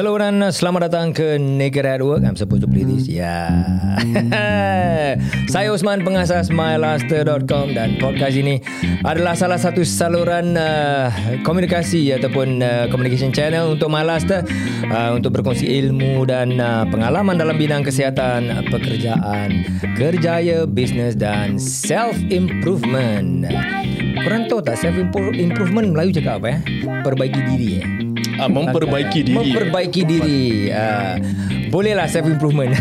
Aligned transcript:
Hello 0.00 0.16
dan 0.16 0.40
selamat 0.40 0.88
datang 0.88 1.12
ke 1.12 1.36
Naked 1.36 1.84
at 1.84 2.00
Work. 2.00 2.24
I'm 2.24 2.32
supposed 2.32 2.64
to 2.64 2.68
play 2.72 2.88
this. 2.88 3.04
Ya. 3.04 3.52
Yeah. 4.00 5.20
Saya 5.52 5.68
Osman 5.76 6.08
pengasas 6.08 6.48
mylaster.com 6.48 7.76
dan 7.76 8.00
podcast 8.00 8.32
ini 8.32 8.64
adalah 9.04 9.36
salah 9.36 9.60
satu 9.60 9.84
saluran 9.84 10.56
uh, 10.56 11.12
komunikasi 11.44 12.16
ataupun 12.16 12.64
uh, 12.64 12.88
communication 12.88 13.28
channel 13.28 13.76
untuk 13.76 13.92
MyLaster 13.92 14.40
uh, 14.88 15.20
untuk 15.20 15.36
berkongsi 15.36 15.68
ilmu 15.68 16.24
dan 16.24 16.56
uh, 16.56 16.88
pengalaman 16.88 17.36
dalam 17.36 17.60
bidang 17.60 17.84
kesihatan, 17.84 18.72
pekerjaan, 18.72 19.68
kerjaya, 20.00 20.64
bisnes 20.64 21.12
dan 21.12 21.60
self 21.60 22.16
improvement. 22.32 23.44
Korang 24.24 24.48
tahu 24.48 24.64
tak 24.64 24.80
self 24.80 24.96
improvement 24.96 25.92
Melayu 25.92 26.16
cakap 26.16 26.40
apa 26.40 26.56
ya? 26.56 26.58
Perbaiki 27.04 27.40
diri 27.52 27.68
eh. 27.84 28.09
Ah, 28.40 28.48
memperbaiki 28.48 29.20
diri. 29.28 29.36
Memperbaiki 29.36 30.02
diri. 30.08 30.72
Uh, 30.72 31.20
bolehlah 31.68 32.08
self 32.08 32.26
improvement. 32.26 32.72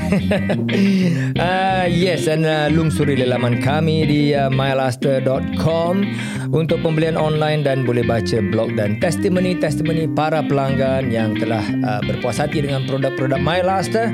uh, 1.35 1.85
yes, 2.03 2.25
dan 2.31 2.47
uh, 2.47 2.71
lungsuri 2.71 3.19
laman 3.19 3.59
kami 3.59 4.07
di 4.07 4.31
uh, 4.31 4.47
mylaster.com 4.47 6.07
untuk 6.49 6.81
pembelian 6.81 7.19
online 7.19 7.61
dan 7.61 7.85
boleh 7.85 8.01
baca 8.01 8.41
blog 8.49 8.73
dan 8.79 8.97
testimoni-testimoni 8.97 10.09
para 10.15 10.41
pelanggan 10.41 11.13
yang 11.13 11.37
telah 11.37 11.61
uh, 11.85 12.01
berpuas 12.07 12.41
hati 12.41 12.65
dengan 12.65 12.87
produk-produk 12.89 13.37
MyLaster 13.37 14.09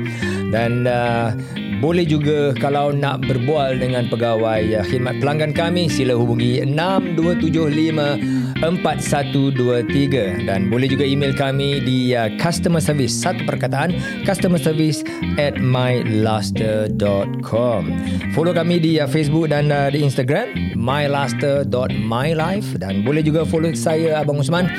dan 0.52 0.84
uh, 0.84 1.32
boleh 1.80 2.08
juga 2.08 2.56
kalau 2.56 2.92
nak 2.92 3.24
berbual 3.24 3.76
dengan 3.80 4.08
pegawai 4.08 4.80
uh, 4.80 4.84
khidmat 4.84 5.20
pelanggan 5.20 5.52
kami 5.56 5.88
sila 5.88 6.16
hubungi 6.16 6.60
6275 6.64 8.35
4123 8.62 10.46
dan 10.48 10.70
boleh 10.72 10.88
juga 10.88 11.04
email 11.04 11.36
kami 11.36 11.84
di 11.84 12.16
uh, 12.16 12.32
customer 12.40 12.80
service 12.80 13.12
satu 13.12 13.44
perkataan 13.44 13.92
customer 14.24 14.56
service 14.60 15.04
at 15.36 15.60
mylaster.com 15.60 17.82
follow 18.32 18.56
kami 18.56 18.80
di 18.80 18.96
uh, 19.00 19.08
Facebook 19.08 19.48
dan 19.52 19.68
uh, 19.68 19.90
di 19.92 20.00
Instagram 20.00 20.48
mylaster.mylife 20.76 22.78
dan 22.80 23.04
boleh 23.04 23.22
juga 23.24 23.44
follow 23.44 23.74
saya 23.76 24.20
Abang 24.22 24.38
Osman 24.40 24.70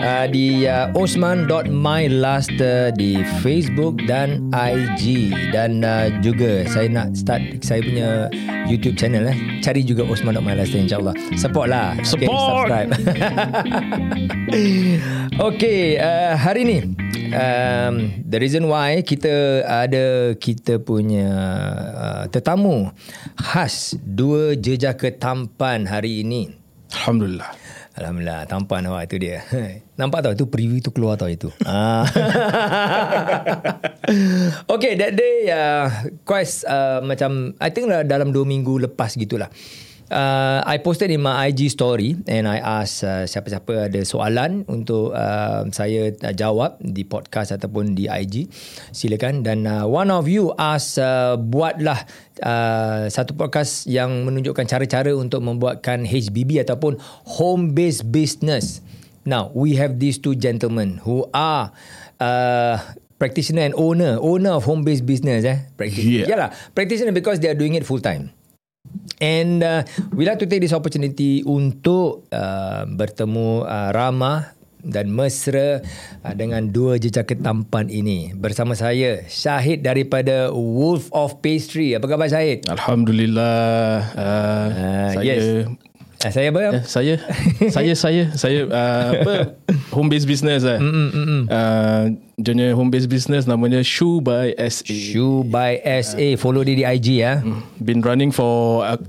uh, 0.00 0.26
di 0.30 0.64
uh, 0.64 0.88
osman.mylaster 0.96 2.94
di 2.96 3.20
Facebook 3.44 4.00
dan 4.08 4.48
IG 4.54 5.34
dan 5.52 5.84
uh, 5.84 6.08
juga 6.24 6.64
saya 6.70 6.88
nak 6.88 7.12
start 7.12 7.42
saya 7.60 7.84
punya 7.84 8.30
YouTube 8.70 8.96
channel 8.96 9.28
eh. 9.28 9.36
Cari 9.60 9.84
juga 9.84 10.06
osman.mylaster 10.08 10.80
insyaallah. 10.80 11.12
Support 11.36 11.68
lah. 11.68 11.98
Support. 12.06 12.32
okay, 12.32 12.46
subscribe. 12.48 12.90
Okay 15.32 15.96
uh, 15.96 16.36
hari 16.36 16.62
ni 16.68 16.78
um, 17.32 18.12
the 18.28 18.38
reason 18.38 18.68
why 18.68 19.00
kita 19.00 19.64
ada 19.64 20.36
kita 20.36 20.76
punya 20.78 21.28
uh, 21.96 22.24
tetamu 22.28 22.92
khas 23.40 23.96
dua 24.04 24.54
jejaka 24.54 25.08
tampan 25.16 25.88
hari 25.88 26.20
ini. 26.20 26.52
Alhamdulillah. 26.92 27.61
Alhamdulillah 27.92 28.48
tampan 28.48 28.88
awak 28.88 29.12
tu 29.12 29.20
dia. 29.20 29.44
Nampak 30.00 30.24
tau 30.24 30.32
tu 30.32 30.48
preview 30.48 30.80
tu 30.80 30.88
keluar 30.96 31.20
tau 31.20 31.28
itu. 31.28 31.52
Ah. 31.68 32.04
okay 34.74 34.98
that 34.98 35.12
day 35.16 35.48
uh, 35.48 35.88
quite 36.26 36.48
uh, 36.68 37.00
macam 37.04 37.54
I 37.60 37.70
think 37.70 37.88
lah 37.88 38.04
dalam 38.04 38.32
2 38.32 38.44
minggu 38.44 38.80
lepas 38.88 39.16
gitulah. 39.16 39.52
Uh, 40.12 40.60
I 40.68 40.76
posted 40.84 41.08
in 41.08 41.24
my 41.24 41.48
IG 41.48 41.72
story 41.72 42.20
and 42.28 42.44
I 42.44 42.60
ask 42.60 43.00
uh, 43.00 43.24
siapa-siapa 43.24 43.88
ada 43.88 44.00
soalan 44.04 44.68
untuk 44.68 45.16
uh, 45.16 45.64
saya 45.72 46.12
uh, 46.12 46.36
jawab 46.36 46.76
di 46.84 47.00
podcast 47.08 47.56
ataupun 47.56 47.96
di 47.96 48.12
IG 48.12 48.52
silakan 48.92 49.40
dan 49.40 49.64
uh, 49.64 49.88
one 49.88 50.12
of 50.12 50.28
you 50.28 50.52
ask 50.60 51.00
uh, 51.00 51.40
buatlah 51.40 51.96
uh, 52.44 53.08
satu 53.08 53.32
podcast 53.32 53.88
yang 53.88 54.28
menunjukkan 54.28 54.68
cara-cara 54.68 55.16
untuk 55.16 55.40
membuatkan 55.40 56.04
HBB 56.04 56.60
ataupun 56.60 57.00
home 57.24 57.72
based 57.72 58.04
business. 58.12 58.84
Now 59.24 59.48
we 59.56 59.80
have 59.80 59.96
these 59.96 60.20
two 60.20 60.36
gentlemen 60.36 61.00
who 61.08 61.24
are 61.32 61.72
uh, 62.20 62.76
practitioner 63.16 63.64
and 63.64 63.74
owner 63.80 64.20
owner 64.20 64.60
of 64.60 64.68
home 64.68 64.84
based 64.84 65.08
business 65.08 65.46
eh 65.48 65.62
practitioner 65.78 66.26
Yeah. 66.26 66.28
yalah 66.28 66.48
practitioner 66.76 67.14
because 67.16 67.40
they 67.40 67.48
are 67.48 67.56
doing 67.56 67.78
it 67.78 67.86
full 67.86 68.02
time 68.02 68.34
And 69.18 69.62
uh, 69.62 69.82
we 70.14 70.26
like 70.26 70.38
to 70.38 70.46
take 70.46 70.62
this 70.62 70.74
opportunity 70.74 71.42
untuk 71.42 72.26
uh, 72.30 72.86
bertemu 72.86 73.66
uh, 73.66 73.90
ramah 73.90 74.54
dan 74.82 75.14
mesra 75.14 75.78
uh, 76.26 76.34
dengan 76.34 76.66
dua 76.70 76.98
jejaka 76.98 77.38
tampan 77.38 77.86
ini. 77.86 78.34
Bersama 78.34 78.74
saya, 78.74 79.22
Syahid 79.30 79.86
daripada 79.86 80.50
Wolf 80.50 81.06
of 81.14 81.38
Pastry. 81.38 81.94
Apa 81.94 82.10
khabar 82.10 82.26
Syahid? 82.26 82.66
Alhamdulillah. 82.66 83.58
Uh, 84.14 84.30
Uh, 84.72 85.10
saya 85.14 85.34
yes. 85.38 85.44
Uh, 86.22 86.30
saya 86.30 86.54
apa? 86.54 86.60
eh, 86.62 86.84
saya 86.86 87.14
saya 87.66 87.92
saya 87.98 88.22
saya 88.38 88.60
uh, 88.70 89.08
apa 89.10 89.34
home 89.94 90.06
based 90.06 90.30
business 90.30 90.62
eh. 90.62 90.78
Mm, 90.78 90.94
mm, 90.94 91.10
mm. 91.10 91.42
Uh, 91.50 92.02
jenis 92.38 92.78
home 92.78 92.94
based 92.94 93.10
business 93.10 93.50
namanya 93.50 93.82
Shoe 93.82 94.22
by 94.22 94.54
SA. 94.70 94.86
Shoe 94.94 95.42
by 95.42 95.82
SA. 95.82 96.38
Follow 96.38 96.62
dia 96.62 96.78
di 96.78 96.84
IG 96.86 97.26
ya. 97.26 97.42
Been 97.82 97.98
running 98.06 98.30
for 98.30 98.86
uh, 98.86 99.02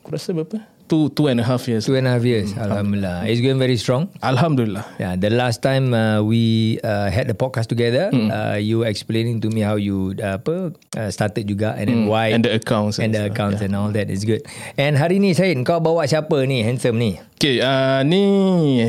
aku 0.00 0.08
rasa 0.16 0.32
berapa? 0.32 0.69
Two 0.90 1.06
two 1.14 1.30
and 1.30 1.38
a 1.38 1.46
half 1.46 1.70
years. 1.70 1.86
Two 1.86 1.94
and 1.94 2.10
a 2.10 2.18
half 2.18 2.26
years. 2.26 2.50
Alhamdulillah. 2.58 3.22
It's 3.30 3.38
going 3.38 3.62
very 3.62 3.78
strong. 3.78 4.10
Alhamdulillah. 4.26 4.82
Yeah, 4.98 5.14
the 5.14 5.30
last 5.30 5.62
time 5.62 5.94
uh, 5.94 6.18
we 6.18 6.82
uh, 6.82 7.06
had 7.14 7.30
the 7.30 7.38
podcast 7.38 7.70
together, 7.70 8.10
Hmm. 8.10 8.26
uh, 8.26 8.58
you 8.58 8.82
were 8.82 8.90
explaining 8.90 9.38
to 9.46 9.54
me 9.54 9.62
how 9.62 9.78
you 9.78 10.18
uh, 10.18 10.42
apa 10.42 10.74
uh, 10.98 11.08
started 11.14 11.46
juga 11.46 11.78
and 11.78 11.86
then 11.86 12.00
why 12.10 12.34
Hmm. 12.34 12.42
And 12.42 12.50
the 12.50 12.58
accounts 12.58 12.98
and 12.98 13.14
the 13.14 13.22
stuff, 13.22 13.30
accounts 13.38 13.60
and 13.62 13.78
all 13.78 13.94
that 13.94 14.10
is 14.10 14.26
good. 14.26 14.42
And 14.74 14.98
hari 14.98 15.22
ni 15.22 15.30
Syed, 15.30 15.62
kau 15.62 15.78
bawa 15.78 16.10
siapa 16.10 16.42
ni 16.42 16.66
handsome 16.66 16.98
ni? 16.98 17.22
Okay, 17.38 17.62
uh, 17.62 18.02
ni 18.02 18.22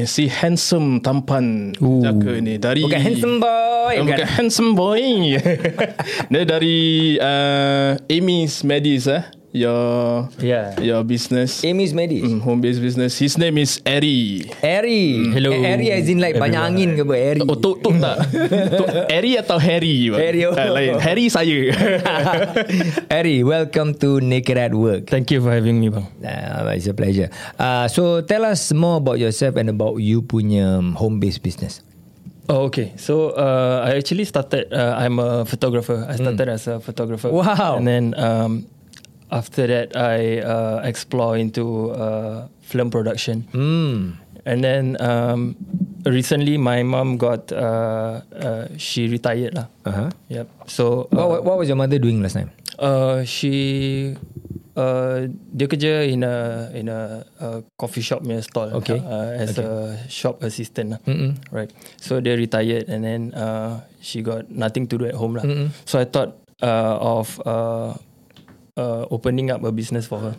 si 0.09 0.25
handsome 0.25 1.05
tampan 1.05 1.77
jaka 1.77 2.41
ni 2.41 2.57
dari 2.57 2.81
Bukan 2.81 2.97
handsome 2.97 3.37
boy. 3.37 3.93
Oh, 3.93 4.03
bukan 4.09 4.25
handsome 4.25 4.71
boy. 4.73 5.01
Dia 6.33 6.43
dari 6.49 6.79
uh, 7.21 7.93
Amy's 8.09 8.65
Medis 8.65 9.05
eh. 9.05 9.21
Your 9.51 10.31
Yeah. 10.39 10.79
your 10.79 11.03
business. 11.03 11.59
Amy's 11.67 11.91
Medis. 11.91 12.23
Mm, 12.23 12.39
home 12.39 12.63
based 12.63 12.79
business. 12.79 13.19
His 13.19 13.35
name 13.35 13.59
is 13.59 13.83
Eri. 13.83 14.47
Airy. 14.63 15.27
Hello, 15.27 15.51
Eh, 15.51 15.67
Airy 15.75 15.91
as 15.91 16.07
in 16.07 16.23
like 16.23 16.39
banyak 16.39 16.55
angin 16.55 16.95
ke 16.95 17.03
apa? 17.03 17.15
Airy. 17.19 17.41
Oh, 17.43 17.59
tu, 17.59 17.75
tu 17.83 17.91
tak. 17.99 18.31
tu, 18.79 18.83
Eri 19.11 19.35
atau 19.35 19.59
Harry? 19.59 20.07
Harry, 20.07 20.47
oh. 20.47 20.55
Ah, 20.55 20.71
lain. 20.71 20.95
Harry 21.03 21.27
saya. 21.27 21.67
Airy, 23.19 23.43
welcome 23.43 23.91
to 23.99 24.23
Naked 24.23 24.55
at 24.55 24.71
Work. 24.71 25.11
Thank 25.11 25.35
you 25.35 25.43
for 25.43 25.51
having 25.51 25.83
me 25.83 25.91
bang. 25.91 26.07
Uh, 26.23 26.71
it's 26.71 26.87
a 26.87 26.95
pleasure. 26.95 27.27
Uh, 27.59 27.91
so 27.91 28.23
tell 28.23 28.47
us 28.47 28.71
more 28.71 29.03
about 29.03 29.19
yourself 29.19 29.59
and 29.59 29.67
about 29.67 29.99
you 29.99 30.23
punya 30.23 30.79
um, 30.79 30.95
home-based 30.95 31.43
business. 31.43 31.83
Oh, 32.47 32.71
okay. 32.71 32.95
So 32.95 33.35
uh, 33.35 33.83
I 33.83 33.99
actually 33.99 34.23
started. 34.23 34.71
Uh, 34.71 34.95
I'm 34.95 35.19
a 35.19 35.43
photographer. 35.43 36.07
I 36.07 36.15
started 36.15 36.47
as 36.47 36.71
a 36.71 36.79
photographer. 36.79 37.27
Wow. 37.27 37.75
And 37.75 37.83
then 37.83 38.15
um, 38.15 38.63
after 39.31 39.65
that, 39.67 39.95
I 39.95 40.39
uh, 40.43 40.83
explore 40.83 41.37
into 41.39 41.91
uh, 41.95 42.47
film 42.61 42.91
production. 42.91 43.47
Hmm. 43.55 44.19
And 44.45 44.63
then 44.65 44.97
um, 44.99 45.53
recently, 46.05 46.57
my 46.57 46.83
mom 46.83 47.17
got. 47.17 47.51
Uh, 47.51 48.21
uh, 48.33 48.67
she 48.77 49.07
retired 49.07 49.53
lah. 49.53 49.67
Uh-huh. 49.85 50.09
Yep. 50.29 50.47
So 50.65 51.07
What, 51.09 51.21
uh, 51.21 51.27
what, 51.29 51.41
what 51.45 51.55
was 51.61 51.67
your 51.69 51.77
mother 51.77 51.97
doing 52.01 52.21
last 52.21 52.33
time? 52.37 52.51
uh, 52.77 53.21
she. 53.23 54.17
Uh, 54.71 55.27
dia 55.51 55.67
kerja 55.67 56.07
in 56.07 56.23
a 56.23 56.71
in 56.71 56.87
a, 56.87 57.27
uh 57.43 57.59
coffee 57.75 57.99
shop 57.99 58.23
punya 58.23 58.39
stall 58.39 58.71
Okay. 58.79 59.03
uh, 59.03 59.35
as 59.35 59.59
Okay. 59.59 59.67
a 59.67 59.99
shop 60.07 60.39
assistant 60.47 60.95
lah. 60.95 60.99
Mm-mm. 61.03 61.35
Right. 61.51 61.67
So 61.99 62.23
they 62.23 62.31
retired 62.39 62.87
and 62.87 63.03
then 63.03 63.21
uh, 63.35 63.83
she 63.99 64.23
got 64.23 64.47
nothing 64.47 64.87
to 64.87 64.95
do 64.95 65.03
at 65.11 65.13
home 65.19 65.35
lah. 65.35 65.43
Mm-mm. 65.43 65.75
So 65.83 65.99
I 65.99 66.07
thought 66.07 66.39
uh, 66.63 66.95
of 67.03 67.35
uh, 67.43 67.99
uh, 68.77 69.05
opening 69.11 69.51
up 69.51 69.63
a 69.63 69.71
business 69.71 70.07
for 70.07 70.19
her. 70.19 70.35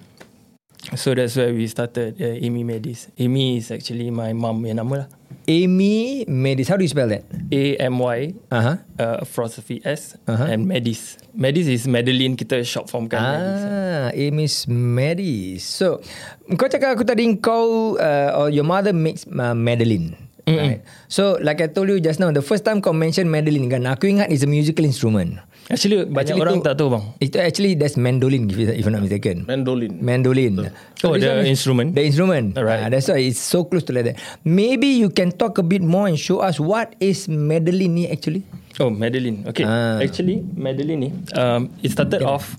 So 0.99 1.15
that's 1.15 1.39
where 1.39 1.55
we 1.55 1.71
started 1.71 2.19
uh, 2.19 2.43
Amy 2.43 2.67
Medis. 2.67 3.07
Amy 3.15 3.63
is 3.63 3.71
actually 3.71 4.11
my 4.11 4.35
mom 4.35 4.67
yang 4.67 4.83
nama 4.83 5.07
lah. 5.07 5.09
Amy 5.47 6.27
Medis. 6.27 6.67
How 6.67 6.75
do 6.75 6.83
you 6.83 6.91
spell 6.91 7.07
that? 7.07 7.23
A 7.55 7.79
M 7.79 8.03
Y 8.03 8.35
Uh-huh. 8.51 8.83
uh, 8.99 9.17
apostrophe 9.23 9.79
S 9.87 10.19
Uh-huh. 10.27 10.51
and 10.51 10.67
Medis. 10.67 11.23
Medis 11.39 11.71
is 11.71 11.87
Madeline 11.87 12.35
kita 12.35 12.67
short 12.67 12.91
form 12.91 13.07
kan. 13.07 13.23
Medis. 13.23 13.63
Ah, 13.63 14.09
Amy's 14.11 14.57
Medis. 14.67 15.63
So, 15.63 16.03
kau 16.59 16.67
cakap 16.67 16.99
aku 16.99 17.07
tadi 17.07 17.31
kau 17.39 17.95
uh, 17.95 18.43
or 18.43 18.51
your 18.51 18.67
mother 18.67 18.91
makes 18.91 19.23
uh, 19.23 19.55
Madeline. 19.55 20.19
Right. 20.47 20.83
So 21.07 21.39
like 21.39 21.63
I 21.63 21.71
told 21.71 21.87
you 21.89 22.03
just 22.03 22.19
now, 22.19 22.35
the 22.35 22.43
first 22.43 22.67
time 22.67 22.83
kau 22.83 22.91
mention 22.91 23.31
mandolin 23.31 23.71
kan, 23.71 23.87
aku 23.87 24.11
ingat 24.11 24.29
is 24.35 24.43
a 24.43 24.51
musical 24.51 24.83
instrument. 24.83 25.39
Actually, 25.71 26.03
banyak 26.11 26.35
Actually 26.35 26.43
orang 26.43 26.57
tu- 26.59 26.67
tak 26.67 26.75
tahu 26.75 26.89
bang. 26.99 27.05
Itu 27.23 27.37
actually 27.39 27.73
that's 27.79 27.95
mandolin 27.95 28.51
if, 28.51 28.59
if 28.59 28.83
I'm 28.83 28.99
not 28.99 29.07
mistaken. 29.07 29.47
Mandolin. 29.47 29.95
Mandolin. 30.03 30.53
Oh, 31.07 31.15
this 31.15 31.23
the 31.23 31.47
instrument? 31.47 31.95
The 31.95 32.03
instrument. 32.03 32.59
Alright. 32.59 32.83
Ah, 32.83 32.89
that's 32.91 33.07
why 33.07 33.23
it's 33.23 33.39
so 33.39 33.63
close 33.63 33.87
to 33.87 33.95
like 33.95 34.11
that. 34.11 34.19
Maybe 34.43 34.99
you 34.99 35.07
can 35.15 35.31
talk 35.31 35.63
a 35.63 35.65
bit 35.65 35.81
more 35.81 36.11
and 36.11 36.19
show 36.19 36.43
us 36.43 36.59
what 36.59 36.99
is 36.99 37.31
mandolin 37.31 37.95
ni 37.95 38.05
actually. 38.11 38.43
Oh, 38.83 38.91
Madeline. 38.91 39.45
Okay. 39.47 39.63
Ah. 39.69 40.01
Actually, 40.03 40.43
Madeline 40.57 40.99
ni, 40.99 41.11
um, 41.37 41.69
it 41.85 41.93
started 41.93 42.25
off, 42.25 42.57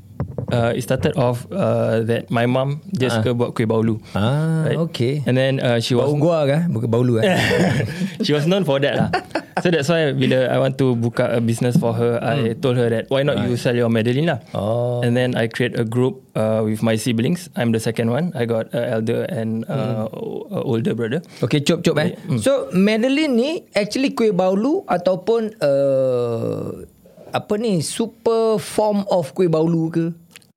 uh, 0.54 0.72
it 0.72 0.86
started 0.86 1.18
off 1.18 1.50
uh, 1.50 2.06
that 2.06 2.30
my 2.30 2.46
mom 2.46 2.86
dia 2.88 3.10
suka 3.10 3.34
buat 3.34 3.58
kuih 3.58 3.66
baulu. 3.66 3.98
Ah, 4.14 4.70
okay. 4.86 5.26
And 5.26 5.34
then 5.34 5.58
uh, 5.58 5.82
she 5.82 5.98
was 5.98 6.06
Bau 6.06 6.22
gua 6.22 6.46
kan? 6.46 6.70
Bukan 6.70 6.88
baulu 6.88 7.18
kan? 7.18 7.34
she 8.26 8.32
was 8.32 8.46
known 8.46 8.62
for 8.62 8.78
that 8.78 8.94
lah. 8.94 9.10
So 9.62 9.70
that's 9.70 9.86
why 9.86 10.18
bila 10.18 10.50
I 10.50 10.58
want 10.58 10.82
to 10.82 10.98
buka 10.98 11.30
a 11.30 11.40
business 11.40 11.78
for 11.78 11.94
her, 11.94 12.18
I 12.18 12.58
told 12.58 12.74
her 12.76 12.90
that 12.90 13.06
why 13.14 13.22
not 13.22 13.38
you 13.46 13.54
sell 13.54 13.78
your 13.78 13.86
Madeline 13.86 14.26
lah. 14.26 14.42
Hmm. 14.50 14.58
Oh. 14.58 15.06
And 15.06 15.14
then 15.14 15.38
I 15.38 15.46
create 15.46 15.78
a 15.78 15.86
group 15.86 16.26
uh, 16.34 16.66
with 16.66 16.82
my 16.82 16.98
siblings. 16.98 17.54
I'm 17.54 17.70
the 17.70 17.78
second 17.78 18.10
one. 18.10 18.34
I 18.34 18.50
got 18.50 18.74
uh, 18.74 18.98
elder 18.98 19.30
and 19.30 19.62
uh, 19.70 20.10
Hmm. 20.10 20.52
uh, 20.58 20.64
older 20.66 20.98
brother. 20.98 21.22
Okay, 21.46 21.62
cop 21.62 21.86
cop 21.86 22.02
eh. 22.02 22.18
So 22.42 22.74
Madeline 22.74 23.34
ni 23.38 23.50
actually 23.78 24.18
kuih 24.18 24.34
baulu 24.34 24.90
ataupun 24.90 25.54
uh, 25.62 26.90
apa 27.30 27.54
ni 27.58 27.82
super 27.82 28.58
form 28.58 29.06
of 29.10 29.34
kuih 29.34 29.50
baulu 29.50 29.90
ke? 29.90 30.06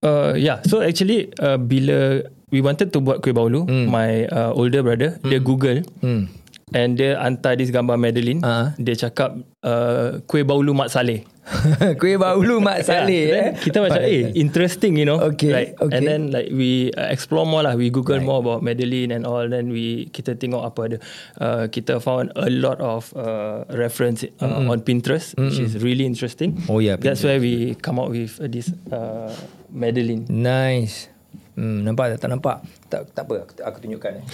Uh, 0.07 0.39
yeah. 0.39 0.63
So 0.71 0.79
actually, 0.79 1.35
uh, 1.43 1.59
bila 1.59 2.23
we 2.55 2.63
wanted 2.63 2.95
to 2.95 3.03
buat 3.03 3.19
kuih 3.19 3.35
baulu, 3.35 3.67
my 3.67 4.31
uh, 4.31 4.55
older 4.55 4.87
brother 4.87 5.19
dia 5.27 5.43
Google 5.43 5.83
Hmm. 5.99 6.31
and 6.71 6.95
dia 6.95 7.19
hantar 7.19 7.59
this 7.59 7.75
gambar 7.75 7.99
Madeline. 7.99 8.39
Ah. 8.47 8.71
Dia 8.79 8.95
cakap 8.95 9.35
uh, 9.67 10.23
kuih 10.31 10.47
baulu 10.47 10.71
Mak 10.71 10.95
Saleh. 10.95 11.27
kuih 12.03 12.19
baulu 12.19 12.59
Mak 12.59 12.83
Saleh 12.83 13.31
Yeah, 13.31 13.39
eh. 13.39 13.51
Kita 13.55 13.79
macam 13.79 14.03
eh 14.03 14.35
interesting 14.35 14.99
you 14.99 15.07
know. 15.07 15.23
Okay, 15.23 15.53
Like, 15.55 15.71
okay. 15.79 15.95
And 15.95 16.03
then 16.03 16.21
like 16.35 16.51
we 16.51 16.91
uh, 16.99 17.07
explore 17.07 17.47
more 17.47 17.63
lah. 17.63 17.79
We 17.79 17.91
Google 17.91 18.19
more 18.19 18.43
about 18.43 18.67
Madeline 18.67 19.15
and 19.15 19.23
all. 19.23 19.47
Then 19.47 19.71
we 19.71 20.11
kita 20.11 20.35
tengok 20.35 20.63
apa 20.67 20.81
ada. 20.91 20.97
Uh, 21.39 21.65
kita 21.71 22.03
found 22.03 22.35
a 22.35 22.51
lot 22.51 22.83
of 22.83 23.15
uh, 23.15 23.63
reference 23.71 24.27
uh, 24.43 24.67
on 24.71 24.83
Pinterest, 24.83 25.39
which 25.39 25.63
is 25.63 25.79
really 25.79 26.05
interesting. 26.05 26.59
Oh, 26.67 26.83
yeah, 26.83 26.99
That's 26.99 27.23
where 27.23 27.39
we 27.39 27.79
come 27.79 28.03
out 28.03 28.11
with 28.11 28.39
uh, 28.43 28.51
this 28.51 28.75
uh, 28.91 29.31
Madeline. 29.71 30.27
Nice. 30.27 31.09
Hmm, 31.57 31.87
nampak 31.87 32.17
tak? 32.17 32.27
Tak 32.27 32.31
nampak? 32.37 32.57
Tak, 32.93 33.01
tak 33.17 33.25
apa, 33.25 33.49
aku, 33.49 33.53
aku 33.65 33.77
tunjukkan. 33.81 34.13
Eh. 34.21 34.25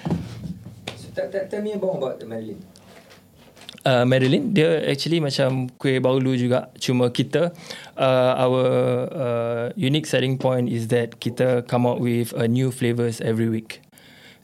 so, 1.00 1.06
tell, 1.12 1.28
tell, 1.28 1.44
tell 1.52 1.60
me 1.60 1.76
more 1.76 2.00
about 2.00 2.16
the 2.16 2.24
Madeline. 2.24 2.69
Uh, 3.80 4.04
Madeline 4.04 4.52
dia 4.52 4.84
actually 4.84 5.24
macam 5.24 5.64
kuih 5.80 6.04
baulu 6.04 6.36
juga 6.36 6.68
cuma 6.76 7.08
kita 7.08 7.48
uh, 7.96 8.32
our 8.36 8.64
uh, 9.08 9.64
unique 9.72 10.04
selling 10.04 10.36
point 10.36 10.68
is 10.68 10.92
that 10.92 11.16
kita 11.16 11.64
come 11.64 11.88
out 11.88 11.96
with 11.96 12.28
uh, 12.36 12.44
new 12.44 12.68
flavors 12.68 13.24
every 13.24 13.48
week 13.48 13.80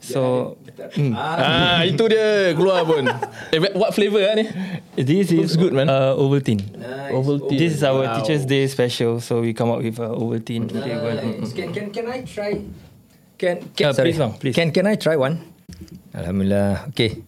so 0.01 0.57
mm, 0.97 1.13
Ah, 1.21 1.85
itu 1.85 2.01
dia 2.09 2.57
keluar 2.57 2.81
pun. 2.81 3.05
Eh, 3.53 3.61
what 3.77 3.93
flavor 3.93 4.25
ah 4.25 4.33
ni? 4.33 4.49
this 4.97 5.29
is 5.29 5.53
Looks 5.53 5.57
good, 5.61 5.73
man. 5.77 5.85
uh, 5.85 6.17
Ovaltine 6.17 6.65
Nice. 6.73 7.13
Ovaltine. 7.13 7.61
this 7.61 7.77
is 7.77 7.85
our 7.85 8.09
Wow. 8.09 8.17
Teachers 8.17 8.41
Day 8.49 8.65
special 8.65 9.21
so 9.21 9.45
we 9.45 9.53
come 9.53 9.69
out 9.69 9.85
with 9.85 10.01
uh, 10.01 10.17
Ovaltine 10.17 10.65
flavor 10.65 11.13
Mm, 11.13 11.45
Nice. 11.45 11.53
Can, 11.53 11.69
can, 11.69 11.85
can 11.93 12.05
I 12.09 12.25
try? 12.25 12.57
Can, 13.37 13.61
Uh, 13.61 13.69
can, 13.77 13.93
sorry. 13.93 14.09
please, 14.09 14.17
bang, 14.17 14.33
please. 14.33 14.55
Can, 14.57 14.73
can 14.73 14.89
I 14.89 14.97
try 14.97 15.13
one? 15.13 15.45
Alhamdulillah. 16.17 16.89
Okay. 16.89 17.21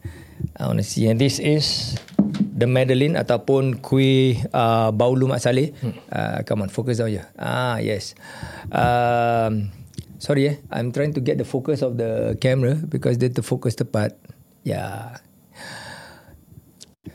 I 0.60 0.68
want 0.68 0.84
to 0.84 0.86
see. 0.86 1.08
And 1.08 1.16
this 1.16 1.40
is 1.40 1.96
the 2.36 2.68
Madeline 2.68 3.16
ataupun 3.16 3.80
kuih 3.80 4.44
uh, 4.52 4.92
baulu 4.92 5.32
Mak 5.32 5.40
Saleh. 5.40 5.72
Uh, 6.12 6.44
come 6.44 6.68
on, 6.68 6.70
focus 6.70 7.00
down 7.00 7.16
je. 7.16 7.24
Ah, 7.40 7.80
yes. 7.80 8.12
Um, 8.68 9.72
sorry 10.20 10.52
eh. 10.52 10.56
I'm 10.68 10.92
trying 10.92 11.16
to 11.16 11.24
get 11.24 11.40
the 11.40 11.48
focus 11.48 11.80
of 11.80 11.96
the 11.96 12.36
camera 12.44 12.76
because 12.76 13.16
dia 13.16 13.32
terfokus 13.32 13.80
tepat. 13.80 14.20
Yeah. 14.68 15.24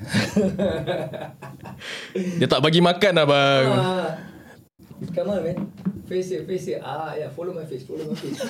Dia 2.40 2.48
tak 2.48 2.64
bagi 2.64 2.80
makan 2.80 3.20
abang. 3.20 3.64
Ah. 3.76 4.16
Come 5.12 5.36
on, 5.36 5.40
man. 5.44 5.56
Face 6.08 6.32
it, 6.32 6.48
face 6.48 6.72
it. 6.72 6.80
Ah, 6.80 7.12
yeah. 7.12 7.28
Follow 7.28 7.52
my 7.52 7.68
face, 7.68 7.84
follow 7.84 8.08
my 8.08 8.16
face. 8.16 8.36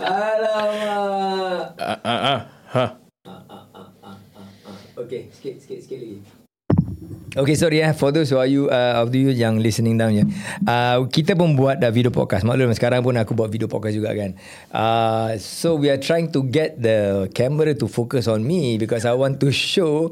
Alamak. 0.00 1.76
Ah, 1.76 2.00
ah, 2.00 2.20
ah. 2.32 2.40
Ha. 2.74 2.98
Okay, 4.98 5.30
sikit, 5.30 5.62
sikit, 5.62 5.78
sikit 5.78 5.98
lagi. 6.02 6.18
Okay, 7.34 7.54
sorry 7.54 7.82
eh. 7.82 7.94
For 7.94 8.10
those 8.10 8.30
who 8.34 8.38
are 8.38 8.50
you, 8.50 8.66
uh, 8.66 8.98
of 8.98 9.14
you 9.14 9.30
yang 9.30 9.62
listening 9.62 9.94
down 9.94 10.10
ya. 10.14 10.26
Uh, 10.66 11.06
kita 11.06 11.38
pun 11.38 11.54
buat 11.54 11.78
dah 11.78 11.94
video 11.94 12.10
podcast. 12.10 12.42
Maklum 12.42 12.74
sekarang 12.74 13.06
pun 13.06 13.14
aku 13.14 13.34
buat 13.34 13.46
video 13.46 13.70
podcast 13.70 13.94
juga 13.94 14.10
kan. 14.14 14.34
Uh, 14.74 15.38
so 15.38 15.78
we 15.78 15.86
are 15.86 15.98
trying 16.02 16.30
to 16.34 16.42
get 16.46 16.78
the 16.82 17.30
camera 17.30 17.78
to 17.78 17.86
focus 17.86 18.26
on 18.26 18.42
me 18.42 18.74
because 18.74 19.06
I 19.06 19.14
want 19.14 19.38
to 19.42 19.54
show 19.54 20.10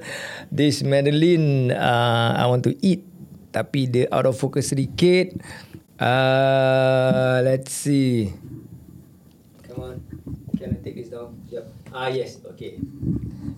this 0.51 0.87
Madeline 0.87 1.75
uh, 1.75 2.39
I 2.39 2.47
want 2.47 2.63
to 2.71 2.79
eat. 2.79 3.03
Tapi 3.51 3.91
dia 3.91 4.07
out 4.15 4.31
of 4.31 4.39
focus 4.39 4.71
sedikit. 4.71 5.35
Uh, 5.99 7.43
let's 7.43 7.75
see. 7.75 8.31
Come 9.67 9.79
on. 9.83 9.97
Can 10.59 10.75
I 10.75 10.79
take 10.79 10.95
this 10.99 11.11
down? 11.11 11.42
Ah, 11.93 12.09
yes. 12.09 12.41
Okay. 12.43 12.81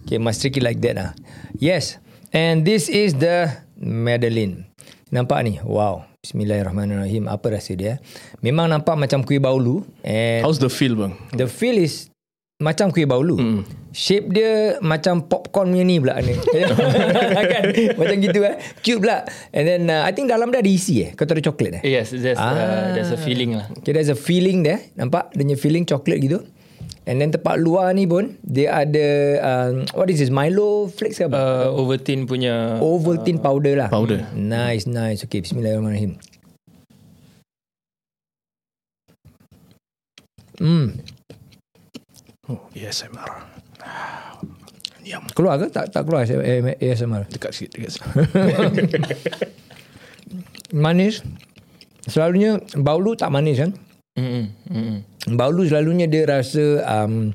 Okay, 0.05 0.19
must 0.19 0.43
trick 0.43 0.59
it 0.59 0.65
like 0.67 0.83
that 0.83 0.97
ah. 0.99 1.11
Yes. 1.57 2.03
And 2.35 2.67
this 2.67 2.91
is 2.91 3.15
the 3.15 3.47
Madeline. 3.79 4.67
Nampak 5.15 5.47
ni? 5.47 5.63
Wow. 5.63 6.03
Bismillahirrahmanirrahim. 6.21 7.31
Apa 7.31 7.55
rasa 7.55 7.79
dia? 7.79 8.03
Memang 8.43 8.67
nampak 8.67 8.99
macam 8.99 9.23
kuih 9.23 9.39
baulu. 9.39 9.87
And 10.03 10.43
How's 10.43 10.59
the 10.59 10.67
feel 10.67 10.99
bang? 10.99 11.15
the 11.37 11.47
feel 11.47 11.79
is 11.79 12.11
macam 12.59 12.91
kuih 12.91 13.07
baulu. 13.07 13.39
Mm. 13.39 13.63
Shape 13.95 14.27
dia 14.35 14.83
macam 14.83 15.23
popcorn 15.31 15.71
punya 15.71 15.85
ni 15.87 16.03
pula 16.03 16.19
ni. 16.19 16.35
kan? 17.55 17.63
Macam 17.95 18.17
gitu 18.19 18.41
eh. 18.43 18.57
Cute 18.83 18.99
pula. 18.99 19.23
And 19.55 19.65
then 19.69 19.83
uh, 19.87 20.03
I 20.03 20.11
think 20.11 20.27
dalam 20.27 20.51
dia 20.51 20.59
ada 20.59 20.71
isi 20.73 21.07
eh. 21.07 21.15
Kau 21.15 21.23
tahu 21.23 21.39
ada 21.39 21.45
coklat 21.47 21.73
eh? 21.79 21.83
yes 21.87 22.11
there's 22.11 22.35
uh, 22.35 22.43
Ah. 22.43 22.91
there's 22.97 23.15
a 23.15 23.21
feeling 23.21 23.55
lah 23.55 23.71
Okay, 23.79 23.95
there's 23.95 24.11
a 24.11 24.19
feeling 24.19 24.67
there. 24.67 24.83
Nampak? 24.99 25.31
Dia 25.39 25.47
punya 25.47 25.57
feeling 25.61 25.85
coklat 25.87 26.19
gitu. 26.19 26.43
And 27.05 27.21
then 27.21 27.29
tempat 27.29 27.61
luar 27.61 27.93
ni 27.93 28.09
pun, 28.09 28.41
dia 28.41 28.81
ada, 28.81 29.07
um, 29.39 29.85
what 29.93 30.09
is 30.09 30.17
this? 30.19 30.33
Milo 30.33 30.89
flakes 30.89 31.21
ke 31.21 31.29
apa? 31.29 31.69
uh, 31.69 31.77
Ovaltine 31.77 32.25
punya 32.25 32.81
Ovaltine 32.81 33.37
powder 33.37 33.77
lah. 33.77 33.89
powder. 33.93 34.25
Nice, 34.33 34.89
nice. 34.89 35.21
Okay, 35.21 35.45
bismillahirrahmanirrahim. 35.45 36.17
Hmm, 40.55 40.97
Oh, 42.45 42.61
ASMR. 42.73 43.31
Yum. 45.05 45.25
keluar 45.33 45.57
ke? 45.57 45.69
Tak 45.69 45.93
tak 45.93 46.05
keluar 46.05 46.25
ASMR. 46.25 47.25
Dekat 47.29 47.53
sikit, 47.53 47.71
dekat 47.73 47.91
sikit. 47.97 48.09
Manis. 50.85 51.21
Selalunya 52.05 52.61
baulu 52.77 53.13
tak 53.13 53.29
manis 53.29 53.61
kan? 53.61 53.73
mm 54.15 54.45
mm 54.69 54.97
Baulu 55.25 55.65
selalunya 55.65 56.05
dia 56.05 56.29
rasa 56.29 56.85
um, 56.85 57.33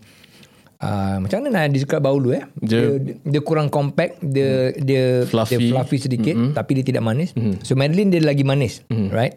uh, 0.82 1.18
macam 1.22 1.42
mana 1.42 1.66
nak 1.66 1.74
describe 1.74 2.06
baulu 2.06 2.38
eh? 2.38 2.46
Dia- 2.62 3.02
Dia, 3.02 3.14
dia, 3.26 3.42
kurang 3.42 3.74
compact, 3.74 4.22
dia 4.22 4.74
dia 4.78 5.26
Fluffy. 5.26 5.58
dia 5.58 5.70
fluffy 5.74 5.98
sedikit 5.98 6.36
mm-hmm. 6.38 6.54
tapi 6.54 6.72
dia 6.82 6.86
tidak 6.86 7.04
manis. 7.04 7.34
Mm-hmm. 7.34 7.66
So 7.66 7.74
Madeline 7.74 8.10
dia 8.14 8.22
lagi 8.22 8.46
manis, 8.46 8.86
mm-hmm. 8.88 9.10
right? 9.10 9.36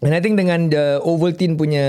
And 0.00 0.16
I 0.16 0.24
think 0.24 0.40
dengan 0.40 0.72
the 0.72 0.96
Ovaltine 1.04 1.60
punya 1.60 1.84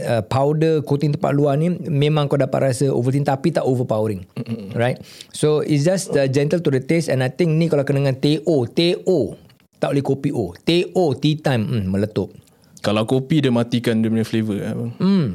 uh, 0.00 0.22
powder 0.24 0.80
coating 0.80 1.12
tempat 1.12 1.36
luar 1.36 1.60
ni 1.60 1.68
memang 1.92 2.24
kau 2.24 2.40
dapat 2.40 2.72
rasa 2.72 2.88
Ovaltine 2.88 3.28
tapi 3.28 3.52
tak 3.52 3.68
overpowering. 3.68 4.24
Mm-hmm. 4.40 4.72
Right? 4.72 4.96
So 5.36 5.60
it's 5.60 5.84
just 5.84 6.16
uh, 6.16 6.24
gentle 6.24 6.64
to 6.64 6.72
the 6.72 6.80
taste 6.80 7.12
and 7.12 7.20
I 7.20 7.28
think 7.28 7.60
ni 7.60 7.68
kalau 7.68 7.84
kena 7.84 8.00
dengan 8.00 8.16
TO, 8.16 8.64
TO 8.64 9.36
tak 9.80 9.96
boleh 9.96 10.04
kopi 10.04 10.30
O. 10.32 10.52
TO 10.56 11.04
tea 11.16 11.40
time 11.40 11.64
hmm, 11.64 11.84
meletup. 11.88 12.28
Kalau 12.80 13.04
kopi 13.04 13.44
dia 13.44 13.52
matikan 13.52 14.00
dia 14.00 14.08
punya 14.08 14.24
flavor 14.24 14.56
eh, 14.56 14.72
bang. 14.72 14.92
Hmm. 14.96 15.26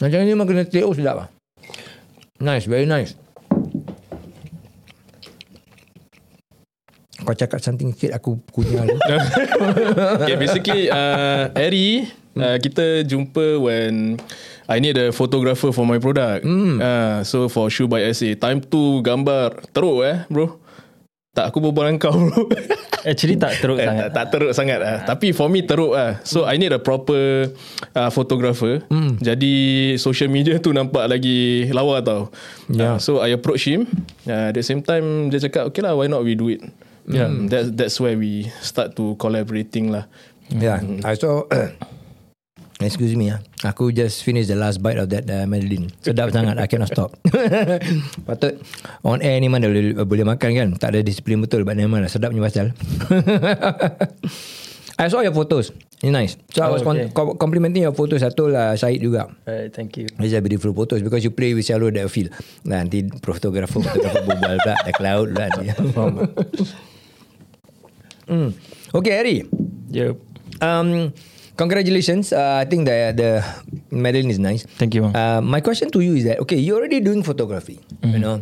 Macam 0.00 0.18
ni 0.22 0.30
memang 0.32 0.48
kena 0.48 0.64
TO 0.64 0.90
sedap 0.94 1.26
lah. 1.26 1.28
Nice, 2.40 2.64
very 2.70 2.88
nice. 2.88 3.18
Kau 7.20 7.36
cakap 7.36 7.60
something 7.60 7.92
sikit 7.92 8.16
aku 8.16 8.40
kunyah 8.48 8.88
okay, 10.24 10.40
basically 10.40 10.88
uh, 10.88 11.52
Harry 11.52 12.08
uh, 12.32 12.56
kita 12.56 13.04
jumpa 13.04 13.60
when 13.60 14.16
I 14.70 14.78
need 14.78 14.94
a 14.96 15.10
photographer 15.10 15.74
for 15.74 15.82
my 15.82 15.98
product. 15.98 16.46
Mm. 16.46 16.78
Uh, 16.78 17.26
so 17.26 17.50
for 17.50 17.66
Shoe 17.68 17.90
by 17.90 18.06
SA, 18.14 18.38
time 18.38 18.62
tu 18.62 19.02
gambar 19.02 19.66
teruk 19.74 20.06
eh 20.06 20.22
bro. 20.30 20.59
Tak 21.30 21.46
aku 21.46 21.62
berbual 21.62 21.94
dengan 21.94 22.02
kau 22.02 22.10
bro. 22.10 22.42
Actually 23.10 23.38
tak 23.38 23.62
teruk 23.62 23.78
Eh, 23.78 23.86
sangat. 23.86 24.02
tak, 24.02 24.10
tak 24.12 24.24
teruk 24.28 24.52
sangat 24.52 24.78
lah. 24.82 24.96
Tapi 25.06 25.30
for 25.30 25.46
me 25.46 25.62
teruk 25.62 25.94
lah. 25.94 26.18
So 26.26 26.42
I 26.42 26.58
need 26.58 26.74
a 26.74 26.82
proper 26.82 27.54
uh, 27.94 28.10
photographer. 28.10 28.82
Hmm. 28.90 29.14
Jadi 29.16 29.54
social 29.96 30.26
media 30.26 30.58
tu 30.58 30.74
nampak 30.74 31.06
lagi 31.06 31.70
lawa 31.70 32.02
tau. 32.02 32.34
Yeah. 32.66 32.94
Uh, 32.94 32.98
so 32.98 33.22
I 33.22 33.30
approach 33.30 33.62
him. 33.62 33.86
Uh, 34.26 34.50
at 34.50 34.58
the 34.58 34.66
same 34.66 34.82
time 34.82 35.30
dia 35.30 35.38
cakap 35.40 35.70
okay 35.70 35.80
lah 35.80 35.94
why 35.94 36.10
not 36.10 36.26
we 36.26 36.34
do 36.34 36.50
it. 36.50 36.66
Yeah. 37.06 37.30
Um, 37.30 37.46
that, 37.46 37.78
that's 37.78 37.96
where 37.96 38.18
we 38.18 38.50
start 38.58 38.98
to 38.98 39.14
collaborating 39.16 39.94
lah. 39.94 40.10
Yeah, 40.50 40.82
I 41.06 41.14
saw. 41.14 41.46
Excuse 42.80 43.12
me 43.12 43.28
ah. 43.28 43.38
Aku 43.62 43.92
just 43.92 44.24
finish 44.24 44.48
the 44.48 44.56
last 44.56 44.80
bite 44.80 44.96
of 44.96 45.12
that 45.12 45.28
uh, 45.28 45.44
Madeline. 45.44 45.92
Sedap 46.00 46.32
sangat. 46.34 46.56
I 46.56 46.64
cannot 46.64 46.88
stop. 46.88 47.12
Patut 48.28 48.56
on 49.04 49.20
air 49.20 49.36
ni 49.36 49.46
mana 49.46 49.68
boleh, 49.68 49.92
boleh 50.00 50.24
makan 50.24 50.50
kan? 50.56 50.68
Tak 50.80 50.96
ada 50.96 51.04
disiplin 51.04 51.36
betul. 51.38 51.62
But 51.62 51.76
never 51.76 51.92
mind 51.92 52.08
lah. 52.08 52.12
Sedapnya 52.12 52.40
pasal. 52.40 52.72
I 55.00 55.08
saw 55.08 55.20
your 55.20 55.32
photos. 55.32 55.72
It's 56.00 56.08
nice. 56.08 56.36
So 56.52 56.60
I 56.60 56.68
Oh, 56.68 56.72
was 56.72 56.82
con- 56.84 56.96
okay. 56.96 57.08
com- 57.12 57.36
complimenting 57.36 57.84
your 57.84 57.92
photos. 57.92 58.20
I 58.20 58.32
told 58.32 58.52
uh, 58.52 58.72
Syed 58.76 59.00
juga. 59.00 59.28
Right, 59.44 59.68
thank 59.68 59.96
you. 59.96 60.08
These 60.16 60.32
are 60.32 60.40
beautiful 60.40 60.72
photos 60.72 61.00
because 61.00 61.20
you 61.20 61.32
play 61.32 61.52
with 61.52 61.64
shallow 61.64 61.88
that 61.88 62.08
feel. 62.08 62.28
Nah, 62.64 62.84
nanti 62.84 63.04
fotografer 63.20 63.80
fotografer 63.80 64.24
berbual 64.24 64.56
pula 64.60 64.76
the 64.84 64.92
cloud 64.92 65.26
pula. 65.32 65.48
mm. 68.28 68.48
Okay, 68.92 69.12
Harry. 69.12 69.38
Yep. 69.88 70.16
Um, 70.60 71.12
congratulations. 71.60 72.32
Uh, 72.32 72.56
I 72.56 72.64
think 72.64 72.88
the 72.88 73.12
the 73.12 73.30
medallion 73.92 74.32
is 74.32 74.40
nice. 74.40 74.64
Thank 74.80 74.96
you. 74.96 75.12
Uh, 75.12 75.44
my 75.44 75.60
question 75.60 75.92
to 75.92 76.00
you 76.00 76.16
is 76.16 76.24
that 76.24 76.40
okay, 76.48 76.56
you're 76.56 76.80
already 76.80 77.04
doing 77.04 77.20
photography. 77.20 77.84
You 78.00 78.16
know, 78.16 78.40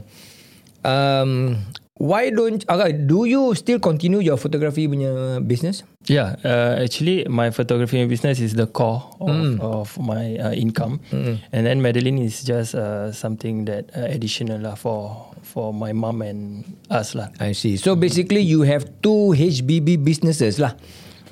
um, 0.87 1.67
why 1.99 2.31
don't 2.31 2.63
okay, 2.63 2.95
do 2.95 3.27
you 3.27 3.59
still 3.59 3.83
continue 3.83 4.23
your 4.23 4.39
photography 4.39 4.87
punya 4.87 5.43
business? 5.43 5.83
Yeah, 6.07 6.39
uh, 6.47 6.79
actually, 6.79 7.27
my 7.27 7.51
photography 7.51 8.07
business 8.07 8.39
is 8.39 8.55
the 8.55 8.71
core 8.71 9.03
of, 9.19 9.59
of 9.61 9.87
my 9.99 10.39
uh, 10.39 10.55
income, 10.55 11.03
and 11.11 11.67
then 11.67 11.83
Madeline 11.83 12.23
is 12.23 12.47
just 12.47 12.79
uh, 12.79 13.11
something 13.11 13.67
that 13.67 13.91
uh, 13.99 14.07
additional 14.09 14.63
lah 14.63 14.79
for 14.79 15.27
for 15.43 15.75
my 15.75 15.91
mom 15.91 16.23
and 16.23 16.63
us 16.87 17.19
lah. 17.19 17.35
I 17.43 17.51
see. 17.51 17.75
So 17.75 17.99
basically, 17.99 18.47
you 18.47 18.63
have 18.63 18.87
two 19.03 19.35
HBB 19.35 20.07
businesses 20.07 20.63
lah. 20.63 20.79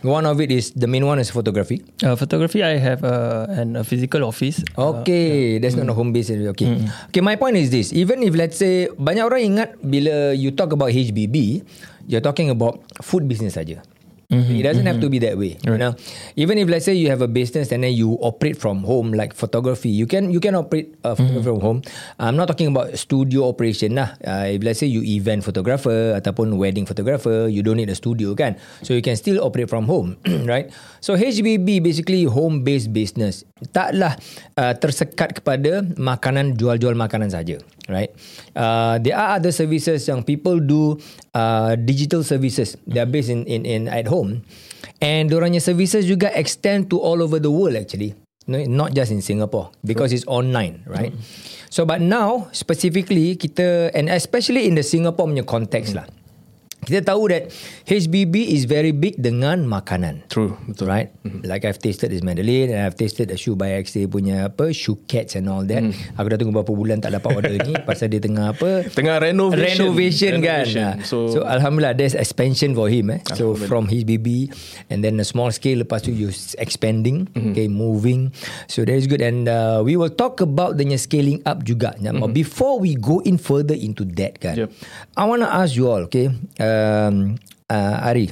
One 0.07 0.23
of 0.25 0.39
it 0.39 0.55
is 0.55 0.71
the 0.71 0.87
main 0.87 1.03
one 1.03 1.19
is 1.19 1.35
photography. 1.35 1.83
Uh, 1.99 2.15
photography, 2.15 2.63
I 2.63 2.79
have 2.79 3.03
uh, 3.03 3.51
an, 3.51 3.75
a 3.75 3.83
physical 3.83 4.23
office. 4.23 4.63
Okay, 4.79 5.59
that's 5.59 5.75
not 5.75 5.91
a 5.91 5.95
home 5.95 6.15
base. 6.15 6.31
Okay, 6.31 6.79
okay. 7.11 7.23
My 7.23 7.35
point 7.35 7.59
is 7.59 7.75
this: 7.75 7.91
even 7.91 8.23
if 8.23 8.39
let's 8.39 8.57
say 8.57 8.87
banyak 8.95 9.27
orang 9.27 9.43
ingat 9.43 9.69
bila 9.83 10.31
you 10.39 10.55
talk 10.55 10.71
about 10.71 10.95
HBB, 10.95 11.67
you're 12.07 12.23
talking 12.23 12.55
about 12.55 12.79
food 13.03 13.27
business 13.27 13.59
saja. 13.59 13.83
It 14.31 14.63
doesn't 14.67 14.87
have 14.87 15.01
to 15.01 15.09
be 15.09 15.19
that 15.23 15.39
way. 15.39 15.59
You 15.63 15.79
know, 15.79 15.95
even 16.35 16.59
if 16.59 16.67
let's 16.69 16.85
say 16.85 16.95
you 16.95 17.11
have 17.11 17.23
a 17.23 17.31
business 17.31 17.71
and 17.71 17.85
then 17.85 17.95
you 17.95 18.19
operate 18.21 18.59
from 18.59 18.83
home, 18.83 19.15
like 19.15 19.35
photography, 19.35 19.89
you 19.89 20.07
can 20.07 20.35
you 20.35 20.43
can 20.43 20.59
operate 20.59 20.99
uh, 21.07 21.15
photography 21.15 21.47
from 21.47 21.61
home. 21.63 21.79
I'm 22.19 22.35
not 22.35 22.51
talking 22.51 22.67
about 22.67 22.99
studio 22.99 23.47
operation 23.47 23.95
lah. 23.95 24.19
Uh, 24.19 24.51
if 24.51 24.67
let's 24.67 24.83
say 24.83 24.91
you 24.91 25.03
event 25.07 25.47
photographer 25.47 26.19
ataupun 26.19 26.59
wedding 26.59 26.91
photographer, 26.91 27.47
you 27.47 27.63
don't 27.63 27.79
need 27.79 27.91
a 27.91 27.99
studio 27.99 28.35
kan, 28.35 28.59
so 28.83 28.99
you 28.99 29.03
can 29.03 29.15
still 29.15 29.39
operate 29.47 29.71
from 29.71 29.87
home, 29.87 30.19
right? 30.51 30.75
So 30.99 31.15
HBB 31.15 31.79
basically 31.83 32.27
home 32.27 32.67
based 32.67 32.91
business. 32.91 33.47
Taklah 33.71 34.19
uh, 34.59 34.75
tersekat 34.75 35.41
kepada 35.41 35.87
makanan 35.97 36.59
jual-jual 36.59 36.99
makanan 36.99 37.31
saja, 37.31 37.63
right? 37.89 38.11
Uh, 38.55 38.99
there 39.03 39.17
are 39.17 39.39
other 39.39 39.51
services 39.51 40.07
yang 40.07 40.23
people 40.23 40.59
do 40.59 40.99
uh, 41.35 41.75
digital 41.79 42.23
services. 42.23 42.77
They 42.87 43.01
are 43.01 43.09
based 43.09 43.31
in 43.31 43.47
in 43.47 43.67
in 43.67 43.83
at 43.89 44.07
home, 44.07 44.43
and 45.03 45.31
orangnya 45.31 45.63
services 45.63 46.07
juga 46.07 46.31
extend 46.35 46.91
to 46.91 46.99
all 46.99 47.23
over 47.23 47.39
the 47.43 47.51
world 47.51 47.75
actually. 47.75 48.15
No, 48.47 48.63
not 48.63 48.95
just 48.95 49.11
in 49.11 49.19
Singapore 49.27 49.75
because 49.83 50.15
it's 50.15 50.23
online, 50.31 50.87
right? 50.87 51.11
So 51.67 51.83
but 51.83 51.99
now 51.99 52.47
specifically 52.55 53.35
kita 53.35 53.91
and 53.91 54.07
especially 54.07 54.71
in 54.71 54.79
the 54.79 54.87
Singapore 54.87 55.27
punya 55.27 55.43
context 55.43 55.99
lah. 55.99 56.07
Kita 56.87 57.03
tahu 57.05 57.27
that 57.29 57.51
HBB 57.85 58.55
is 58.55 58.65
very 58.65 58.95
big 58.95 59.19
dengan 59.19 59.67
makanan. 59.67 60.23
True, 60.31 60.55
betul. 60.65 60.87
Right? 60.87 61.11
Like 61.43 61.67
I've 61.67 61.77
tasted 61.77 62.15
this 62.15 62.23
Madeline 62.23 62.71
and 62.71 62.81
I've 62.81 62.95
tasted 62.95 63.29
the 63.29 63.37
shoe 63.37 63.53
by 63.53 63.75
XA 63.77 64.07
punya 64.07 64.49
apa 64.49 64.71
shoe 64.71 64.95
cats 65.05 65.35
and 65.35 65.51
all 65.51 65.67
that. 65.67 65.83
Aku 66.15 66.27
dah 66.31 66.39
tunggu 66.39 66.55
berapa 66.55 66.71
bulan 66.71 67.03
tak 67.03 67.13
dapat 67.13 67.31
order 67.35 67.59
ni 67.59 67.75
pasal 67.89 68.07
dia 68.07 68.23
tengah 68.23 68.55
apa? 68.55 68.87
Tengah 68.87 69.19
renovation. 69.19 69.91
Renovation, 69.91 70.33
kan. 70.39 70.63
Renovation. 70.65 70.85
Ah. 70.87 70.95
So- 71.03 71.25
So, 71.27 71.43
alhamdulillah 71.43 71.99
there's 71.99 72.15
expansion 72.15 72.73
for 72.73 72.87
him 72.87 73.11
eh. 73.11 73.19
So 73.35 73.59
from 73.59 73.91
HBB 73.91 74.49
and 74.89 75.03
then 75.03 75.19
a 75.19 75.27
small 75.27 75.51
scale 75.51 75.83
lepas 75.83 76.01
tu 76.01 76.15
you 76.15 76.31
expanding, 76.57 77.27
okay, 77.35 77.67
moving. 77.67 78.31
So 78.69 78.87
that 78.87 78.95
is 78.95 79.05
good 79.05 79.21
and 79.21 79.51
uh, 79.51 79.83
we 79.83 79.99
will 79.99 80.09
talk 80.09 80.39
about 80.41 80.79
the 80.79 80.87
scaling 80.97 81.43
up 81.43 81.61
juga. 81.61 81.99
But 81.99 82.31
before 82.31 82.79
we 82.79 82.95
go 82.95 83.21
in 83.21 83.37
further 83.37 83.75
into 83.75 84.07
that 84.17 84.39
kan. 84.39 84.55
Yep. 84.57 84.71
I 85.13 85.25
want 85.25 85.43
to 85.43 85.51
ask 85.51 85.75
you 85.75 85.91
all, 85.91 86.07
okay? 86.07 86.31
Um, 86.77 87.15
uh, 87.71 88.09
Ari. 88.09 88.27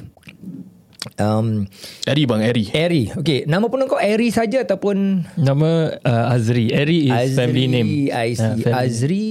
Um, 1.21 1.69
Eri 2.09 2.23
bang, 2.25 2.41
Eri. 2.41 2.65
Ari. 2.73 3.03
Okay, 3.13 3.45
nama 3.45 3.69
pun 3.69 3.85
kau 3.85 4.01
Ari 4.01 4.33
saja 4.33 4.65
ataupun 4.65 5.23
Nama 5.37 6.01
uh, 6.01 6.33
Azri. 6.33 6.73
Ari 6.73 7.13
is 7.13 7.33
Azri, 7.33 7.37
family 7.37 7.65
name. 7.69 7.89
I 8.09 8.33
see. 8.33 8.41
Uh, 8.41 8.55
family. 8.57 8.73
Azri 8.73 9.27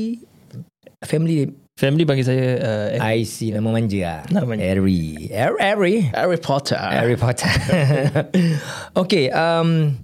family 1.04 1.35
name. 1.44 1.54
Family 1.75 2.06
bagi 2.06 2.23
saya 2.23 2.47
uh, 2.62 2.88
I 3.02 3.26
see 3.26 3.50
nama 3.50 3.66
manja. 3.66 3.99
lah. 3.99 4.21
Nama 4.30 4.47
manja. 4.47 4.62
Ari. 4.62 5.35
Ari. 5.35 5.59
Ari. 5.59 5.94
Harry 6.14 6.38
Potter. 6.38 6.78
Harry 6.78 7.18
Potter. 7.18 7.50
okay, 9.02 9.26
um, 9.35 9.99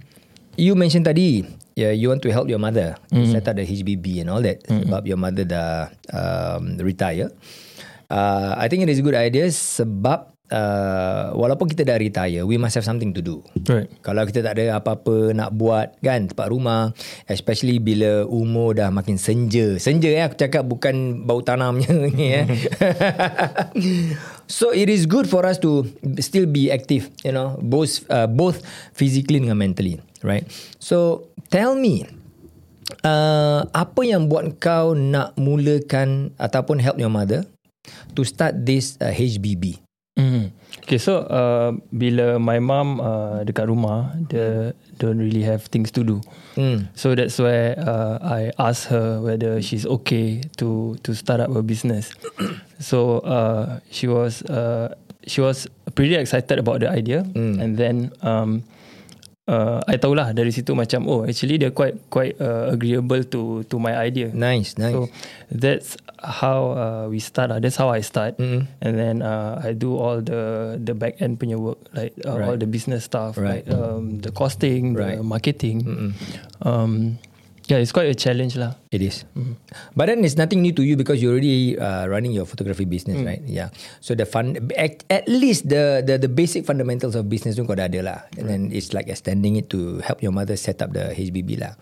you 0.59 0.75
mentioned 0.75 1.07
tadi, 1.07 1.47
yeah, 1.79 1.95
you 1.95 2.11
want 2.11 2.19
to 2.19 2.29
help 2.35 2.51
your 2.51 2.59
mother 2.59 2.99
mm. 3.07 3.23
set 3.31 3.47
up 3.47 3.55
the 3.55 3.63
HBB 3.63 4.19
and 4.19 4.27
all 4.27 4.43
that. 4.43 4.59
Sebab 4.67 5.07
your 5.07 5.15
mother 5.15 5.47
dah 5.47 5.87
um, 6.11 6.75
retire. 6.83 7.31
Uh, 8.11 8.59
I 8.59 8.67
think 8.67 8.83
it 8.83 8.91
is 8.91 8.99
a 8.99 9.05
good 9.07 9.15
idea 9.15 9.47
sebab 9.47 10.35
uh, 10.51 11.31
walaupun 11.33 11.71
kita 11.71 11.87
dah 11.87 11.95
retire, 11.95 12.43
we 12.43 12.59
must 12.59 12.75
have 12.75 12.83
something 12.83 13.15
to 13.15 13.23
do. 13.23 13.39
Right. 13.65 13.87
Kalau 14.03 14.27
kita 14.27 14.43
tak 14.43 14.59
ada 14.59 14.77
apa-apa 14.77 15.31
nak 15.31 15.55
buat 15.55 15.95
kan 16.03 16.27
tempat 16.27 16.51
rumah 16.51 16.91
especially 17.31 17.79
bila 17.79 18.27
umur 18.27 18.75
dah 18.75 18.91
makin 18.91 19.15
senja. 19.15 19.79
Senja 19.79 20.11
eh 20.11 20.27
aku 20.27 20.35
cakap 20.37 20.67
bukan 20.67 21.23
bau 21.23 21.39
tanamnya 21.39 21.95
ni 22.11 22.35
eh. 22.35 22.45
so 24.59 24.75
it 24.75 24.91
is 24.91 25.07
good 25.07 25.25
for 25.25 25.47
us 25.47 25.57
to 25.57 25.87
still 26.19 26.45
be 26.45 26.67
active, 26.67 27.07
you 27.23 27.31
know, 27.31 27.55
both 27.63 28.03
uh, 28.11 28.27
both 28.27 28.59
physically 28.91 29.39
dengan 29.39 29.55
mentally, 29.55 30.03
right? 30.21 30.43
So 30.83 31.31
tell 31.47 31.79
me 31.79 32.03
uh, 33.07 33.63
apa 33.71 34.01
yang 34.03 34.27
buat 34.27 34.59
kau 34.59 34.93
nak 34.93 35.39
mulakan 35.39 36.35
ataupun 36.35 36.83
help 36.83 36.99
your 36.99 37.11
mother 37.11 37.47
to 38.15 38.21
start 38.23 38.65
this 38.65 38.97
uh, 39.01 39.09
HBB? 39.11 39.79
Mm. 40.19 40.51
Okay, 40.83 40.99
so 40.99 41.23
uh, 41.23 41.71
bila 41.93 42.35
my 42.35 42.59
mom 42.59 42.99
uh, 42.99 43.47
dekat 43.47 43.71
rumah, 43.71 44.11
dia 44.27 44.75
don't 44.99 45.17
really 45.17 45.41
have 45.45 45.63
things 45.71 45.87
to 45.93 46.03
do. 46.03 46.19
Hmm. 46.59 46.91
So 46.99 47.15
that's 47.15 47.39
where 47.39 47.79
uh, 47.79 48.19
I 48.19 48.51
asked 48.59 48.91
her 48.91 49.23
whether 49.23 49.63
she's 49.63 49.87
okay 49.87 50.43
to 50.59 50.99
to 51.07 51.15
start 51.15 51.39
up 51.39 51.55
a 51.55 51.63
business. 51.63 52.11
so 52.79 53.23
uh, 53.23 53.79
she 53.87 54.11
was 54.11 54.43
uh, 54.51 54.99
she 55.23 55.39
was 55.39 55.69
pretty 55.95 56.19
excited 56.19 56.59
about 56.59 56.83
the 56.83 56.91
idea, 56.91 57.23
and 57.61 57.79
then 57.79 58.11
um, 58.19 58.67
uh, 59.51 59.83
I 59.83 59.99
tahu 59.99 60.15
lah 60.15 60.31
dari 60.31 60.55
situ 60.55 60.71
macam 60.71 61.03
oh 61.05 61.27
actually 61.27 61.59
dia 61.59 61.75
quite 61.75 61.99
quite 62.07 62.39
uh, 62.39 62.71
agreeable 62.71 63.21
to 63.27 63.67
to 63.67 63.75
my 63.75 63.91
idea. 63.93 64.31
Nice, 64.31 64.79
nice. 64.79 64.95
So 64.95 65.11
that's 65.51 65.99
how 66.23 66.59
uh, 66.71 67.03
we 67.11 67.19
start. 67.19 67.51
Uh. 67.51 67.59
That's 67.59 67.75
how 67.75 67.91
I 67.91 67.99
start, 67.99 68.39
Mm-mm. 68.39 68.63
and 68.79 68.93
then 68.95 69.19
uh, 69.19 69.59
I 69.59 69.75
do 69.75 69.97
all 69.99 70.23
the 70.23 70.77
the 70.79 70.95
back 70.95 71.19
end 71.19 71.37
punya 71.37 71.59
work, 71.59 71.81
like 71.91 72.15
uh, 72.23 72.31
all 72.31 72.39
Right. 72.39 72.59
the 72.61 72.69
business 72.69 73.03
stuff, 73.03 73.35
Right. 73.35 73.65
like 73.65 73.73
um, 73.73 74.21
the 74.23 74.31
costing, 74.31 74.93
Right. 74.95 75.17
the 75.19 75.25
marketing. 75.27 76.13
Um, 76.61 77.17
yeah, 77.71 77.79
it's 77.79 77.95
quite 77.95 78.11
a 78.11 78.17
challenge 78.17 78.59
lah. 78.59 78.75
It 78.91 78.99
is. 78.99 79.23
But 79.95 80.11
then 80.11 80.27
it's 80.27 80.35
nothing 80.35 80.59
new 80.59 80.75
to 80.75 80.83
you 80.83 80.99
because 80.99 81.23
you're 81.23 81.31
already 81.31 81.79
uh, 81.79 82.11
running 82.11 82.35
your 82.35 82.43
photography 82.43 82.83
business, 82.83 83.23
right? 83.23 83.39
Yeah. 83.47 83.71
So 84.03 84.11
the 84.11 84.27
fun, 84.27 84.59
at, 84.75 85.07
at 85.07 85.23
least 85.31 85.71
the, 85.71 86.03
the 86.03 86.19
the 86.19 86.27
basic 86.27 86.67
fundamentals 86.67 87.15
of 87.15 87.31
business 87.31 87.55
tu 87.55 87.63
kau 87.63 87.79
dah 87.79 87.87
ada 87.87 88.03
lah. 88.03 88.19
And 88.35 88.51
then 88.51 88.61
it's 88.75 88.91
like 88.91 89.07
extending 89.07 89.55
it 89.55 89.71
to 89.71 90.03
help 90.03 90.19
your 90.19 90.35
mother 90.35 90.59
set 90.59 90.83
up 90.83 90.91
the 90.91 91.15
HBB 91.15 91.63
lah. 91.63 91.79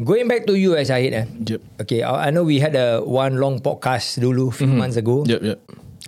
Going 0.00 0.26
back 0.26 0.48
to 0.48 0.56
you, 0.56 0.72
Syahid. 0.80 1.12
Eh? 1.12 1.26
Yep. 1.28 1.60
Okay, 1.84 2.00
I 2.00 2.32
I 2.32 2.34
know 2.34 2.48
we 2.48 2.58
had 2.58 2.72
a 2.72 3.04
one 3.04 3.36
long 3.36 3.60
podcast 3.60 4.16
dulu, 4.16 4.48
few 4.50 4.72
months 4.72 4.96
ago. 4.96 5.28
Yep, 5.28 5.40
yep. 5.44 5.60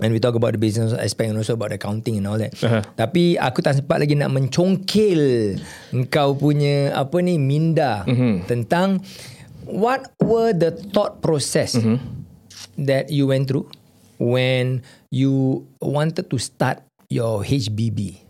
And 0.02 0.10
we 0.10 0.18
talk 0.18 0.34
about 0.34 0.58
the 0.58 0.58
business 0.58 0.90
aspect 0.90 1.30
and 1.30 1.38
also 1.38 1.54
about 1.54 1.70
accounting 1.70 2.18
and 2.18 2.26
all 2.26 2.38
that. 2.38 2.50
Uh-huh. 2.58 2.82
Tapi 2.98 3.38
aku 3.38 3.62
tak 3.62 3.78
sempat 3.78 4.02
lagi 4.02 4.18
nak 4.18 4.34
mencongkil 4.34 5.54
engkau 5.94 6.34
punya 6.34 6.90
apa 6.98 7.22
ni 7.22 7.38
minda 7.38 8.02
tentang 8.50 8.98
what 9.70 10.10
were 10.18 10.50
the 10.50 10.74
thought 10.90 11.22
process 11.22 11.78
that 12.74 13.06
you 13.06 13.30
went 13.30 13.46
through 13.46 13.70
when 14.18 14.82
you 15.14 15.62
wanted 15.78 16.26
to 16.26 16.42
start 16.42 16.82
your 17.06 17.46
HBB? 17.46 18.23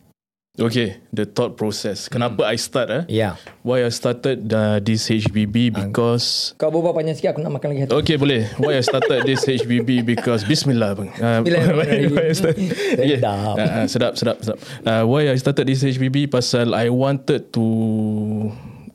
Okay, 0.55 1.03
the 1.11 1.27
thought 1.27 1.59
process. 1.59 2.07
Kenapa 2.07 2.47
I 2.47 2.55
start 2.55 2.87
eh? 2.87 3.03
Yeah. 3.11 3.35
Why 3.67 3.83
I 3.83 3.91
started 3.91 4.47
uh, 4.55 4.79
this 4.79 5.11
HBB 5.11 5.75
because 5.75 6.55
Kau 6.55 6.71
berbual 6.71 6.95
panjang 6.95 7.19
sikit 7.19 7.35
aku 7.35 7.43
nak 7.43 7.59
makan 7.59 7.75
lagi. 7.75 7.81
hati. 7.83 7.91
Okay 7.91 8.15
boleh 8.15 8.47
Why 8.63 8.79
I 8.79 8.85
started 8.87 9.27
this 9.27 9.43
HBB 9.51 10.07
Because 10.07 10.47
Bismillah 10.47 10.95
bang 10.95 11.11
uh, 11.19 11.43
I 12.23 12.31
start- 12.39 12.55
yeah. 13.03 13.19
Sedap. 13.19 13.35
uh, 13.35 13.67
uh, 13.67 13.87
Sedap 13.91 14.13
sedap 14.15 14.37
sedap 14.47 14.59
uh, 14.87 15.03
Why 15.03 15.35
I 15.35 15.37
started 15.43 15.67
this 15.67 15.83
HBB 15.83 16.31
Pasal 16.31 16.71
I 16.71 16.87
wanted 16.87 17.51
to 17.51 17.65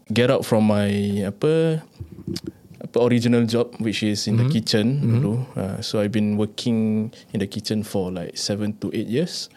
Get 0.07 0.31
out 0.31 0.47
from 0.47 0.63
my 0.63 0.87
Apa 1.27 1.83
apa 2.79 2.97
original 3.03 3.43
job 3.43 3.75
which 3.83 4.01
is 4.01 4.25
in 4.25 4.39
the 4.39 4.47
kitchen 4.47 4.97
dulu 5.03 5.43
uh, 5.59 5.77
so 5.83 5.99
I've 5.99 6.15
been 6.15 6.39
working 6.39 7.11
in 7.35 7.43
the 7.43 7.45
kitchen 7.45 7.83
for 7.83 8.07
like 8.09 8.33
7 8.33 8.79
to 8.81 8.87
8 8.89 9.05
years 9.05 9.51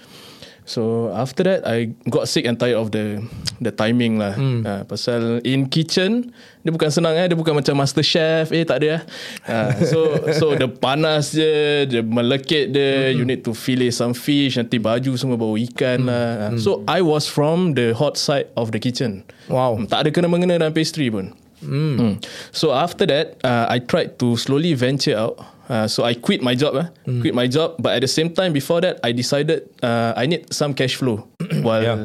So 0.62 1.10
after 1.10 1.42
that 1.42 1.66
I 1.66 1.90
got 2.06 2.30
sick 2.30 2.46
and 2.46 2.54
tired 2.54 2.78
of 2.78 2.94
the 2.94 3.18
the 3.58 3.74
timing 3.74 4.22
lah. 4.22 4.38
Hmm. 4.38 4.62
Uh, 4.62 4.82
pasal 4.86 5.42
in 5.42 5.66
kitchen 5.66 6.30
dia 6.62 6.70
bukan 6.70 6.86
senang 6.94 7.18
eh 7.18 7.26
dia 7.26 7.34
bukan 7.34 7.58
macam 7.58 7.74
master 7.74 8.06
chef 8.06 8.54
eh 8.54 8.62
tak 8.62 8.78
ada 8.82 8.98
eh. 8.98 9.02
Uh, 9.42 9.70
so 9.82 9.98
so 10.38 10.46
the 10.54 10.70
panas 10.70 11.34
je, 11.34 11.82
dia 11.90 12.02
melekit 12.06 12.70
dia, 12.70 13.10
hmm. 13.10 13.18
you 13.18 13.24
need 13.26 13.42
to 13.42 13.50
fillet 13.50 13.90
some 13.90 14.14
fish, 14.14 14.54
nanti 14.54 14.78
baju 14.78 15.18
semua 15.18 15.34
bau 15.34 15.58
ikan 15.58 16.06
hmm. 16.06 16.08
lah. 16.08 16.26
Uh, 16.46 16.50
so 16.62 16.86
I 16.86 17.02
was 17.02 17.26
from 17.26 17.74
the 17.74 17.90
hot 17.90 18.14
side 18.14 18.46
of 18.54 18.70
the 18.70 18.78
kitchen. 18.78 19.26
Wow. 19.50 19.74
Hmm, 19.74 19.90
Tak 19.90 20.06
ada 20.06 20.08
kena 20.14 20.30
mengena 20.30 20.62
dengan 20.62 20.70
pastry 20.70 21.10
pun. 21.10 21.34
Mm. 21.62 21.96
Mm. 21.98 22.14
So 22.50 22.74
after 22.74 23.06
that, 23.06 23.38
uh, 23.46 23.66
I 23.70 23.78
tried 23.78 24.18
to 24.18 24.36
slowly 24.36 24.74
venture 24.74 25.16
out. 25.16 25.38
Uh, 25.70 25.86
so 25.88 26.04
I 26.04 26.12
quit 26.12 26.42
my 26.42 26.52
job, 26.52 26.76
eh? 26.76 26.88
mm. 27.06 27.22
quit 27.22 27.32
my 27.32 27.46
job. 27.46 27.78
But 27.78 27.96
at 27.96 28.02
the 28.02 28.10
same 28.10 28.34
time, 28.34 28.52
before 28.52 28.82
that, 28.82 29.00
I 29.00 29.14
decided 29.14 29.70
uh, 29.80 30.12
I 30.18 30.26
need 30.26 30.52
some 30.52 30.74
cash 30.74 30.98
flow 30.98 31.24
while 31.64 31.80
Yeah. 31.82 31.98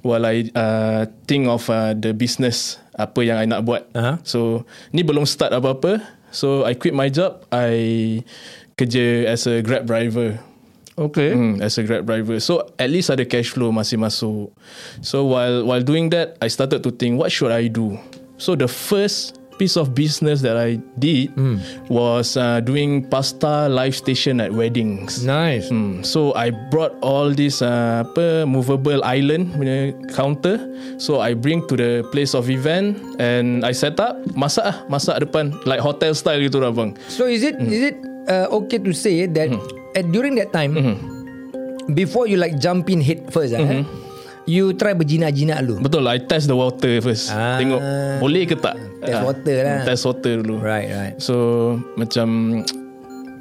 while 0.00 0.24
I 0.24 0.48
uh, 0.54 1.04
think 1.28 1.50
of 1.50 1.68
uh, 1.68 1.92
the 1.92 2.14
business 2.16 2.78
apa 2.96 3.20
yang 3.20 3.36
I 3.36 3.44
nak 3.44 3.66
buat. 3.66 3.90
Aha. 3.92 4.22
So 4.24 4.64
ni 4.94 5.04
belum 5.04 5.26
start 5.28 5.52
apa-apa. 5.52 6.00
So 6.30 6.64
I 6.64 6.78
quit 6.78 6.94
my 6.94 7.10
job. 7.10 7.44
I 7.50 8.22
kerja 8.78 9.26
as 9.28 9.44
a 9.50 9.60
Grab 9.60 9.84
driver. 9.84 10.38
Okay. 11.00 11.32
Hmm, 11.32 11.60
as 11.64 11.76
a 11.76 11.82
Grab 11.84 12.06
driver. 12.06 12.38
So 12.40 12.72
at 12.78 12.88
least 12.92 13.08
ada 13.08 13.24
cash 13.24 13.50
flow 13.52 13.72
masih 13.74 13.96
masuk. 14.00 14.52
So 15.04 15.26
while 15.28 15.64
while 15.66 15.82
doing 15.84 16.08
that, 16.14 16.36
I 16.40 16.48
started 16.48 16.84
to 16.86 16.90
think 16.94 17.18
what 17.20 17.32
should 17.34 17.52
I 17.52 17.68
do. 17.68 17.98
So 18.40 18.56
the 18.56 18.66
first 18.66 19.36
piece 19.60 19.76
of 19.76 19.92
business 19.92 20.40
that 20.40 20.56
I 20.56 20.80
did 20.96 21.36
was 21.92 22.40
uh, 22.40 22.64
doing 22.64 23.04
pasta 23.04 23.68
live 23.68 23.92
station 23.92 24.40
at 24.40 24.48
weddings. 24.48 25.20
Nice. 25.20 25.68
Hmm. 25.68 26.00
So 26.00 26.32
I 26.32 26.48
brought 26.72 26.96
all 27.04 27.28
this 27.28 27.60
uh, 27.60 28.08
apa 28.08 28.48
movable 28.48 29.04
island 29.04 29.52
punya 29.52 29.92
counter. 30.16 30.56
So 30.96 31.20
I 31.20 31.36
bring 31.36 31.68
to 31.68 31.76
the 31.76 31.92
place 32.08 32.32
of 32.32 32.48
event 32.48 32.96
and 33.20 33.60
I 33.60 33.76
set 33.76 34.00
up 34.00 34.16
masak 34.32 34.64
ah 34.64 34.76
masak 34.88 35.20
depan 35.20 35.52
like 35.68 35.84
hotel 35.84 36.16
style 36.16 36.40
gitu 36.40 36.64
lah 36.64 36.72
bang. 36.72 36.96
So 37.12 37.28
is 37.28 37.44
it 37.44 37.60
is 37.60 37.92
it 37.92 38.00
uh, 38.32 38.48
okay 38.64 38.80
to 38.80 38.96
say 38.96 39.28
that 39.28 39.52
at, 39.92 40.08
during 40.08 40.40
that 40.40 40.56
time 40.56 40.72
before 41.92 42.24
you 42.24 42.40
like 42.40 42.56
jump 42.56 42.88
in 42.88 43.04
head 43.04 43.28
first 43.28 43.52
ah, 43.52 43.84
you 44.50 44.74
try 44.74 44.90
berjinak-jinak 44.92 45.62
dulu. 45.62 45.86
Betul 45.86 46.02
I 46.10 46.18
test 46.18 46.50
the 46.50 46.58
water 46.58 46.98
first 46.98 47.30
Ah. 47.30 47.54
Tengok 47.56 47.80
boleh 48.18 48.42
ke 48.44 48.58
tak 48.58 48.74
Test 49.00 49.16
Ah, 49.16 49.24
water 49.24 49.56
lah. 49.62 49.80
Test 49.86 50.02
water 50.04 50.32
dulu 50.42 50.58
Right, 50.58 50.90
right. 50.90 51.14
So 51.22 51.34
macam 51.94 52.60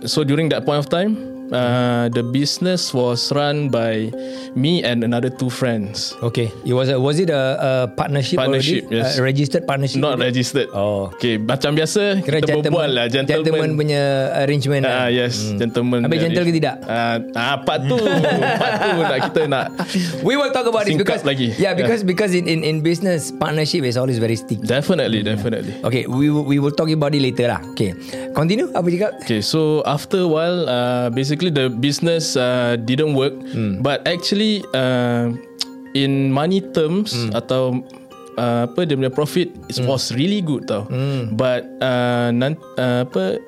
So 0.05 0.23
during 0.23 0.47
that 0.53 0.63
point 0.63 0.79
of 0.79 0.87
time 0.87 1.38
uh, 1.51 2.09
The 2.09 2.23
business 2.23 2.93
was 2.93 3.31
run 3.31 3.69
by 3.69 4.09
Me 4.53 4.81
and 4.83 5.03
another 5.03 5.29
two 5.29 5.49
friends 5.49 6.13
Okay. 6.21 6.51
It 6.65 6.73
was 6.73 6.89
a, 6.89 6.99
was 6.99 7.19
it 7.19 7.29
a, 7.29 7.43
a 7.59 7.71
partnership, 7.93 8.37
Partnership, 8.37 8.89
already? 8.89 8.97
yes. 9.01 9.17
A 9.17 9.21
registered 9.23 9.63
partnership. 9.65 10.01
Not 10.01 10.17
already? 10.17 10.35
registered 10.35 10.69
Oh. 10.73 11.09
Okay 11.15 11.39
macam 11.39 11.73
biasa 11.73 12.21
Kira 12.21 12.43
Kita 12.43 12.57
gentleman, 12.57 12.69
berbual 12.69 12.89
lah 12.91 13.05
gentleman 13.07 13.39
Gentleman, 13.39 13.69
punya 13.79 14.01
arrangement. 14.43 14.83
Ah 14.83 15.07
lah. 15.07 15.07
yes, 15.09 15.55
gentleman. 15.55 16.03
Habis 16.03 16.19
gentle 16.19 16.43
ke 16.45 16.53
tidak? 16.53 16.75
Ah, 16.85 17.15
ah 17.33 17.55
part 17.63 17.81
tu, 17.87 17.95
part 17.95 18.73
tu 18.83 18.89
nak 18.99 19.19
kita 19.31 19.41
nak. 19.47 19.65
We 20.27 20.35
will 20.35 20.51
talk 20.51 20.67
about 20.67 20.83
this 20.85 20.99
Singkat 20.99 21.23
because 21.23 21.23
lagi. 21.23 21.47
yeah 21.55 21.71
because 21.71 22.03
because 22.03 22.35
in, 22.35 22.45
in 22.45 22.61
in 22.61 22.75
business 22.83 23.31
partnership 23.31 23.87
is 23.87 23.95
always 23.95 24.19
very 24.19 24.35
sticky. 24.35 24.59
Definitely, 24.59 25.23
definitely. 25.23 25.79
Okay, 25.81 26.03
we 26.05 26.27
will, 26.27 26.43
we 26.43 26.59
will 26.59 26.75
talk 26.75 26.91
about 26.91 27.15
it 27.15 27.23
later 27.23 27.47
lah. 27.47 27.63
Okay, 27.73 27.95
continue. 28.35 28.67
Apa 28.75 28.87
cakap? 28.91 29.11
Okay, 29.23 29.39
so 29.39 29.79
after 29.87 30.27
a 30.27 30.29
while, 30.29 30.67
uh, 30.67 31.07
basically 31.09 31.38
the 31.47 31.71
business 31.71 32.35
uh, 32.35 32.75
didn't 32.83 33.15
work, 33.15 33.31
but 33.79 34.03
actually 34.03 34.67
uh, 34.75 35.31
in 35.95 36.27
money 36.27 36.59
terms 36.75 37.15
atau 37.31 37.79
uh, 38.35 38.67
apa 38.67 38.83
dia 38.83 38.99
punya 38.99 39.11
profit 39.11 39.47
it 39.71 39.79
was 39.87 40.11
really 40.11 40.43
good 40.43 40.67
tau. 40.67 40.83
But 41.39 41.63
uh, 41.79 42.35
nan, 42.35 42.59
uh, 42.75 43.07
apa 43.07 43.39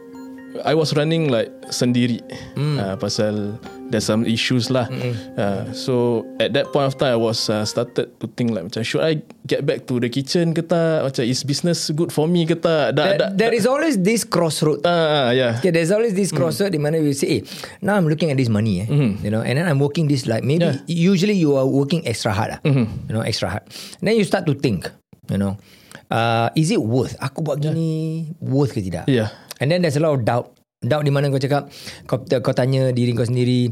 I 0.67 0.75
was 0.75 0.91
running 0.93 1.31
like 1.31 1.47
sendiri 1.71 2.19
uh, 2.55 2.99
pasal 2.99 3.55
there's 3.87 4.07
some 4.07 4.23
issues 4.23 4.71
lah. 4.71 4.87
Uh, 5.35 5.67
so 5.71 6.23
at 6.39 6.51
that 6.55 6.71
point 6.71 6.87
of 6.87 6.95
time 6.95 7.15
I 7.15 7.19
was 7.19 7.47
uh, 7.47 7.63
started 7.63 8.15
to 8.19 8.25
think 8.35 8.51
like 8.51 8.67
macam 8.67 8.83
should 8.83 9.03
I 9.03 9.19
get 9.43 9.67
back 9.67 9.83
to 9.91 9.99
the 9.99 10.07
kitchen 10.07 10.55
ke 10.55 10.63
tak? 10.63 11.03
Macam 11.03 11.23
is 11.27 11.43
business 11.43 11.91
good 11.91 12.11
for 12.11 12.27
me 12.27 12.47
ke 12.47 12.55
tak? 12.55 12.95
Dah, 12.95 13.03
There, 13.15 13.19
there 13.47 13.53
is 13.55 13.67
always 13.67 13.99
this 13.99 14.23
crossroad. 14.23 14.83
Ah, 14.87 15.31
yeah. 15.31 15.59
Okay, 15.59 15.71
there's 15.71 15.91
always 15.91 16.15
this 16.15 16.31
crossroad 16.31 16.71
di 16.71 16.79
mana 16.79 17.03
we 17.03 17.11
say, 17.11 17.39
eh, 17.39 17.41
now 17.83 17.99
I'm 17.99 18.07
looking 18.07 18.31
at 18.31 18.39
this 18.39 18.47
money, 18.47 18.83
eh, 18.83 18.87
you 19.19 19.31
know, 19.31 19.43
and 19.43 19.59
then 19.59 19.67
I'm 19.67 19.79
working 19.79 20.07
this 20.07 20.23
like 20.23 20.43
maybe 20.43 20.67
Yeah. 20.71 20.79
usually 20.87 21.35
you 21.35 21.59
are 21.59 21.67
working 21.67 22.03
extra 22.07 22.31
hard, 22.31 22.55
ah, 22.55 22.59
you 22.63 23.11
know, 23.11 23.23
extra 23.23 23.51
hard. 23.51 23.63
then 23.99 24.15
you 24.15 24.23
start 24.23 24.47
to 24.47 24.55
think, 24.55 24.87
you 25.27 25.35
know, 25.35 25.59
uh, 26.07 26.47
is 26.55 26.71
it 26.71 26.79
worth? 26.79 27.15
Aku 27.19 27.43
buat 27.43 27.59
gini 27.59 28.31
worth 28.39 28.71
ke 28.71 28.79
tidak? 28.79 29.07
Yeah. 29.11 29.31
And 29.61 29.69
then 29.69 29.85
there's 29.85 29.95
a 29.95 30.03
lot 30.03 30.17
of 30.17 30.25
doubt. 30.25 30.57
Doubt 30.81 31.05
di 31.05 31.13
mana 31.13 31.29
kau 31.29 31.37
cakap, 31.37 31.69
kau, 32.09 32.17
kau 32.25 32.53
tanya 32.57 32.89
diri 32.89 33.13
kau 33.13 33.21
sendiri, 33.21 33.69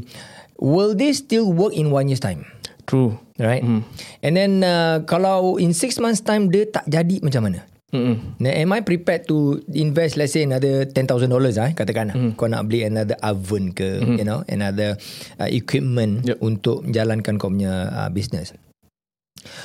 will 0.62 0.94
this 0.94 1.18
still 1.18 1.50
work 1.50 1.74
in 1.74 1.90
one 1.90 2.06
year's 2.06 2.22
time? 2.22 2.46
True. 2.86 3.18
Right? 3.34 3.66
And 4.22 4.38
then 4.38 4.62
uh, 4.62 5.02
kalau 5.10 5.58
in 5.58 5.74
six 5.74 5.98
months 5.98 6.22
time 6.22 6.54
dia 6.54 6.70
tak 6.70 6.86
jadi 6.86 7.18
macam 7.18 7.50
mana? 7.50 7.66
Mm-mm. 7.90 8.38
Now, 8.38 8.54
am 8.54 8.70
I 8.70 8.86
prepared 8.86 9.26
to 9.26 9.58
invest 9.74 10.14
let's 10.14 10.30
say 10.30 10.46
another 10.46 10.86
$10,000 10.86 11.10
ah 11.58 11.70
katakan 11.74 12.14
mm. 12.14 12.30
kau 12.38 12.46
nak 12.46 12.70
beli 12.70 12.86
another 12.86 13.18
oven 13.18 13.74
ke 13.74 13.98
mm-hmm. 13.98 14.14
you 14.14 14.22
know 14.22 14.46
another 14.46 14.94
uh, 15.42 15.50
equipment 15.50 16.22
Yep. 16.22 16.38
untuk 16.38 16.86
menjalankan 16.86 17.34
kau 17.42 17.50
punya 17.50 17.90
uh, 17.90 18.06
business. 18.14 18.54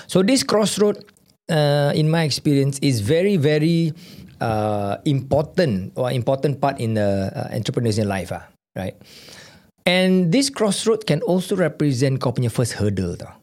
So 0.09 0.25
this 0.25 0.41
crossroad 0.41 1.05
uh, 1.53 1.93
in 1.93 2.09
my 2.09 2.25
experience 2.25 2.81
is 2.81 3.05
very 3.05 3.37
very 3.37 3.93
uh, 4.41 4.97
important 5.05 5.93
or 5.95 6.11
important 6.11 6.59
part 6.59 6.79
in 6.79 6.95
the 6.95 7.31
uh, 7.35 7.49
entrepreneur's 7.55 7.99
life 7.99 8.31
ah 8.31 8.47
right. 8.75 8.95
And 9.85 10.33
this 10.33 10.49
crossroad 10.49 11.05
can 11.05 11.21
also 11.21 11.53
represent 11.53 12.17
kau 12.17 12.33
punya 12.33 12.49
first 12.49 12.73
hurdle 12.81 13.13
tau. 13.21 13.37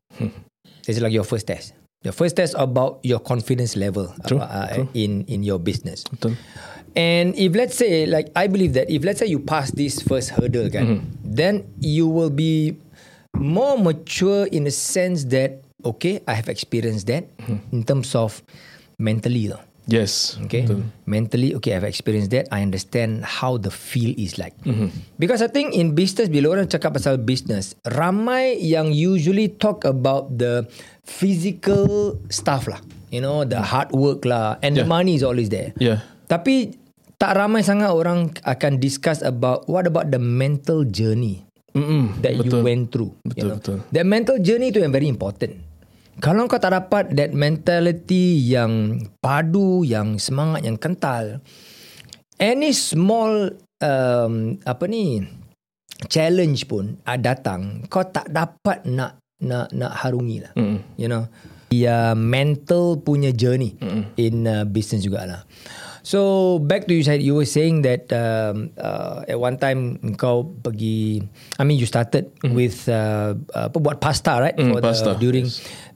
It's 0.91 0.99
like 0.99 1.15
your 1.15 1.23
first 1.23 1.47
test. 1.47 1.71
Your 2.03 2.11
first 2.11 2.35
test 2.35 2.59
about 2.59 2.99
your 3.07 3.23
confidence 3.23 3.79
level 3.79 4.11
True, 4.27 4.43
about, 4.43 4.51
uh, 4.51 4.75
true. 4.75 4.87
in 4.91 5.23
in 5.31 5.47
your 5.47 5.63
business. 5.63 6.03
Betul. 6.11 6.35
And 6.99 7.39
if 7.39 7.55
let's 7.55 7.79
say 7.79 8.11
like 8.11 8.35
I 8.35 8.51
believe 8.51 8.75
that 8.75 8.91
if 8.91 9.07
let's 9.07 9.23
say 9.23 9.31
you 9.31 9.39
pass 9.39 9.71
this 9.71 10.03
first 10.03 10.35
hurdle 10.35 10.67
kan, 10.67 10.85
Mm-hmm. 10.85 11.07
then 11.23 11.63
you 11.79 12.11
will 12.11 12.35
be 12.35 12.75
more 13.39 13.79
mature 13.79 14.51
in 14.51 14.67
the 14.67 14.75
sense 14.75 15.31
that 15.31 15.63
okay, 15.87 16.19
I 16.27 16.35
have 16.35 16.51
experienced 16.51 17.07
that 17.07 17.31
Mm-hmm. 17.39 17.71
in 17.71 17.81
terms 17.87 18.19
of 18.19 18.43
mentally 18.99 19.47
though. 19.47 19.63
Yes. 19.91 20.39
Okay. 20.47 20.63
Betul. 20.63 20.87
Mentally, 21.11 21.51
okay, 21.59 21.75
I've 21.75 21.87
experienced 21.87 22.31
that. 22.31 22.47
I 22.55 22.63
understand 22.63 23.27
how 23.27 23.59
the 23.59 23.71
feel 23.71 24.15
is 24.15 24.39
like. 24.39 24.55
Mm-hmm. 24.63 24.95
Because 25.19 25.43
I 25.43 25.51
think 25.51 25.75
in 25.75 25.99
business, 25.99 26.31
bila 26.31 26.55
orang 26.55 26.71
cakap 26.71 26.95
pasal 26.95 27.19
business, 27.19 27.75
ramai 27.91 28.63
yang 28.63 28.95
usually 28.95 29.51
talk 29.51 29.83
about 29.83 30.39
the 30.39 30.71
physical 31.03 32.15
stuff 32.31 32.71
lah. 32.71 32.79
You 33.11 33.21
know, 33.21 33.43
the 33.43 33.59
hard 33.61 33.91
work 33.91 34.23
lah. 34.25 34.57
And 34.63 34.79
the 34.79 34.87
Yeah. 34.87 34.93
money 34.95 35.19
is 35.19 35.27
always 35.27 35.51
there. 35.51 35.75
Yeah. 35.77 36.01
Tapi 36.31 36.79
tak 37.19 37.39
ramai 37.39 37.63
sangat 37.63 37.91
orang 37.91 38.35
akan 38.43 38.79
discuss 38.83 39.23
about 39.23 39.67
what 39.71 39.87
about 39.87 40.11
the 40.11 40.19
mental 40.19 40.83
journey 40.83 41.47
Mm-mm. 41.75 42.19
that 42.23 42.35
you 42.35 42.51
betul. 42.51 42.63
went 42.67 42.91
through. 42.91 43.13
Betul, 43.23 43.39
you 43.39 43.45
know? 43.47 43.59
betul. 43.59 43.79
That 43.91 44.07
mental 44.07 44.39
journey 44.43 44.71
tu 44.75 44.83
yang 44.83 44.91
very 44.91 45.07
important. 45.07 45.72
Kalau 46.21 46.45
kau 46.45 46.61
tak 46.61 46.77
dapat 46.77 47.17
that 47.17 47.33
mentality 47.33 48.37
yang 48.53 49.01
padu, 49.25 49.81
yang 49.87 50.21
semangat, 50.21 50.67
yang 50.67 50.77
kental, 50.77 51.41
any 52.37 52.75
small 52.77 53.49
um, 53.81 54.61
apa 54.67 54.85
ni 54.91 55.25
challenge 56.13 56.69
pun 56.69 57.01
uh, 57.09 57.17
datang, 57.17 57.87
kau 57.89 58.05
tak 58.05 58.29
dapat 58.29 58.85
nak 58.85 59.17
nak 59.41 59.73
nak 59.73 59.93
harungi 60.05 60.45
lah. 60.45 60.53
Mm-mm. 60.55 60.85
You 61.01 61.09
know, 61.09 61.27
ya 61.73 62.13
mental 62.13 63.01
punya 63.01 63.33
journey 63.33 63.75
in 64.21 64.45
uh, 64.45 64.69
business 64.69 65.03
jugalah. 65.03 65.49
So 66.03 66.59
back 66.59 66.91
to 66.91 66.93
you 66.93 67.07
said 67.07 67.23
you 67.23 67.39
were 67.39 67.47
saying 67.47 67.87
that 67.87 68.11
um, 68.11 68.75
uh, 68.75 69.23
at 69.31 69.39
one 69.39 69.55
time 69.55 70.03
kau 70.19 70.43
pergi 70.43 71.23
I 71.59 71.63
mean 71.63 71.79
you 71.79 71.87
started 71.87 72.27
mm. 72.43 72.59
with 72.59 72.91
uh, 72.91 73.39
apa 73.55 73.79
buat 73.79 74.03
pasta 74.03 74.43
right 74.43 74.51
Mm, 74.53 74.77
for 74.77 74.85
pasta, 74.85 75.15
the, 75.15 75.23
during 75.23 75.47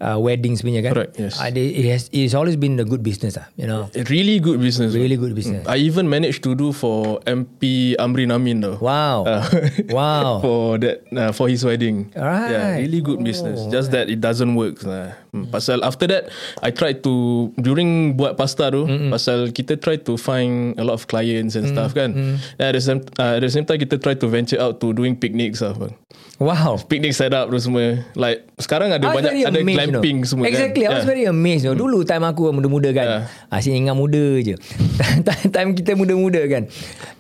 uh, 0.00 0.16
weddings 0.16 0.62
punya 0.64 0.80
kan 0.80 0.94
Correct, 0.96 1.18
yes. 1.20 1.36
uh, 1.36 1.50
it 1.52 1.84
has 1.90 2.08
it's 2.14 2.32
always 2.32 2.54
been 2.56 2.78
a 2.80 2.86
good 2.86 3.02
business 3.02 3.36
ah 3.36 3.50
you 3.58 3.68
know 3.68 3.90
really 4.08 4.38
good 4.40 4.62
business. 4.62 4.94
really 4.96 5.18
good 5.18 5.34
business 5.36 5.66
I 5.68 5.76
even 5.82 6.08
managed 6.08 6.40
to 6.46 6.54
do 6.54 6.70
for 6.72 7.18
MP 7.26 7.92
Amrin 7.98 8.30
Amin 8.32 8.62
though. 8.62 8.78
wow 8.78 9.26
Uh, 9.26 9.42
wow 9.90 10.38
for 10.38 10.78
that 10.78 11.02
uh, 11.12 11.34
for 11.34 11.50
his 11.50 11.66
wedding. 11.66 12.14
Alright. 12.14 12.50
Yeah, 12.54 12.78
really 12.78 13.02
good 13.02 13.26
business. 13.26 13.58
Just 13.68 13.90
that 13.90 14.06
it 14.06 14.22
doesn't 14.22 14.54
work 14.54 14.80
lah. 14.86 15.18
Hmm. 15.34 15.50
Pasal 15.50 15.82
after 15.82 16.06
that 16.06 16.30
I 16.62 16.70
tried 16.70 17.02
to 17.02 17.50
during 17.58 18.14
buat 18.14 18.38
pasta 18.38 18.70
tu, 18.70 18.86
mm 18.86 19.10
pasal 19.10 19.50
kita 19.50 19.76
try 19.82 19.95
to 19.98 20.14
find 20.14 20.76
a 20.76 20.84
lot 20.84 20.94
of 20.94 21.04
clients 21.04 21.54
and 21.54 21.64
stuff 21.66 21.92
kan. 21.92 22.12
And 22.56 22.62
at 22.62 22.72
the 22.72 22.80
same 22.80 23.00
uh, 23.16 23.36
at 23.36 23.42
the 23.42 23.48
same 23.48 23.64
time 23.64 23.76
kita 23.76 23.96
try 23.96 24.14
to 24.14 24.26
venture 24.26 24.56
out 24.56 24.80
to 24.80 24.90
doing 24.90 25.14
picnics 25.14 25.60
lah. 25.60 25.72
bang. 25.72 25.94
wow 26.36 26.76
Picnic 26.76 27.12
set 27.12 27.32
up 27.32 27.48
tu 27.48 27.56
semua. 27.56 28.04
Like 28.12 28.44
sekarang 28.56 28.92
ada 28.92 29.04
I 29.04 29.12
banyak 29.12 29.32
ada 29.42 29.56
amazed, 29.56 29.76
glamping 29.78 30.16
you 30.16 30.24
know. 30.24 30.28
semua 30.28 30.44
Exactly 30.46 30.84
kan. 30.84 30.88
I 30.88 30.92
was 30.92 31.00
Yeah. 31.00 31.08
very 31.08 31.24
amazed 31.24 31.62
you 31.64 31.72
know. 31.72 31.78
Dulu 31.78 32.04
time 32.04 32.24
aku 32.24 32.52
muda-muda 32.52 32.92
kan 32.92 33.06
Yeah. 33.06 33.22
Asyik 33.48 33.72
ingat 33.72 33.96
muda 33.96 34.24
je 34.40 34.54
Time- 35.54 35.72
kita 35.72 35.94
muda-muda 35.94 36.40
kan 36.44 36.68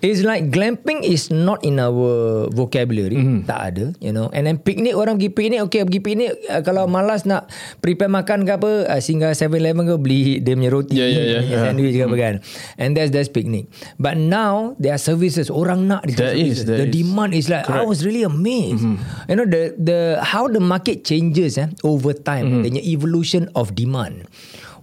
It's 0.00 0.20
like 0.20 0.48
glamping 0.48 1.00
is 1.00 1.28
not 1.28 1.62
in 1.62 1.78
our 1.78 2.46
vocabulary 2.52 3.16
Mm-hmm. 3.16 3.40
Tak 3.44 3.60
ada 3.72 3.86
you 3.98 4.10
know 4.10 4.28
And 4.28 4.44
then 4.44 4.58
picnic 4.58 4.92
Orang 4.92 5.16
pergi 5.16 5.32
picnic 5.32 5.60
Okay 5.64 5.80
pergi 5.82 6.00
picnic 6.00 6.30
uh, 6.46 6.60
Kalau 6.60 6.84
malas 6.84 7.24
nak 7.24 7.48
Prepare 7.80 8.10
makan 8.10 8.44
ke 8.44 8.52
apa 8.52 8.70
uh, 8.86 9.00
Singgah 9.00 9.32
7-Eleven 9.32 9.86
ke 9.86 9.96
Beli 9.96 10.20
dia 10.38 10.52
punya 10.52 10.68
roti 10.68 10.92
Yeah, 10.94 11.08
yeah, 11.08 11.40
yeah. 11.42 11.60
Sandwich 11.62 11.94
ke 11.94 12.04
apa 12.04 12.16
kan 12.16 12.34
And 12.74 12.98
that's 12.98 13.10
that's 13.14 13.30
picnic. 13.30 13.70
But 13.98 14.18
now 14.18 14.74
There 14.82 14.92
are 14.92 15.00
services 15.00 15.48
Orang 15.48 15.86
nak 15.88 16.04
There 16.06 16.34
services. 16.34 16.62
is, 16.62 16.64
there 16.66 16.82
The 16.84 16.88
is. 16.90 16.94
demand 17.00 17.30
is 17.34 17.46
like 17.48 17.70
I 17.70 17.86
was 17.86 18.02
really 18.04 18.26
amazed. 18.26 18.82
You 19.30 19.34
know 19.38 19.46
the 19.46 19.72
the 19.78 20.18
How 20.20 20.50
the 20.50 20.60
market 20.60 21.06
changes 21.06 21.56
eh, 21.56 21.70
Over 21.86 22.12
time. 22.12 22.62
Mm 22.62 22.74
evolution 22.76 23.48
of 23.56 23.72
demand. 23.74 24.26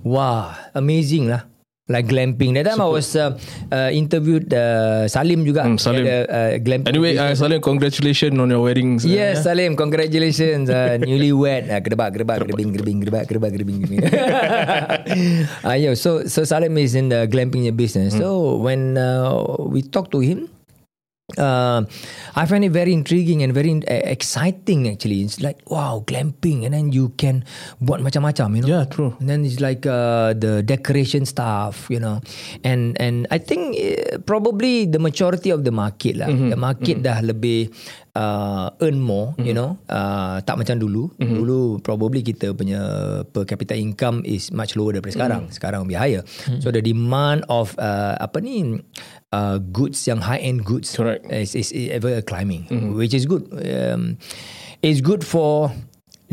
Wah 0.03 0.55
Amazing 0.75 1.31
lah 1.31 1.47
Like 1.91 2.07
glamping 2.07 2.55
That 2.55 2.71
time 2.71 2.79
I 2.79 2.87
was 2.87 3.11
uh, 3.11 3.35
uh, 3.67 3.91
Interviewed 3.91 4.47
uh, 4.55 5.03
Salim 5.11 5.43
juga 5.43 5.67
Hmm, 5.67 5.75
Salim. 5.75 6.07
Ada, 6.07 6.15
uh, 6.31 6.51
glamping 6.63 6.95
Anyway, 6.95 7.19
uh, 7.19 7.35
Salim, 7.35 7.59
congratulations 7.59 8.39
on 8.39 8.47
your 8.47 8.63
weddings. 8.63 9.03
Yes, 9.03 9.43
Salim, 9.43 9.75
congratulations. 9.75 10.71
Uh, 10.71 10.95
newlywed. 11.03 11.67
Uh, 11.67 11.83
gedebak, 11.83 12.15
gedebak, 12.15 12.47
gedebing, 12.47 12.71
gedebing, 12.71 12.97
gedebak, 13.03 13.23
gedebak, 13.27 13.51
gedebing, 13.51 13.77
gedebing. 13.83 13.99
uh, 15.67 15.75
yeah, 15.75 15.91
so 15.91 16.23
so 16.23 16.47
Salim 16.47 16.71
is 16.79 16.95
in 16.95 17.11
the 17.11 17.27
glamping 17.27 17.67
business. 17.75 18.15
So 18.15 18.55
when 18.63 18.95
uh, 18.95 19.43
we 19.67 19.83
talk 19.83 20.07
to 20.15 20.23
him, 20.23 20.47
uh, 21.37 21.85
I 22.35 22.45
find 22.45 22.63
it 22.63 22.71
very 22.71 22.93
intriguing 22.93 23.43
and 23.43 23.53
very 23.53 23.71
uh, 23.87 24.05
exciting 24.05 24.89
actually. 24.89 25.23
It's 25.23 25.41
like, 25.41 25.61
wow, 25.69 26.03
glamping. 26.05 26.65
And 26.65 26.73
then 26.73 26.91
you 26.91 27.09
can 27.17 27.45
buat 27.81 28.01
macam-macam, 28.01 28.55
you 28.57 28.61
know. 28.63 28.67
Yeah, 28.67 28.85
true. 28.85 29.15
And 29.19 29.29
then 29.29 29.45
it's 29.45 29.59
like 29.59 29.85
uh, 29.85 30.33
the 30.33 30.61
decoration 30.63 31.25
stuff, 31.25 31.87
you 31.89 31.99
know, 31.99 32.21
and 32.63 32.97
and 32.99 33.27
I 33.31 33.37
think 33.39 33.77
uh, 33.77 34.19
probably 34.25 34.85
the 34.85 34.99
majority 34.99 35.49
of 35.49 35.63
the 35.63 35.71
market 35.71 36.17
lah, 36.17 36.27
Mm-hmm. 36.33 36.49
the 36.49 36.59
market 36.59 36.97
dah 37.05 37.21
lebih 37.21 37.69
uh, 38.15 38.69
earn 38.81 39.01
more, 39.01 39.33
you 39.41 39.53
know, 39.53 39.77
uh, 39.89 40.41
tak 40.45 40.57
macam 40.57 40.77
dulu. 40.77 41.09
Mm-hmm. 41.17 41.35
Dulu 41.37 41.59
probably 41.81 42.21
kita 42.21 42.53
punya 42.53 42.81
per 43.25 43.45
capita 43.45 43.73
income 43.73 44.21
is 44.25 44.53
much 44.53 44.77
lower 44.77 44.97
daripada 44.97 45.13
sekarang. 45.13 45.41
Mm-hmm. 45.49 45.57
Sekarang 45.57 45.79
lebih 45.85 45.97
higher. 45.99 46.21
So 46.61 46.69
the 46.69 46.81
demand 46.81 47.45
of 47.49 47.73
uh, 47.77 48.17
apa 48.21 48.41
ni 48.41 48.81
uh, 49.33 49.57
goods 49.73 50.05
yang 50.05 50.21
high 50.21 50.41
end 50.41 50.65
goods 50.65 50.93
Correct. 50.93 51.25
is, 51.29 51.57
is, 51.57 51.73
is 51.73 51.89
ever 51.89 52.21
climbing, 52.21 52.69
which 52.93 53.13
is 53.13 53.25
good. 53.25 53.49
Um, 53.53 54.17
it's 54.81 55.01
good 55.01 55.25
for 55.25 55.73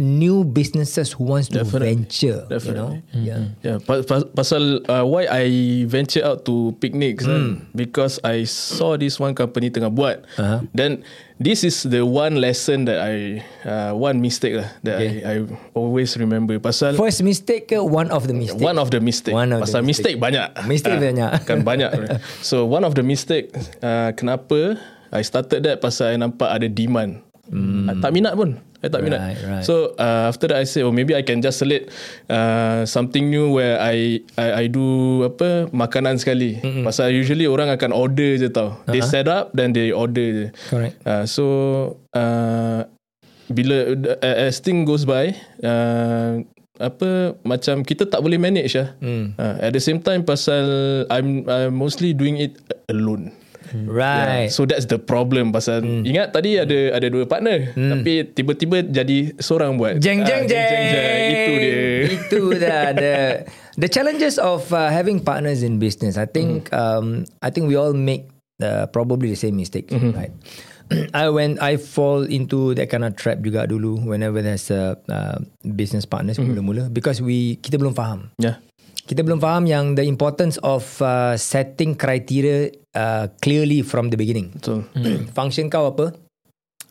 new 0.00 0.42
businesses 0.42 1.12
who 1.12 1.28
wants 1.28 1.52
to 1.52 1.60
Definitely. 1.60 2.08
venture, 2.08 2.38
you 2.42 2.50
Definitely. 2.50 3.04
know. 3.04 3.12
Yeah. 3.12 3.42
Yeah, 3.60 3.76
pa- 3.78 4.00
pa- 4.00 4.24
pasal 4.32 4.80
uh, 4.88 5.04
why 5.04 5.28
I 5.28 5.44
venture 5.84 6.24
out 6.24 6.48
to 6.48 6.72
picnics 6.80 7.28
kan? 7.28 7.68
because 7.76 8.16
I 8.24 8.48
saw 8.48 8.96
this 8.96 9.20
one 9.20 9.36
company 9.36 9.68
tengah 9.68 9.92
buat. 9.92 10.24
Uh-huh. 10.34 10.64
Then 10.72 11.04
this 11.36 11.60
is 11.60 11.84
the 11.84 12.00
one 12.02 12.40
lesson 12.40 12.88
that 12.88 12.98
I 12.98 13.44
uh, 13.62 13.92
one 13.92 14.18
mistake 14.18 14.56
lah 14.56 14.72
that 14.82 14.96
Okay. 14.96 15.20
I, 15.20 15.28
I 15.28 15.34
always 15.76 16.16
remember. 16.16 16.56
Pasal 16.56 16.96
First 16.96 17.20
mistake 17.20 17.68
ke 17.68 17.76
one 17.76 18.08
of 18.08 18.24
the 18.24 18.34
mistake? 18.34 18.58
One 18.58 18.80
of 18.80 18.88
the 18.88 19.04
mistake. 19.04 19.36
One 19.36 19.52
of 19.52 19.60
the 19.60 19.68
Pasal 19.68 19.84
mistake. 19.84 20.16
mistake, 20.16 20.16
banyak. 20.16 20.48
Mistake 20.64 20.96
Ah, 20.96 21.04
banyak. 21.04 21.30
Kan 21.44 21.58
banyak. 21.60 21.90
so 22.40 22.64
one 22.64 22.82
of 22.82 22.96
the 22.96 23.04
mistake 23.04 23.52
uh, 23.80 24.16
kenapa 24.16 24.80
I 25.10 25.20
started 25.20 25.66
that 25.66 25.82
pasal 25.82 26.14
I 26.14 26.16
nampak 26.16 26.48
ada 26.48 26.66
demand. 26.66 27.20
Hmm. 27.50 27.90
Tak 27.98 28.14
minat 28.14 28.38
pun. 28.38 28.62
I 28.80 28.88
tak 28.88 29.04
minat. 29.04 29.20
Right, 29.20 29.40
right. 29.44 29.64
So 29.64 29.92
uh, 30.00 30.32
after 30.32 30.48
that 30.48 30.58
I 30.60 30.64
say 30.64 30.80
oh 30.80 30.92
maybe 30.92 31.12
I 31.12 31.20
can 31.20 31.44
just 31.44 31.60
select 31.60 31.92
uh, 32.32 32.88
something 32.88 33.28
new 33.28 33.52
where 33.52 33.76
I 33.76 34.24
I, 34.40 34.64
I 34.64 34.72
do 34.72 35.20
apa 35.28 35.68
makanan 35.68 36.16
sekali. 36.16 36.56
Mm-hmm. 36.64 36.84
Pasal 36.88 37.12
usually 37.12 37.44
orang 37.44 37.68
akan 37.68 37.92
order 37.92 38.40
je 38.40 38.48
tau. 38.48 38.80
Uh-huh. 38.80 38.92
They 38.92 39.04
set 39.04 39.28
up 39.28 39.52
then 39.52 39.76
they 39.76 39.92
order 39.92 40.28
je. 40.32 40.46
Correct. 40.72 40.96
Uh, 41.04 41.28
so 41.28 41.44
uh, 42.16 42.88
bila 43.52 43.92
uh, 44.24 44.48
as 44.48 44.64
thing 44.64 44.88
goes 44.88 45.04
by 45.04 45.36
uh, 45.60 46.40
apa 46.80 47.36
macam 47.44 47.84
kita 47.84 48.08
tak 48.08 48.24
boleh 48.24 48.40
manage 48.40 48.72
lah. 48.72 48.96
Hmm. 49.04 49.36
Uh, 49.36 49.60
at 49.60 49.76
the 49.76 49.82
same 49.84 50.00
time 50.00 50.24
pasal 50.24 50.64
I'm 51.12 51.44
I'm 51.44 51.76
mostly 51.76 52.16
doing 52.16 52.40
it 52.40 52.56
alone. 52.88 53.36
Right. 53.72 54.48
So 54.48 54.64
that's 54.64 54.84
the 54.84 54.98
problem 54.98 55.50
pasal 55.50 55.80
Hmm. 55.80 56.02
ingat 56.02 56.30
tadi 56.30 56.56
ada 56.56 56.94
ada 56.94 57.06
dua 57.06 57.24
partner 57.24 57.70
tapi 57.72 58.26
tiba-tiba 58.26 58.82
jadi 58.82 59.34
seorang 59.36 59.76
buat. 59.76 59.98
Jeng 59.98 60.22
jeng 60.22 60.44
Ah, 60.44 60.50
jeng. 60.50 61.28
Itu 61.30 61.52
dia. 61.56 61.78
Itu 62.06 62.40
dah 62.56 62.84
the 63.02 63.14
the 63.76 63.88
challenges 63.88 64.36
of 64.36 64.68
uh, 64.70 64.88
having 64.88 65.18
partners 65.18 65.62
in 65.62 65.78
business. 65.78 66.14
I 66.14 66.26
think 66.26 66.68
um 66.70 67.24
I 67.38 67.48
think 67.48 67.66
we 67.66 67.74
all 67.74 67.94
make 67.94 68.28
uh, 68.58 68.86
probably 68.88 69.30
the 69.30 69.40
same 69.40 69.56
mistake, 69.56 69.88
right? 69.90 70.34
I 71.14 71.30
when 71.30 71.54
I 71.62 71.78
fall 71.78 72.26
into 72.26 72.74
that 72.74 72.90
kind 72.90 73.06
of 73.06 73.14
trap 73.14 73.46
juga 73.46 73.70
dulu 73.70 74.02
whenever 74.02 74.42
there's 74.42 74.74
a 74.74 74.98
uh, 75.06 75.38
business 75.62 76.02
partners 76.02 76.34
mula-mula 76.42 76.90
because 76.90 77.22
we 77.22 77.62
kita 77.62 77.78
belum 77.78 77.94
faham. 77.94 78.34
Yeah. 78.42 78.58
Kita 79.10 79.26
belum 79.26 79.42
faham 79.42 79.66
yang 79.66 79.98
the 79.98 80.06
importance 80.06 80.54
of 80.62 80.86
uh, 81.02 81.34
setting 81.34 81.98
criteria 81.98 82.70
uh, 82.94 83.26
clearly 83.42 83.82
from 83.82 84.14
the 84.14 84.14
beginning. 84.14 84.54
Betul. 84.54 84.86
function 85.38 85.66
kau 85.66 85.90
apa 85.90 86.14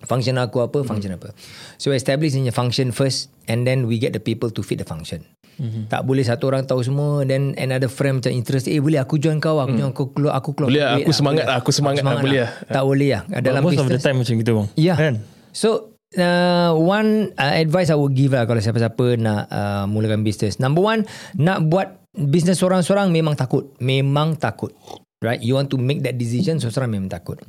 function 0.08 0.40
aku 0.40 0.64
apa 0.64 0.80
function 0.88 1.12
apa 1.12 1.36
so 1.76 1.92
establish 1.92 2.32
in 2.32 2.48
your 2.48 2.56
function 2.56 2.96
first 2.96 3.28
and 3.52 3.68
then 3.68 3.84
we 3.84 4.00
get 4.00 4.16
the 4.16 4.22
people 4.22 4.48
to 4.48 4.64
fit 4.64 4.80
the 4.80 4.88
function 4.88 5.20
mm-hmm. 5.60 5.92
tak 5.92 6.08
boleh 6.08 6.24
satu 6.24 6.48
orang 6.48 6.64
tahu 6.64 6.80
semua 6.80 7.28
then 7.28 7.52
another 7.60 7.92
friend 7.92 8.24
macam 8.24 8.32
interest 8.32 8.72
eh 8.72 8.80
boleh 8.80 8.96
aku 8.96 9.20
join 9.20 9.44
kau 9.44 9.60
aku 9.60 9.76
join 9.76 9.92
kau 9.92 10.08
keluar 10.16 10.40
aku 10.40 10.56
keluar 10.56 10.72
Boleh 10.72 10.84
lah, 10.88 10.96
aku 11.04 11.12
semangat 11.12 11.46
lah, 11.52 11.56
aku 11.60 11.72
semangat 11.76 12.04
lah, 12.08 12.24
boleh 12.24 12.40
lah. 12.48 12.52
tak 12.72 12.84
boleh 12.88 13.10
lah 13.12 13.22
dalam 13.44 13.60
Most 13.60 13.76
of 13.76 13.92
the 13.92 14.00
business 14.00 14.08
time 14.08 14.18
macam 14.24 14.34
gitu 14.40 14.52
bang. 14.56 14.68
Ya. 14.80 14.96
Kan? 14.96 15.16
So 15.52 16.00
uh, 16.16 16.72
one 16.74 17.36
uh, 17.36 17.54
advice 17.60 17.92
I 17.92 17.98
would 18.00 18.16
give 18.16 18.34
lah 18.34 18.48
kalau 18.48 18.64
siapa-siapa 18.64 19.20
nak 19.20 19.42
uh, 19.52 19.86
mulakan 19.86 20.24
bisnes. 20.24 20.58
Number 20.58 20.82
one, 20.82 21.04
nak 21.36 21.68
buat 21.68 21.99
bisnes 22.20 22.60
seorang-seorang 22.60 23.10
memang 23.10 23.40
takut. 23.40 23.72
Memang 23.80 24.36
takut. 24.36 24.76
Right? 25.20 25.44
You 25.44 25.60
want 25.60 25.68
to 25.76 25.78
make 25.80 26.04
that 26.08 26.16
decision 26.16 26.64
seorang 26.64 26.96
memang 26.96 27.12
takut. 27.12 27.40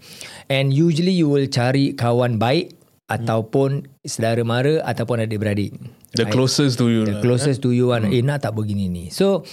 And 0.50 0.74
usually 0.74 1.14
you 1.14 1.30
will 1.30 1.46
cari 1.46 1.94
kawan 1.94 2.38
baik 2.38 2.74
ataupun 3.10 3.90
saudara 4.06 4.42
mara 4.46 4.82
ataupun 4.86 5.26
adik-beradik. 5.26 5.74
The 6.14 6.26
closest 6.30 6.78
to 6.82 6.90
you. 6.90 7.06
The 7.06 7.18
lah. 7.18 7.22
closest 7.22 7.62
to 7.62 7.70
you 7.70 7.94
one. 7.94 8.10
Eh 8.10 8.22
nak 8.22 8.42
tak 8.42 8.54
begini 8.58 8.90
ni. 8.90 9.04
So 9.14 9.46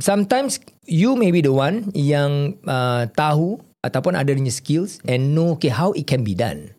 sometimes 0.00 0.60
you 0.88 1.16
may 1.16 1.32
be 1.32 1.44
the 1.44 1.52
one 1.52 1.92
yang 1.92 2.56
uh, 2.64 3.08
tahu 3.12 3.60
ataupun 3.84 4.16
ada 4.16 4.32
punya 4.32 4.52
skills 4.52 5.00
and 5.08 5.36
know 5.36 5.56
okay 5.56 5.72
how 5.72 5.92
it 5.92 6.08
can 6.08 6.24
be 6.24 6.32
done. 6.32 6.72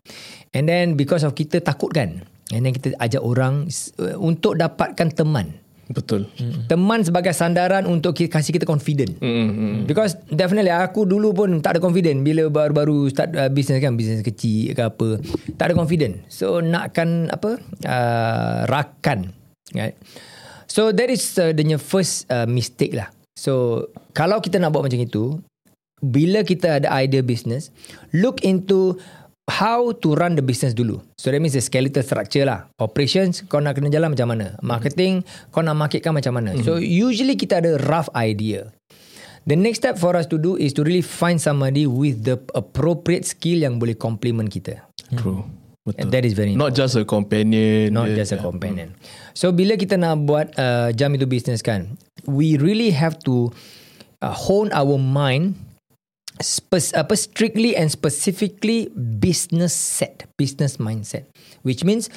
And 0.50 0.66
then 0.66 0.98
because 0.98 1.22
of 1.22 1.38
kita 1.38 1.62
takut 1.62 1.94
kan. 1.94 2.26
And 2.50 2.66
then 2.66 2.74
kita 2.74 2.98
ajak 2.98 3.22
orang 3.22 3.70
uh, 4.02 4.18
untuk 4.18 4.58
dapatkan 4.58 5.14
teman. 5.14 5.61
Betul. 5.92 6.28
Teman 6.66 7.04
sebagai 7.04 7.36
sandaran 7.36 7.84
untuk 7.84 8.16
ki- 8.16 8.32
kasih 8.32 8.56
kita 8.56 8.64
confident. 8.64 9.16
Mm-hmm. 9.20 9.84
Because 9.84 10.16
definitely 10.32 10.72
aku 10.72 11.04
dulu 11.04 11.36
pun 11.36 11.60
tak 11.60 11.76
ada 11.76 11.80
confident 11.84 12.24
bila 12.24 12.48
baru-baru 12.48 13.12
start 13.12 13.36
uh, 13.36 13.50
business 13.52 13.78
kan 13.84 13.94
business 13.94 14.24
kecil 14.24 14.72
ke 14.72 14.82
apa 14.82 15.08
tak 15.60 15.70
ada 15.70 15.74
confident 15.76 16.24
so 16.32 16.64
nakkan 16.64 17.28
apa 17.28 17.60
uh, 17.86 18.58
rakan 18.66 19.30
right 19.76 19.94
so 20.66 20.90
that 20.90 21.12
is 21.12 21.22
uh, 21.36 21.52
the 21.52 21.64
first 21.76 22.24
uh, 22.32 22.48
mistake 22.48 22.96
lah 22.96 23.12
so 23.36 23.84
kalau 24.16 24.40
kita 24.40 24.56
nak 24.56 24.72
buat 24.72 24.88
macam 24.88 25.02
itu 25.02 25.38
bila 26.02 26.42
kita 26.42 26.82
ada 26.82 26.88
idea 26.98 27.22
business 27.22 27.70
look 28.10 28.42
into 28.42 28.98
how 29.50 29.90
to 29.90 30.14
run 30.14 30.38
the 30.38 30.44
business 30.44 30.74
dulu. 30.74 31.02
So 31.18 31.30
that 31.34 31.42
means 31.42 31.58
the 31.58 31.64
skeletal 31.64 32.02
structure 32.06 32.46
lah. 32.46 32.70
Operations 32.78 33.42
kau 33.50 33.58
nak 33.58 33.74
kena 33.74 33.90
jalan 33.90 34.14
macam 34.14 34.30
mana? 34.30 34.54
Marketing 34.62 35.26
kau 35.50 35.62
nak 35.66 35.74
marketkan 35.74 36.14
macam 36.14 36.38
mana? 36.38 36.54
So 36.62 36.78
usually 36.78 37.34
kita 37.34 37.58
ada 37.58 37.78
rough 37.90 38.06
idea. 38.14 38.70
The 39.42 39.58
next 39.58 39.82
step 39.82 39.98
for 39.98 40.14
us 40.14 40.30
to 40.30 40.38
do 40.38 40.54
is 40.54 40.70
to 40.78 40.86
really 40.86 41.02
find 41.02 41.42
somebody 41.42 41.90
with 41.90 42.22
the 42.22 42.38
appropriate 42.54 43.26
skill 43.26 43.66
yang 43.66 43.82
boleh 43.82 43.98
complement 43.98 44.46
kita. 44.46 44.86
True. 45.18 45.42
And 45.82 45.98
Betul. 45.98 46.10
that 46.14 46.22
is 46.22 46.34
very 46.38 46.54
Not 46.54 46.78
just 46.78 46.94
a 46.94 47.02
companion. 47.02 47.90
not 47.90 48.14
yeah, 48.14 48.22
just 48.22 48.30
a 48.30 48.38
yeah. 48.38 48.46
companion. 48.46 48.94
So 49.34 49.50
bila 49.50 49.74
kita 49.74 49.98
nak 49.98 50.22
buat 50.30 50.54
uh, 50.54 50.94
jam 50.94 51.10
itu 51.18 51.26
business 51.26 51.58
kan, 51.58 51.98
we 52.22 52.54
really 52.54 52.94
have 52.94 53.18
to 53.26 53.50
uh, 54.22 54.30
hone 54.30 54.70
our 54.70 54.94
mind 54.94 55.58
spe- 56.40 56.94
apa 56.96 57.14
strictly 57.18 57.76
and 57.76 57.92
specifically 57.92 58.88
business 59.20 59.74
set, 59.74 60.24
business 60.40 60.80
mindset. 60.80 61.28
Which 61.66 61.84
means 61.84 62.08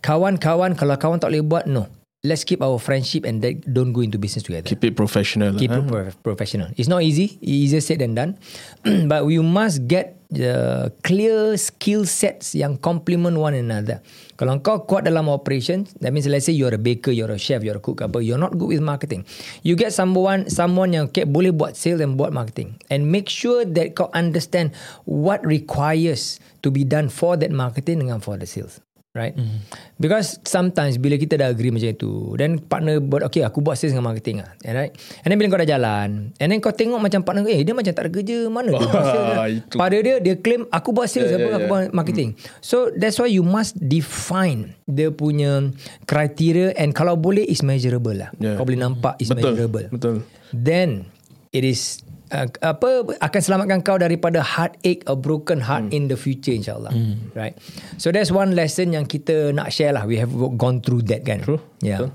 kawan-kawan 0.00 0.78
kalau 0.78 0.96
kawan 0.96 1.18
tak 1.20 1.34
boleh 1.34 1.44
buat 1.44 1.68
no. 1.68 1.90
Let's 2.26 2.42
keep 2.42 2.58
our 2.58 2.82
friendship 2.82 3.22
and 3.22 3.38
that 3.46 3.62
don't 3.62 3.94
go 3.94 4.02
into 4.02 4.18
business 4.18 4.42
together. 4.42 4.66
Keep 4.66 4.82
it 4.90 4.94
professional. 4.98 5.54
keep 5.54 5.70
huh? 5.70 5.82
it 5.82 5.86
prof- 5.86 6.18
professional. 6.26 6.66
It's 6.74 6.90
not 6.90 7.06
easy. 7.06 7.38
Easier 7.38 7.78
said 7.78 8.02
than 8.02 8.18
done. 8.18 8.34
but 9.06 9.22
we 9.22 9.38
must 9.38 9.86
get 9.86 10.17
the 10.28 10.92
clear 11.00 11.56
skill 11.56 12.04
sets 12.04 12.52
yang 12.52 12.76
complement 12.76 13.40
one 13.40 13.56
another. 13.56 14.04
Kalau 14.38 14.60
kau 14.62 14.86
kuat 14.86 15.02
dalam 15.08 15.26
operation, 15.26 15.88
that 15.98 16.14
means 16.14 16.28
let's 16.30 16.46
say 16.46 16.54
you're 16.54 16.72
a 16.72 16.78
baker, 16.78 17.10
you're 17.10 17.32
a 17.32 17.40
chef, 17.40 17.64
you're 17.64 17.80
a 17.80 17.82
cook, 17.82 18.04
apa, 18.04 18.22
you're 18.22 18.38
not 18.38 18.54
good 18.54 18.70
with 18.70 18.84
marketing. 18.84 19.26
You 19.66 19.74
get 19.74 19.90
someone 19.90 20.46
someone 20.46 20.94
yang 20.94 21.10
okay, 21.10 21.26
boleh 21.26 21.50
buat 21.50 21.74
sales 21.74 21.98
and 22.04 22.14
buat 22.14 22.30
marketing. 22.30 22.78
And 22.92 23.10
make 23.10 23.26
sure 23.26 23.66
that 23.66 23.98
kau 23.98 24.12
understand 24.14 24.76
what 25.08 25.42
requires 25.42 26.38
to 26.62 26.68
be 26.70 26.84
done 26.84 27.08
for 27.10 27.34
that 27.40 27.50
marketing 27.50 28.06
dengan 28.06 28.22
for 28.22 28.38
the 28.38 28.46
sales. 28.46 28.78
Right? 29.16 29.34
Mm. 29.34 29.64
Because 29.96 30.38
sometimes 30.46 31.00
bila 31.00 31.18
kita 31.18 31.40
dah 31.40 31.50
agree 31.50 31.72
macam 31.72 31.90
itu, 31.90 32.36
then 32.36 32.60
partner 32.60 33.00
buat, 33.02 33.24
okay 33.26 33.42
aku 33.42 33.64
buat 33.64 33.74
sales 33.74 33.96
dengan 33.96 34.12
marketing 34.12 34.44
lah. 34.44 34.52
And 34.62 34.78
right? 34.78 34.92
And 35.24 35.32
then 35.32 35.40
bila 35.40 35.48
kau 35.50 35.58
dah 35.58 35.66
jalan, 35.66 36.30
and 36.36 36.48
then 36.52 36.60
kau 36.60 36.70
tengok 36.70 37.00
macam 37.02 37.24
partner 37.24 37.48
eh 37.48 37.64
dia 37.66 37.74
macam 37.74 37.90
tak 37.90 38.04
ada 38.04 38.10
kerja, 38.12 38.46
mana 38.46 38.70
dia 38.70 38.86
buat 38.86 39.06
sales 39.16 39.26
lah. 39.34 39.48
itu. 39.50 39.74
Pada 39.74 39.96
dia, 39.98 40.14
dia 40.22 40.34
claim 40.38 40.68
aku 40.70 40.92
buat 40.94 41.08
sales, 41.10 41.32
Yeah, 41.32 41.40
apa, 41.40 41.48
yeah, 41.48 41.56
aku 41.56 41.64
yeah. 41.66 41.72
buat 41.72 41.84
marketing. 41.90 42.28
So 42.62 42.92
that's 42.94 43.18
why 43.18 43.26
you 43.26 43.42
must 43.42 43.74
define 43.80 44.76
dia 44.86 45.10
punya 45.10 45.72
criteria 46.04 46.76
and 46.78 46.94
kalau 46.94 47.16
boleh 47.18 47.42
is 47.42 47.64
measurable 47.64 48.14
lah. 48.14 48.30
Yeah. 48.38 48.54
Kau 48.54 48.68
boleh 48.68 48.78
nampak 48.78 49.18
is 49.18 49.32
Betul. 49.32 49.56
measurable. 49.56 49.86
Betul. 49.88 50.14
Then 50.52 51.08
it 51.50 51.64
is 51.64 52.04
uh, 52.30 52.46
apa 52.60 52.90
akan 53.18 53.40
selamatkan 53.40 53.80
kau 53.80 53.96
daripada 53.96 54.40
heartache 54.40 55.04
or 55.06 55.16
broken 55.16 55.60
heart 55.60 55.88
Hmm. 55.88 55.96
in 55.96 56.02
the 56.06 56.16
future 56.16 56.52
insyaallah. 56.52 56.92
Right. 57.32 57.54
So 57.96 58.10
that's 58.10 58.28
one 58.28 58.52
lesson 58.52 58.92
yang 58.92 59.06
kita 59.06 59.52
nak 59.52 59.70
share 59.70 59.92
lah. 59.94 60.04
We 60.04 60.18
have 60.18 60.30
gone 60.56 60.80
through 60.80 61.06
that 61.08 61.22
kan. 61.24 61.42
True. 61.42 61.60
Yeah. 61.80 62.08
Betul. 62.08 62.10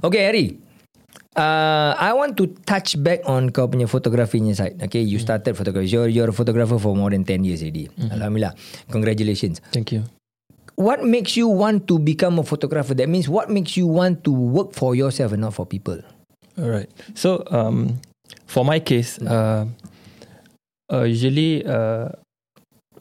Okay 0.00 0.22
Harry. 0.24 0.48
Uh, 1.30 1.94
I 1.94 2.10
want 2.12 2.34
to 2.42 2.50
touch 2.66 2.98
back 2.98 3.22
on 3.24 3.54
kau 3.54 3.70
punya 3.70 3.86
fotografinya 3.86 4.50
side. 4.50 4.82
Okay, 4.82 5.00
you 5.00 5.22
started 5.22 5.54
photography. 5.54 5.86
You're, 5.86 6.10
you're 6.10 6.28
a 6.28 6.34
photographer 6.34 6.74
for 6.76 6.92
more 6.98 7.08
than 7.08 7.22
10 7.22 7.46
years 7.46 7.62
already. 7.62 7.86
Alhamdulillah. 8.10 8.52
Congratulations. 8.90 9.62
Thank 9.70 9.94
you. 9.94 10.02
What 10.74 11.06
makes 11.06 11.38
you 11.38 11.46
want 11.46 11.86
to 11.86 12.02
become 12.02 12.40
a 12.40 12.44
photographer? 12.44 12.98
That 12.98 13.06
means 13.08 13.30
what 13.30 13.46
makes 13.48 13.78
you 13.78 13.86
want 13.86 14.26
to 14.26 14.32
work 14.34 14.74
for 14.74 14.98
yourself 14.98 15.30
and 15.30 15.46
not 15.46 15.54
for 15.54 15.64
people? 15.64 16.02
Alright. 16.58 16.90
So 17.14 17.46
um, 17.54 18.02
for 18.46 18.64
my 18.64 18.78
case, 18.80 19.18
uh, 19.22 19.66
uh, 20.92 21.02
usually 21.06 21.64
uh, 21.64 22.08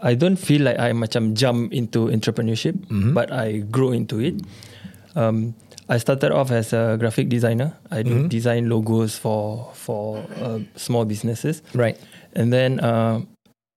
I 0.02 0.16
don't 0.16 0.38
feel 0.40 0.64
like 0.64 0.80
I 0.80 0.92
macam 0.96 1.36
jump 1.36 1.74
into 1.74 2.08
entrepreneurship, 2.08 2.78
Mhm. 2.88 3.12
but 3.14 3.32
I 3.36 3.68
grow 3.68 3.92
into 3.92 4.20
it. 4.24 4.40
Um, 5.18 5.54
I 5.90 5.98
started 5.98 6.30
off 6.32 6.54
as 6.54 6.72
a 6.72 6.96
graphic 7.02 7.28
designer. 7.34 7.74
I 7.90 8.06
do 8.06 8.30
design 8.30 8.70
logos 8.70 9.18
for 9.18 9.74
for 9.74 10.22
uh, 10.38 10.62
small 10.78 11.04
businesses, 11.04 11.66
Right. 11.74 11.98
and 12.38 12.54
then 12.54 12.78
uh, 12.80 13.26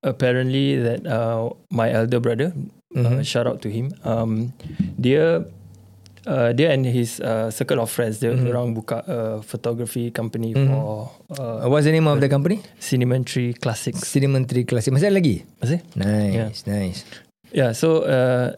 apparently 0.05 0.77
that 0.77 1.09
uh, 1.09 1.51
my 1.73 1.89
elder 1.89 2.21
brother, 2.21 2.53
uh, 2.95 3.17
Mhm. 3.19 3.25
shout 3.25 3.49
out 3.49 3.65
to 3.65 3.73
him, 3.73 3.97
um, 4.05 4.53
dia 5.01 5.49
uh, 6.27 6.51
dia 6.53 6.71
and 6.71 6.87
his 6.87 7.19
uh, 7.21 7.51
circle 7.51 7.81
of 7.81 7.91
friends, 7.91 8.19
dia 8.23 8.31
Mhm. 8.35 8.49
orang 8.51 8.67
buka 8.75 9.03
a 9.07 9.19
photography 9.43 10.11
company 10.11 10.55
Mhm. 10.55 10.67
for 10.69 11.11
Uh, 11.33 11.65
uh, 11.65 11.69
what's 11.73 11.89
the 11.89 11.93
name 11.95 12.07
of 12.07 12.21
the 12.21 12.29
company? 12.29 12.61
Cinementary 12.79 13.57
Classics. 13.57 14.05
Cinementary 14.05 14.65
Classic. 14.69 14.93
Masih 14.93 15.09
ada 15.09 15.17
lagi? 15.17 15.43
Masih? 15.59 15.81
Nice, 15.97 16.69
nice. 16.69 17.03
Yeah, 17.53 17.73
so 17.73 18.05
uh, 18.05 18.53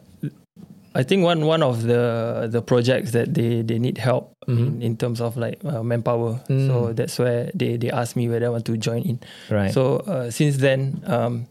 I 0.95 1.03
think 1.03 1.27
one 1.27 1.43
one 1.43 1.63
of 1.67 1.83
the 1.91 2.47
the 2.47 2.63
projects 2.63 3.11
that 3.19 3.35
they 3.35 3.67
they 3.67 3.83
need 3.83 3.99
help 3.99 4.31
Mhm. 4.47 4.59
in, 4.59 4.67
in 4.83 4.93
terms 4.95 5.19
of 5.19 5.35
like 5.35 5.59
uh, 5.67 5.83
manpower. 5.83 6.39
Mm. 6.47 6.67
So 6.71 6.75
that's 6.95 7.19
where 7.19 7.51
they 7.51 7.75
they 7.75 7.91
asked 7.91 8.15
me 8.15 8.31
whether 8.31 8.47
I 8.47 8.53
want 8.55 8.63
to 8.71 8.79
join 8.79 9.03
in. 9.03 9.19
Right. 9.51 9.75
So 9.75 10.07
uh, 10.07 10.31
since 10.31 10.63
then, 10.63 11.03
um, 11.11 11.51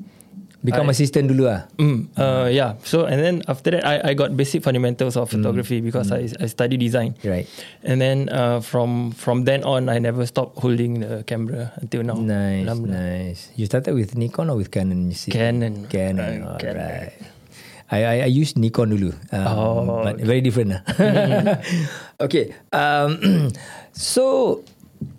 Become 0.63 0.87
I- 0.87 0.95
assistant 0.95 1.27
dulu 1.27 1.51
ah. 1.51 1.67
mm, 1.75 2.07
uh, 2.15 2.47
yeah. 2.47 2.79
So 2.87 3.03
and 3.03 3.19
then 3.19 3.43
after 3.51 3.75
that, 3.75 3.83
I, 3.83 3.99
I 3.99 4.11
got 4.15 4.31
basic 4.31 4.63
fundamentals 4.63 5.19
of 5.19 5.27
photography 5.27 5.83
because 5.83 6.07
I 6.07 6.31
I 6.39 6.47
study 6.47 6.79
design. 6.79 7.19
Right. 7.19 7.43
And 7.83 7.99
then 7.99 8.31
uh, 8.31 8.63
from 8.63 9.11
from 9.11 9.43
then 9.43 9.67
on, 9.67 9.91
I 9.91 9.99
never 9.99 10.23
stopped 10.23 10.63
holding 10.63 11.03
the 11.03 11.27
camera 11.27 11.75
until 11.83 12.07
now. 12.07 12.15
Nice, 12.15 12.63
Alhamdulillah. 12.63 12.95
nice. 12.95 13.51
You 13.59 13.67
started 13.67 13.91
with 13.91 14.15
Nikon 14.15 14.47
or 14.47 14.55
with 14.55 14.71
Canon? 14.71 15.11
You 15.11 15.19
see? 15.19 15.35
Canon. 15.35 15.91
Canon. 15.91 16.47
Uh, 16.47 16.55
All 16.55 16.59
Canon. 16.63 16.79
right. 16.79 17.15
I, 17.91 17.99
I 17.99 18.15
I 18.25 18.31
used 18.31 18.55
Nikon 18.55 18.95
dulu. 18.95 19.11
Um, 19.35 19.43
Oh, 19.43 20.01
but 20.01 20.15
very 20.23 20.39
different 20.39 20.79
lah. 20.79 20.81
okay. 22.25 22.55
Um, 22.71 23.51
so 23.91 24.63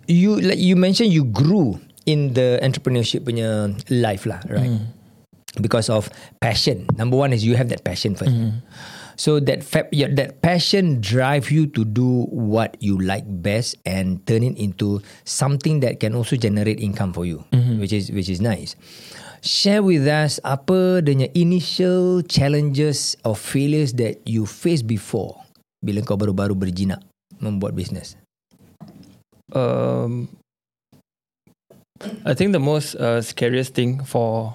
you 0.09 0.41
like 0.41 0.57
you 0.57 0.73
mentioned 0.75 1.13
you 1.13 1.23
grew 1.23 1.77
in 2.05 2.33
the 2.33 2.57
entrepreneurship 2.61 3.25
punya 3.25 3.69
life 3.93 4.25
lah, 4.25 4.41
right? 4.49 4.73
Because 5.55 5.87
of 5.87 6.09
passion. 6.43 6.87
Number 6.99 7.15
one 7.15 7.31
is 7.31 7.45
you 7.45 7.55
have 7.55 7.69
that 7.69 7.83
passion 7.83 8.15
first. 8.15 8.35
So 9.15 9.39
that 9.39 9.63
fa- 9.63 9.87
that 9.91 10.43
passion 10.43 10.99
drive 10.99 11.47
you 11.47 11.71
to 11.71 11.87
do 11.87 12.27
what 12.27 12.75
you 12.83 12.99
like 12.99 13.23
best 13.23 13.79
and 13.87 14.19
turn 14.27 14.43
it 14.43 14.59
into 14.59 14.99
something 15.23 15.79
that 15.79 16.03
can 16.03 16.11
also 16.11 16.35
generate 16.35 16.83
income 16.83 17.15
for 17.15 17.23
you, 17.23 17.47
which 17.79 17.95
is 17.95 18.11
which 18.11 18.27
is 18.27 18.43
nice. 18.43 18.75
Share 19.39 19.79
with 19.79 20.03
us 20.03 20.43
apa 20.43 20.99
the 20.99 21.31
initial 21.31 22.27
challenges 22.27 23.15
or 23.23 23.39
failures 23.39 23.95
that 24.01 24.19
you 24.27 24.43
faced 24.43 24.83
before 24.83 25.39
bila 25.79 26.03
kau 26.03 26.19
baru-baru 26.19 26.51
berjinak 26.57 26.99
membuat 27.39 27.71
bisnes. 27.77 28.19
Um, 29.53 30.27
I 32.27 32.33
think 32.35 32.51
the 32.51 32.59
most 32.59 32.99
uh, 32.99 33.21
scariest 33.23 33.77
thing 33.77 34.03
for 34.03 34.51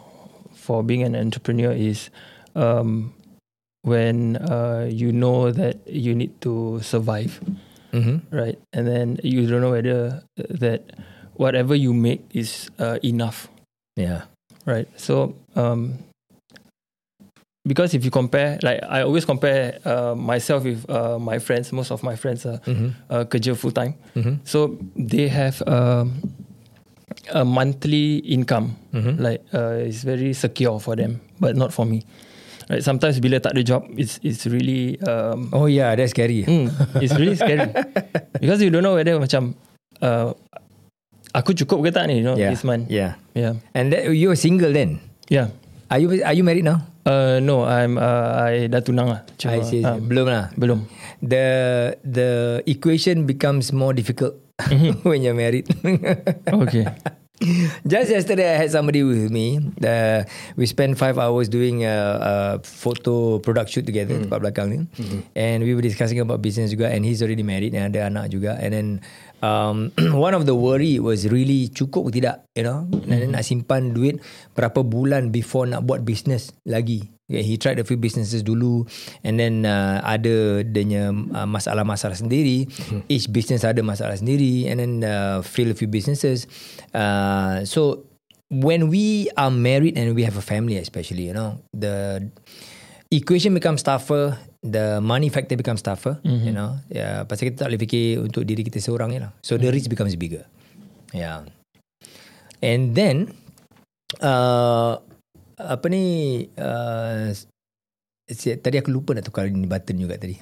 for 0.61 0.85
being 0.85 1.03
an 1.03 1.17
entrepreneur 1.17 1.73
is 1.73 2.11
um, 2.55 3.13
when 3.83 4.37
uh, 4.37 4.85
you 4.93 5.11
know 5.13 5.51
that 5.51 5.81
you 5.89 6.15
need 6.15 6.37
to 6.45 6.81
survive, 6.85 7.41
Mm-hmm. 7.97 8.23
right? 8.31 8.55
And 8.73 8.87
then 8.87 9.19
you 9.25 9.49
don't 9.49 9.61
know 9.65 9.73
whether 9.73 10.23
that 10.37 10.95
whatever 11.35 11.75
you 11.75 11.91
make 11.97 12.21
is 12.37 12.71
uh, 12.79 12.99
enough, 13.03 13.49
Yeah. 13.97 14.29
right? 14.69 14.87
So 14.95 15.35
um, 15.57 15.99
because 17.67 17.95
if 17.95 18.05
you 18.05 18.11
compare, 18.11 18.59
like 18.63 18.81
I 18.89 19.03
always 19.03 19.25
compare 19.25 19.79
uh, 19.85 20.15
myself 20.15 20.65
with 20.65 20.89
uh, 20.89 21.19
my 21.19 21.39
friends. 21.39 21.73
Most 21.73 21.91
of 21.91 22.03
my 22.03 22.17
friends 22.17 22.47
are 22.47 22.59
Mm-hmm. 22.69 22.89
uh, 23.11 23.25
kerja 23.25 23.57
full 23.57 23.73
time. 23.73 23.95
Mm-hmm. 24.15 24.35
So 24.45 24.79
they 24.97 25.29
have 25.29 25.63
um, 25.67 26.21
a 27.31 27.43
monthly 27.43 28.23
income. 28.27 28.75
Mhm. 28.95 29.19
Like 29.19 29.43
uh, 29.51 29.83
it's 29.83 30.03
very 30.03 30.33
secure 30.33 30.79
for 30.79 30.95
them, 30.95 31.19
but 31.39 31.55
not 31.55 31.71
for 31.71 31.85
me. 31.85 32.03
Right? 32.71 32.83
Sometimes 32.83 33.19
bila 33.19 33.43
tak 33.43 33.59
ada 33.59 33.63
job, 33.67 33.87
it's 33.99 34.23
it's 34.23 34.47
really 34.47 34.95
um, 35.03 35.51
Oh 35.51 35.67
yeah, 35.67 35.91
that's 35.99 36.15
scary. 36.15 36.47
mm, 36.47 36.71
it's 37.03 37.15
really 37.19 37.35
scary 37.35 37.67
because 38.43 38.63
you 38.63 38.71
don't 38.71 38.87
know 38.87 38.95
whether 38.95 39.19
macam 39.19 39.59
uh, 39.99 40.31
aku 41.35 41.55
cukup 41.55 41.83
ke 41.83 41.91
tak 41.91 42.07
ni, 42.11 42.23
you 42.23 42.27
know, 42.27 42.39
yeah. 42.39 42.51
this 42.51 42.63
month. 42.63 42.87
Yeah. 42.91 43.19
Yeah, 43.35 43.59
And 43.75 43.95
that, 43.95 44.11
you're 44.11 44.39
single 44.39 44.71
then? 44.75 44.99
yeah. 45.31 45.51
Are 45.91 45.99
you 45.99 46.23
are 46.23 46.35
you 46.35 46.47
married 46.47 46.63
now? 46.63 46.87
Uh, 47.03 47.43
no, 47.43 47.67
I'm 47.67 47.99
uh, 47.99 48.39
I 48.47 48.71
dah 48.71 48.79
tunang 48.79 49.11
lah. 49.11 49.21
Cuma, 49.35 49.59
I 49.59 49.67
see. 49.67 49.83
um, 49.83 50.07
Belum 50.07 50.31
lah. 50.31 50.55
belum. 50.55 50.87
The 51.19 51.47
the 52.07 52.31
equation 52.71 53.27
becomes 53.27 53.75
more 53.75 53.91
difficult 53.91 54.39
when 55.09 55.23
you're 55.23 55.37
married. 55.37 55.67
Okay. 56.51 56.87
Just 57.89 58.13
yesterday, 58.13 58.53
I 58.53 58.57
had 58.61 58.71
somebody 58.71 59.01
with 59.01 59.33
me. 59.33 59.57
Uh, 59.81 60.29
we 60.61 60.69
spent 60.69 61.01
five 61.01 61.17
hours 61.17 61.49
doing 61.49 61.89
a, 61.89 61.97
a 62.21 62.33
photo 62.61 63.41
product 63.41 63.73
shoot 63.73 63.89
together 63.89 64.13
tempat 64.21 64.45
belakang 64.45 64.69
ni, 64.69 64.79
and 65.33 65.65
we 65.65 65.73
were 65.73 65.81
discussing 65.81 66.21
about 66.21 66.45
business 66.45 66.69
juga. 66.69 66.93
And 66.93 67.01
he's 67.01 67.25
already 67.25 67.41
married 67.41 67.73
and 67.73 67.89
ada 67.89 68.13
anak 68.13 68.29
juga. 68.29 68.61
And 68.61 68.71
then 68.77 68.87
um, 69.41 69.89
one 70.21 70.37
of 70.37 70.45
the 70.45 70.53
worry 70.53 71.01
was 71.01 71.25
really 71.33 71.73
cukup 71.73 72.13
tidak, 72.13 72.45
you 72.53 72.69
know. 72.69 72.85
Then 73.09 73.33
nak 73.33 73.49
simpan 73.49 73.97
duit 73.97 74.21
berapa 74.53 74.85
bulan 74.85 75.33
before 75.33 75.65
nak 75.65 75.89
buat 75.89 76.05
business 76.05 76.53
lagi. 76.69 77.09
Okay, 77.31 77.47
he 77.47 77.55
tried 77.55 77.79
a 77.79 77.87
few 77.87 77.95
businesses 77.95 78.43
dulu 78.43 78.83
and 79.23 79.39
then 79.39 79.63
uh, 79.63 80.03
ada 80.03 80.67
denya 80.67 81.15
uh, 81.15 81.47
masalah-masalah 81.47 82.19
sendiri. 82.19 82.67
Hmm. 82.91 83.07
Each 83.07 83.31
business 83.31 83.63
ada 83.63 83.79
masalah 83.87 84.19
sendiri 84.19 84.67
and 84.67 84.83
then 84.83 84.93
uh, 85.07 85.39
fail 85.47 85.71
a 85.71 85.77
few 85.79 85.87
businesses. 85.87 86.51
Uh, 86.91 87.63
so 87.63 88.03
when 88.51 88.91
we 88.91 89.31
are 89.39 89.55
married 89.55 89.95
and 89.95 90.19
we 90.19 90.27
have 90.27 90.35
a 90.35 90.43
family 90.43 90.75
especially, 90.75 91.31
you 91.31 91.37
know, 91.39 91.63
the 91.71 92.19
equation 93.15 93.55
becomes 93.55 93.87
tougher, 93.87 94.35
the 94.67 94.99
money 94.99 95.31
factor 95.31 95.55
becomes 95.55 95.87
tougher, 95.87 96.19
mm-hmm. 96.27 96.51
you 96.51 96.51
know. 96.51 96.83
Yeah, 96.91 97.31
pasal 97.31 97.55
kita 97.55 97.63
tak 97.63 97.71
boleh 97.71 97.81
fikir 97.87 98.27
untuk 98.27 98.43
diri 98.43 98.67
kita 98.67 98.83
seorang 98.83 99.15
je 99.15 99.23
lah. 99.23 99.31
So 99.47 99.55
the 99.55 99.71
risk 99.71 99.87
becomes 99.87 100.19
bigger. 100.19 100.51
Yeah. 101.15 101.47
And 102.59 102.99
then 102.99 103.31
uh, 104.19 104.99
apa 105.67 105.87
ni 105.93 106.05
uh, 106.57 107.35
tadi 108.37 108.77
aku 108.79 108.91
lupa 108.95 109.17
nak 109.17 109.27
tukar 109.27 109.51
ni 109.51 109.67
button 109.67 109.99
juga 109.99 110.17
tadi. 110.17 110.39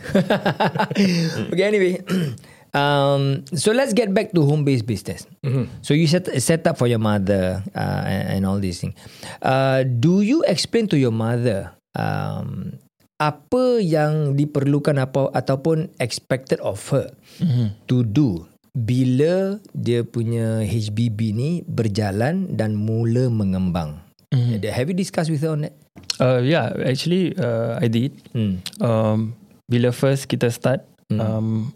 okay 1.52 1.64
anyway. 1.64 2.00
um, 2.78 3.44
so 3.56 3.72
let's 3.72 3.96
get 3.96 4.12
back 4.12 4.32
to 4.36 4.44
home 4.44 4.64
based 4.64 4.84
business. 4.84 5.24
Mm-hmm. 5.44 5.80
So 5.80 5.96
you 5.96 6.04
set 6.04 6.28
set 6.40 6.68
up 6.68 6.76
for 6.76 6.86
your 6.90 7.00
mother 7.00 7.64
uh, 7.72 8.02
and, 8.04 8.24
and 8.38 8.42
all 8.44 8.60
these 8.60 8.80
things. 8.80 8.96
Uh, 9.40 9.84
do 9.88 10.20
you 10.20 10.44
explain 10.44 10.88
to 10.92 10.96
your 11.00 11.14
mother 11.14 11.72
um, 11.96 12.76
apa 13.18 13.82
yang 13.82 14.38
diperlukan 14.38 15.00
apa 15.00 15.32
ataupun 15.34 15.90
expected 15.98 16.60
of 16.62 16.78
her 16.92 17.10
mm-hmm. 17.42 17.74
to 17.90 18.06
do 18.06 18.46
bila 18.78 19.58
dia 19.74 20.06
punya 20.06 20.62
HBB 20.62 21.18
ni 21.34 21.50
berjalan 21.66 22.54
dan 22.54 22.76
mula 22.78 23.26
mengembang? 23.32 24.07
Mm. 24.34 24.64
Have 24.64 24.88
you 24.88 24.96
discussed 24.96 25.30
with 25.30 25.40
her 25.42 25.56
on 25.56 25.64
that? 25.64 25.74
Uh, 26.20 26.40
yeah, 26.44 26.72
actually, 26.84 27.36
uh, 27.38 27.78
I 27.80 27.88
did. 27.88 28.12
Mm. 28.34 28.60
Um, 28.82 29.34
bila 29.70 29.92
first 29.92 30.28
kita 30.28 30.52
start, 30.52 30.84
mm. 31.08 31.20
um, 31.20 31.72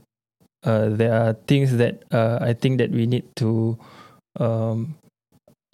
uh, 0.65 0.93
there 0.93 1.13
are 1.13 1.33
things 1.49 1.77
that 1.77 2.05
uh, 2.13 2.39
I 2.41 2.53
think 2.53 2.79
that 2.79 2.91
we 2.91 3.07
need 3.07 3.25
to 3.41 3.77
um, 4.41 4.95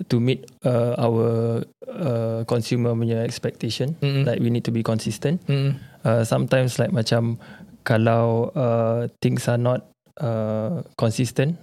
to 0.06 0.20
meet 0.20 0.46
uh, 0.62 0.94
our 0.98 1.62
uh, 1.90 2.46
consumer 2.46 2.94
punya 2.94 3.26
expectation. 3.26 3.98
Mm-hmm. 3.98 4.22
Like 4.22 4.38
we 4.38 4.50
need 4.50 4.62
to 4.70 4.72
be 4.72 4.86
consistent. 4.86 5.42
Mm-hmm. 5.50 5.74
Uh, 6.06 6.22
sometimes 6.22 6.78
like 6.78 6.94
macam 6.94 7.42
kalau 7.82 8.54
uh, 8.54 9.10
things 9.18 9.50
are 9.50 9.58
not 9.58 9.90
uh, 10.22 10.86
consistent, 10.94 11.58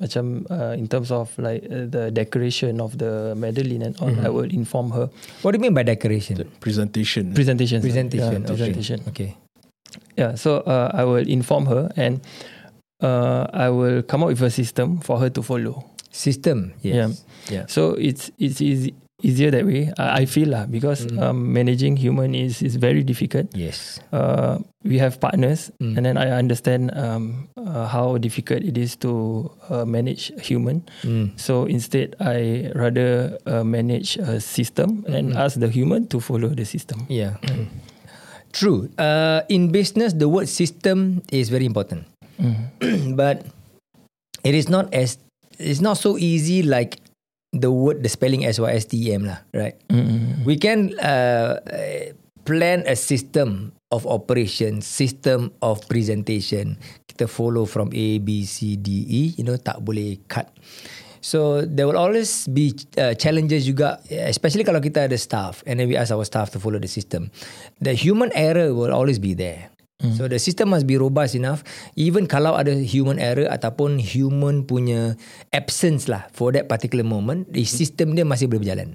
macam 0.00 0.46
uh, 0.50 0.74
in 0.78 0.86
terms 0.86 1.10
of 1.10 1.30
like 1.38 1.66
uh, 1.66 1.86
the 1.90 2.10
decoration 2.10 2.80
of 2.80 2.98
the 2.98 3.34
medallion 3.34 3.82
and 3.82 3.94
all, 4.00 4.10
mm-hmm. 4.10 4.26
I 4.26 4.30
will 4.30 4.50
inform 4.50 4.90
her. 4.94 5.10
What 5.42 5.52
do 5.52 5.58
you 5.58 5.62
mean 5.62 5.74
by 5.74 5.82
decoration? 5.82 6.38
The 6.38 6.46
presentation. 6.62 7.34
Presentation. 7.34 7.82
Presentation. 7.82 8.42
Yeah, 8.42 8.46
presentation. 8.46 8.98
Okay. 9.08 9.36
Yeah. 10.16 10.34
So 10.34 10.62
uh, 10.62 10.90
I 10.94 11.04
will 11.04 11.26
inform 11.26 11.66
her 11.66 11.90
and 11.96 12.20
uh, 13.02 13.46
I 13.52 13.70
will 13.70 14.02
come 14.02 14.22
up 14.22 14.30
with 14.30 14.42
a 14.42 14.50
system 14.50 14.98
for 15.02 15.18
her 15.18 15.30
to 15.30 15.42
follow. 15.42 15.84
System. 16.10 16.72
Yes. 16.82 16.94
Yeah. 16.94 17.10
Yeah. 17.50 17.64
So 17.66 17.94
it's 17.98 18.30
it's 18.38 18.62
easy 18.62 18.94
easier 19.22 19.50
that 19.50 19.66
way. 19.66 19.90
I, 19.98 20.22
I 20.22 20.24
feel 20.26 20.54
lah 20.54 20.66
because 20.66 21.06
mm. 21.06 21.18
um, 21.18 21.52
managing 21.52 21.98
human 21.98 22.34
is 22.34 22.62
is 22.62 22.78
very 22.78 23.02
difficult. 23.02 23.50
Yes. 23.54 23.98
Uh, 24.14 24.62
we 24.86 24.98
have 24.98 25.18
partners, 25.18 25.74
mm. 25.82 25.98
and 25.98 26.06
then 26.06 26.16
I 26.16 26.30
understand 26.30 26.94
um, 26.94 27.50
uh, 27.58 27.90
how 27.90 28.18
difficult 28.18 28.62
it 28.62 28.78
is 28.78 28.94
to 29.02 29.46
uh, 29.70 29.84
manage 29.84 30.30
human. 30.38 30.86
Mm. 31.02 31.34
So 31.34 31.66
instead, 31.66 32.14
I 32.22 32.70
rather 32.74 33.36
uh, 33.46 33.66
manage 33.66 34.16
a 34.18 34.38
system 34.38 35.02
mm-hmm. 35.02 35.14
and 35.14 35.24
ask 35.34 35.58
the 35.58 35.68
human 35.68 36.06
to 36.14 36.20
follow 36.22 36.48
the 36.54 36.64
system. 36.64 37.06
Yeah. 37.10 37.36
True. 38.52 38.88
Uh, 38.96 39.44
in 39.52 39.68
business, 39.68 40.16
the 40.16 40.28
word 40.28 40.48
system 40.48 41.20
is 41.28 41.52
very 41.52 41.66
important, 41.66 42.08
mm. 42.40 42.56
but 43.18 43.44
it 44.40 44.54
is 44.54 44.70
not 44.72 44.88
as 44.94 45.18
it's 45.58 45.82
not 45.82 45.98
so 45.98 46.16
easy 46.16 46.62
like 46.62 47.02
the 47.52 47.72
word 47.72 48.02
the 48.02 48.10
spelling 48.10 48.44
S 48.44 48.60
Y 48.60 48.70
S 48.72 48.84
T 48.86 49.08
E 49.08 49.14
M 49.14 49.24
lah, 49.24 49.40
right? 49.54 49.76
Mm-hmm. 49.88 50.44
We 50.44 50.56
can 50.56 50.92
uh, 51.00 51.60
plan 52.44 52.84
a 52.86 52.96
system 52.96 53.72
of 53.88 54.04
operation, 54.04 54.84
system 54.84 55.52
of 55.64 55.80
presentation. 55.88 56.76
Kita 57.08 57.28
follow 57.28 57.64
from 57.64 57.88
A 57.96 58.20
B 58.20 58.44
C 58.44 58.76
D 58.76 59.08
E, 59.08 59.22
you 59.36 59.44
know, 59.44 59.56
tak 59.56 59.80
boleh 59.80 60.20
cut. 60.28 60.52
So 61.18 61.66
there 61.66 61.90
will 61.90 61.98
always 61.98 62.46
be 62.46 62.70
uh, 62.94 63.10
challenges 63.18 63.66
juga, 63.66 63.98
especially 64.06 64.62
kalau 64.62 64.78
kita 64.78 65.10
ada 65.10 65.18
staff 65.18 65.66
and 65.66 65.82
then 65.82 65.90
we 65.90 65.98
ask 65.98 66.14
our 66.14 66.22
staff 66.22 66.54
to 66.54 66.62
follow 66.62 66.78
the 66.78 66.86
system. 66.86 67.34
The 67.82 67.90
human 67.90 68.30
error 68.38 68.70
will 68.70 68.94
always 68.94 69.18
be 69.18 69.34
there. 69.34 69.66
Mm. 69.98 70.14
So 70.14 70.30
the 70.30 70.38
system 70.38 70.70
must 70.70 70.86
be 70.86 70.94
robust 70.94 71.34
enough 71.34 71.66
even 71.98 72.30
kalau 72.30 72.54
ada 72.54 72.70
human 72.70 73.18
error 73.18 73.50
ataupun 73.50 73.98
human 73.98 74.62
punya 74.62 75.18
absence 75.50 76.06
lah 76.06 76.30
for 76.30 76.54
that 76.54 76.70
particular 76.70 77.02
moment 77.02 77.50
the 77.50 77.66
system 77.66 78.14
dia 78.14 78.22
masih 78.22 78.46
boleh 78.46 78.62
berjalan. 78.62 78.94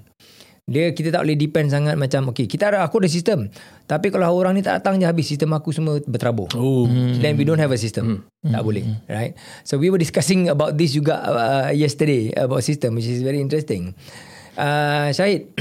Dia 0.64 0.96
kita 0.96 1.12
tak 1.12 1.28
boleh 1.28 1.36
depend 1.36 1.68
sangat 1.68 2.00
macam 2.00 2.32
okay 2.32 2.48
kita 2.48 2.72
ada 2.72 2.80
aku 2.80 3.04
ada 3.04 3.12
sistem 3.12 3.52
tapi 3.84 4.08
kalau 4.08 4.32
orang 4.32 4.56
ni 4.56 4.64
tak 4.64 4.80
datang 4.80 4.96
je 4.96 5.04
habis 5.04 5.28
sistem 5.28 5.52
aku 5.52 5.76
semua 5.76 6.00
berterabur. 6.08 6.48
Oh. 6.56 6.88
Then 7.20 7.36
we 7.36 7.44
don't 7.44 7.60
have 7.60 7.68
a 7.68 7.76
system. 7.76 8.24
Mm. 8.40 8.56
Tak 8.56 8.62
mm. 8.64 8.68
boleh, 8.72 8.84
right? 9.04 9.36
So 9.68 9.76
we 9.76 9.92
were 9.92 10.00
discussing 10.00 10.48
about 10.48 10.80
this 10.80 10.96
juga 10.96 11.20
uh, 11.20 11.68
yesterday 11.76 12.32
about 12.32 12.64
system 12.64 12.96
which 12.96 13.12
is 13.12 13.20
very 13.20 13.44
interesting. 13.44 13.92
Uh, 14.56 15.12
Syahid, 15.12 15.52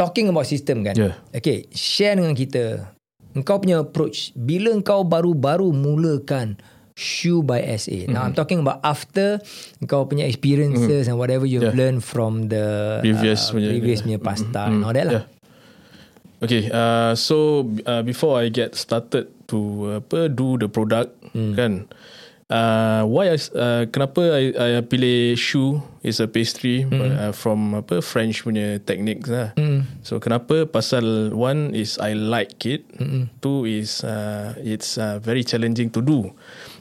talking 0.00 0.32
about 0.32 0.48
system 0.48 0.80
kan. 0.80 0.96
Yeah. 0.96 1.20
Okay, 1.36 1.68
share 1.76 2.16
dengan 2.16 2.32
kita 2.32 2.88
engkau 3.36 3.62
punya 3.62 3.82
approach 3.82 4.34
bila 4.34 4.74
engkau 4.74 5.06
baru-baru 5.06 5.70
mulakan 5.70 6.58
shoe 7.00 7.40
by 7.40 7.64
SA. 7.80 8.06
Mm-hmm. 8.06 8.12
Now 8.12 8.28
I'm 8.28 8.36
talking 8.36 8.60
about 8.60 8.84
after 8.84 9.40
engkau 9.80 10.04
punya 10.04 10.28
experiences 10.28 11.06
mm-hmm. 11.06 11.10
and 11.10 11.16
whatever 11.16 11.48
you've 11.48 11.72
yeah. 11.72 11.76
learned 11.76 12.04
from 12.04 12.52
the 12.52 13.00
previous 13.00 13.50
uh, 13.50 13.56
punya, 13.56 13.68
previous 13.72 14.00
punya 14.04 14.18
pasta 14.20 14.68
mm-hmm. 14.68 14.74
and 14.76 14.84
all 14.84 14.94
that 14.94 15.06
lah. 15.08 15.24
Yeah. 15.24 15.38
Okay, 16.40 16.72
uh, 16.72 17.12
so 17.12 17.68
uh, 17.84 18.00
before 18.00 18.40
I 18.40 18.48
get 18.48 18.72
started 18.72 19.28
to 19.52 19.58
uh, 19.84 20.00
apa 20.00 20.32
do 20.32 20.56
the 20.56 20.72
product 20.72 21.12
mm. 21.36 21.52
kan, 21.52 21.84
uh, 22.50 23.02
why 23.06 23.30
I, 23.32 23.38
uh, 23.54 23.82
kenapa 23.88 24.20
I, 24.34 24.42
I 24.52 24.68
pilih 24.82 25.38
shoe 25.38 25.80
is 26.02 26.18
a 26.20 26.26
pastry 26.26 26.84
mm. 26.84 27.00
uh, 27.00 27.32
from 27.32 27.78
apa 27.78 28.02
French 28.02 28.42
punya 28.42 28.82
techniques 28.82 29.30
lah. 29.30 29.54
Mm. 29.56 29.86
So 30.02 30.18
kenapa? 30.18 30.66
Pasal 30.66 31.32
one 31.32 31.72
is 31.72 31.96
I 32.02 32.18
like 32.18 32.60
it. 32.66 32.84
Mm. 32.98 33.30
Two 33.40 33.64
is 33.64 34.02
uh, 34.02 34.58
it's 34.60 34.98
uh, 34.98 35.22
very 35.22 35.46
challenging 35.46 35.88
to 35.94 36.02
do. 36.02 36.34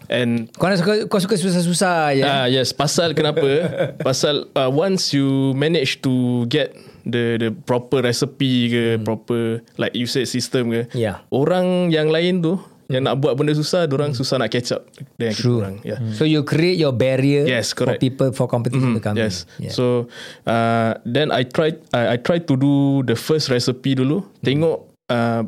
And 0.09 0.49
kau 0.57 0.73
suka 0.73 1.05
kau 1.05 1.21
suka 1.21 1.37
susah-susah 1.37 2.17
ya. 2.17 2.25
Ah 2.25 2.33
uh, 2.33 2.45
yes, 2.49 2.73
pasal 2.73 3.13
kenapa? 3.13 3.69
pasal 4.07 4.49
uh, 4.57 4.73
once 4.73 5.13
you 5.13 5.53
manage 5.53 6.01
to 6.01 6.45
get 6.49 6.73
the 7.05 7.37
the 7.37 7.49
proper 7.53 8.01
recipe 8.01 8.73
ke 8.73 8.83
mm. 8.97 9.05
proper 9.05 9.61
like 9.77 9.93
you 9.93 10.09
said 10.09 10.25
system 10.25 10.73
ke. 10.73 10.89
Yeah. 10.97 11.21
Orang 11.29 11.93
yang 11.93 12.09
lain 12.09 12.41
tu 12.41 12.57
yang 12.89 13.05
nak 13.05 13.21
buat 13.21 13.37
benda 13.37 13.53
susah 13.53 13.85
orang 13.85 14.11
hmm. 14.11 14.17
susah 14.17 14.41
nak 14.41 14.49
catch 14.49 14.73
up 14.73 14.89
dengan 15.15 15.33
kita 15.37 15.49
orang 15.53 15.75
yeah. 15.85 16.01
so 16.17 16.25
you 16.25 16.41
create 16.41 16.81
your 16.81 16.89
barrier 16.89 17.45
yes, 17.45 17.71
for 17.77 17.93
people 18.01 18.33
for 18.33 18.49
competition 18.49 18.97
mm-hmm. 18.97 19.01
to 19.01 19.05
come 19.05 19.15
yes 19.15 19.45
yeah. 19.61 19.69
so 19.69 20.09
uh, 20.49 20.97
then 21.05 21.29
I 21.29 21.45
tried 21.45 21.77
I, 21.93 22.15
I 22.15 22.17
tried 22.17 22.49
to 22.49 22.57
do 22.57 23.05
the 23.05 23.13
first 23.13 23.53
recipe 23.53 23.93
dulu 23.93 24.25
mm. 24.25 24.41
tengok 24.41 24.77
uh, 25.13 25.45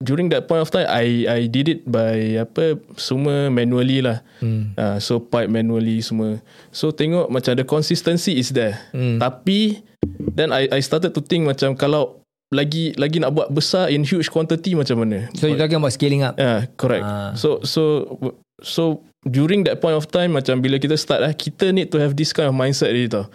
during 0.00 0.32
that 0.32 0.48
point 0.48 0.64
of 0.64 0.72
time 0.72 0.88
I 0.88 1.28
I 1.28 1.40
did 1.52 1.68
it 1.68 1.80
by 1.84 2.40
apa 2.40 2.80
semua 2.96 3.52
manually 3.52 4.00
lah 4.00 4.24
mm. 4.40 4.72
uh, 4.80 4.96
so 4.96 5.20
pipe 5.20 5.52
manually 5.52 6.00
semua 6.00 6.40
so 6.72 6.88
tengok 6.88 7.28
macam 7.28 7.52
the 7.52 7.68
consistency 7.68 8.40
is 8.40 8.48
there 8.56 8.80
mm. 8.96 9.20
tapi 9.20 9.84
then 10.16 10.56
I 10.56 10.72
I 10.72 10.80
started 10.80 11.12
to 11.12 11.20
think 11.20 11.44
macam 11.44 11.76
kalau 11.76 12.24
lagi 12.48 12.96
lagi 12.96 13.20
nak 13.20 13.36
buat 13.36 13.48
besar 13.52 13.92
in 13.92 14.04
huge 14.04 14.32
quantity 14.32 14.72
macam 14.72 15.04
mana? 15.04 15.28
So 15.36 15.48
you 15.48 15.60
talking 15.60 15.80
about 15.80 15.92
scaling 15.92 16.24
up? 16.24 16.40
Yeah, 16.40 16.64
correct. 16.80 17.04
Ah. 17.04 17.36
So 17.36 17.60
so 17.60 18.08
so 18.64 19.04
during 19.28 19.68
that 19.68 19.84
point 19.84 19.92
of 19.92 20.08
time 20.08 20.32
macam 20.32 20.64
bila 20.64 20.80
kita 20.80 20.96
start 20.96 21.20
lah, 21.20 21.32
kita 21.36 21.68
need 21.76 21.92
to 21.92 22.00
have 22.00 22.16
this 22.16 22.32
kind 22.32 22.48
of 22.48 22.56
mindset 22.56 22.96
ni 22.96 23.04
tau. 23.04 23.28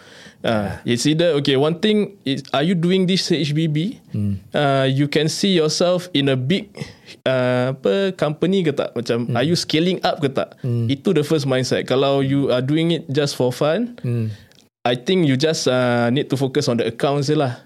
Uh, 0.44 0.76
it's 0.84 1.06
either 1.06 1.32
okay 1.38 1.54
one 1.54 1.78
thing 1.78 2.18
is 2.26 2.42
are 2.50 2.66
you 2.66 2.74
doing 2.74 3.06
this 3.06 3.30
HBB? 3.30 4.02
Hmm. 4.10 4.42
Uh, 4.50 4.90
you 4.90 5.06
can 5.06 5.30
see 5.30 5.54
yourself 5.54 6.10
in 6.10 6.26
a 6.26 6.36
big 6.36 6.74
uh, 7.22 7.70
apa 7.70 8.18
company 8.18 8.66
ke 8.66 8.74
tak? 8.74 8.98
Macam 8.98 9.30
hmm. 9.30 9.36
are 9.38 9.46
you 9.46 9.54
scaling 9.54 10.02
up 10.02 10.18
ke 10.18 10.26
tak? 10.26 10.58
Hmm. 10.66 10.90
Itu 10.90 11.14
the 11.14 11.22
first 11.22 11.46
mindset. 11.46 11.86
Kalau 11.86 12.18
you 12.18 12.50
are 12.50 12.64
doing 12.64 12.90
it 12.90 13.06
just 13.14 13.38
for 13.38 13.54
fun, 13.54 13.94
hmm. 14.02 14.34
I 14.82 14.98
think 14.98 15.24
you 15.30 15.38
just 15.38 15.70
uh, 15.70 16.10
need 16.10 16.28
to 16.28 16.36
focus 16.36 16.66
on 16.66 16.82
the 16.82 16.90
accounts 16.90 17.30
je 17.30 17.38
lah. 17.38 17.62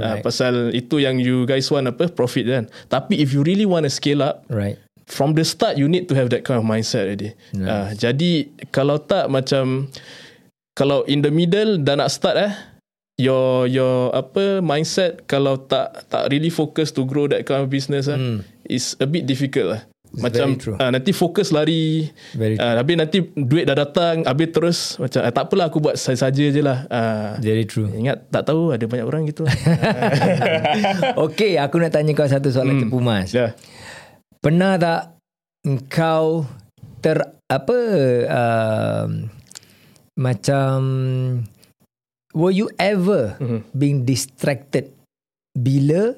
Ah, 0.00 0.16
right. 0.16 0.20
Uh, 0.20 0.24
pasal 0.24 0.52
itu 0.72 0.96
yang 0.98 1.20
you 1.20 1.44
guys 1.44 1.68
want 1.68 1.84
apa 1.84 2.08
profit 2.08 2.48
kan. 2.48 2.64
Tapi 2.88 3.20
if 3.20 3.36
you 3.36 3.44
really 3.44 3.68
want 3.68 3.84
to 3.84 3.92
scale 3.92 4.24
up, 4.24 4.44
right. 4.48 4.80
From 5.04 5.36
the 5.36 5.44
start 5.44 5.76
you 5.76 5.90
need 5.90 6.08
to 6.08 6.14
have 6.16 6.32
that 6.32 6.46
kind 6.46 6.56
of 6.56 6.64
mindset 6.64 7.04
already. 7.10 7.36
Nice. 7.52 7.68
Uh, 7.68 7.88
jadi 7.92 8.32
kalau 8.72 8.96
tak 8.96 9.28
macam 9.28 9.90
kalau 10.72 11.04
in 11.04 11.20
the 11.20 11.28
middle 11.28 11.76
dah 11.76 12.00
nak 12.00 12.08
start 12.08 12.38
eh 12.40 12.52
your 13.20 13.68
your 13.68 14.08
apa 14.16 14.64
mindset 14.64 15.28
kalau 15.28 15.60
tak 15.60 16.08
tak 16.08 16.32
really 16.32 16.48
focus 16.48 16.94
to 16.96 17.04
grow 17.04 17.28
that 17.28 17.44
kind 17.44 17.60
of 17.60 17.68
business 17.68 18.08
ah 18.08 18.16
Hmm. 18.16 18.40
is 18.64 18.96
a 18.98 19.06
bit 19.06 19.28
difficult 19.28 19.76
lah. 19.76 19.82
It's 20.12 20.20
macam 20.20 20.60
uh, 20.76 20.90
nanti 20.92 21.10
fokus 21.10 21.48
lari 21.50 22.04
uh, 22.36 22.74
habis 22.76 22.96
nanti 22.96 23.24
duit 23.32 23.64
dah 23.64 23.72
datang 23.72 24.28
habis 24.28 24.48
terus 24.52 24.78
macam 25.00 25.24
uh, 25.24 25.32
tak 25.32 25.48
apalah 25.48 25.72
aku 25.72 25.80
buat 25.80 25.96
saja 25.96 26.28
je 26.28 26.60
lah 26.60 26.84
uh, 26.86 27.40
Very 27.40 27.64
true. 27.64 27.88
ingat 27.88 28.28
tak 28.28 28.44
tahu 28.44 28.76
ada 28.76 28.84
banyak 28.84 29.08
orang 29.08 29.24
gitu 29.24 29.48
okay, 31.24 31.56
aku 31.56 31.80
nak 31.80 31.96
tanya 31.96 32.12
kau 32.12 32.28
satu 32.28 32.52
soalan 32.52 32.76
hmm. 32.76 32.82
cepu 32.86 32.98
mas. 33.00 33.32
ya 33.32 33.56
Pernah 34.38 34.74
tak 34.76 35.02
engkau 35.62 36.44
ter 36.98 37.16
apa 37.46 37.78
um, 38.28 39.30
macam 40.12 40.78
were 42.32 42.52
you 42.52 42.68
ever 42.76 43.38
Mhm. 43.38 43.60
being 43.72 43.98
distracted 44.02 44.92
bila 45.52 46.16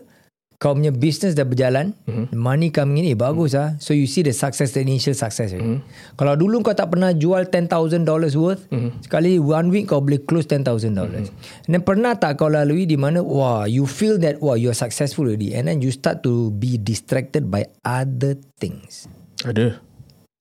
kau 0.65 0.73
punya 0.73 0.89
business 0.89 1.37
dah 1.37 1.45
berjalan, 1.45 1.93
Mhm. 2.09 2.33
money 2.33 2.73
coming 2.73 3.05
in, 3.05 3.13
eh 3.13 3.19
bagus 3.21 3.53
ah. 3.53 3.77
So 3.85 3.93
you 3.93 4.09
see 4.09 4.25
the 4.25 4.33
success, 4.33 4.73
the 4.73 4.81
initial 4.81 5.13
success. 5.13 5.53
Mm-hmm. 5.53 5.85
Kalau 6.17 6.41
dulu 6.41 6.65
kau 6.65 6.73
tak 6.73 6.97
pernah 6.97 7.13
jual 7.13 7.53
$10,000 7.53 8.33
worth, 8.33 8.65
Mhm. 8.73 9.05
sekali 9.05 9.37
one 9.37 9.69
week 9.69 9.93
kau 9.93 10.01
boleh 10.01 10.25
close 10.25 10.49
$10,000. 10.49 11.29
And 11.69 11.77
then 11.77 11.85
pernah 11.85 12.17
tak 12.17 12.41
kau 12.41 12.49
lalui 12.49 12.89
di 12.89 12.97
mana, 12.97 13.21
wah, 13.21 13.69
you 13.69 13.85
feel 13.85 14.17
that, 14.25 14.41
wah, 14.41 14.57
you 14.57 14.73
are 14.73 14.79
successful 14.79 15.29
already. 15.29 15.53
And 15.53 15.69
then 15.69 15.85
you 15.85 15.93
start 15.93 16.25
to 16.25 16.49
be 16.57 16.81
distracted 16.81 17.53
by 17.53 17.69
other 17.85 18.41
things. 18.57 19.05
ada 19.45 19.77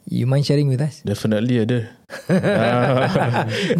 You 0.08 0.28
mind 0.28 0.46
sharing 0.46 0.68
with 0.68 0.84
us? 0.84 1.02
definitely 1.02 1.64
ada 1.64 1.90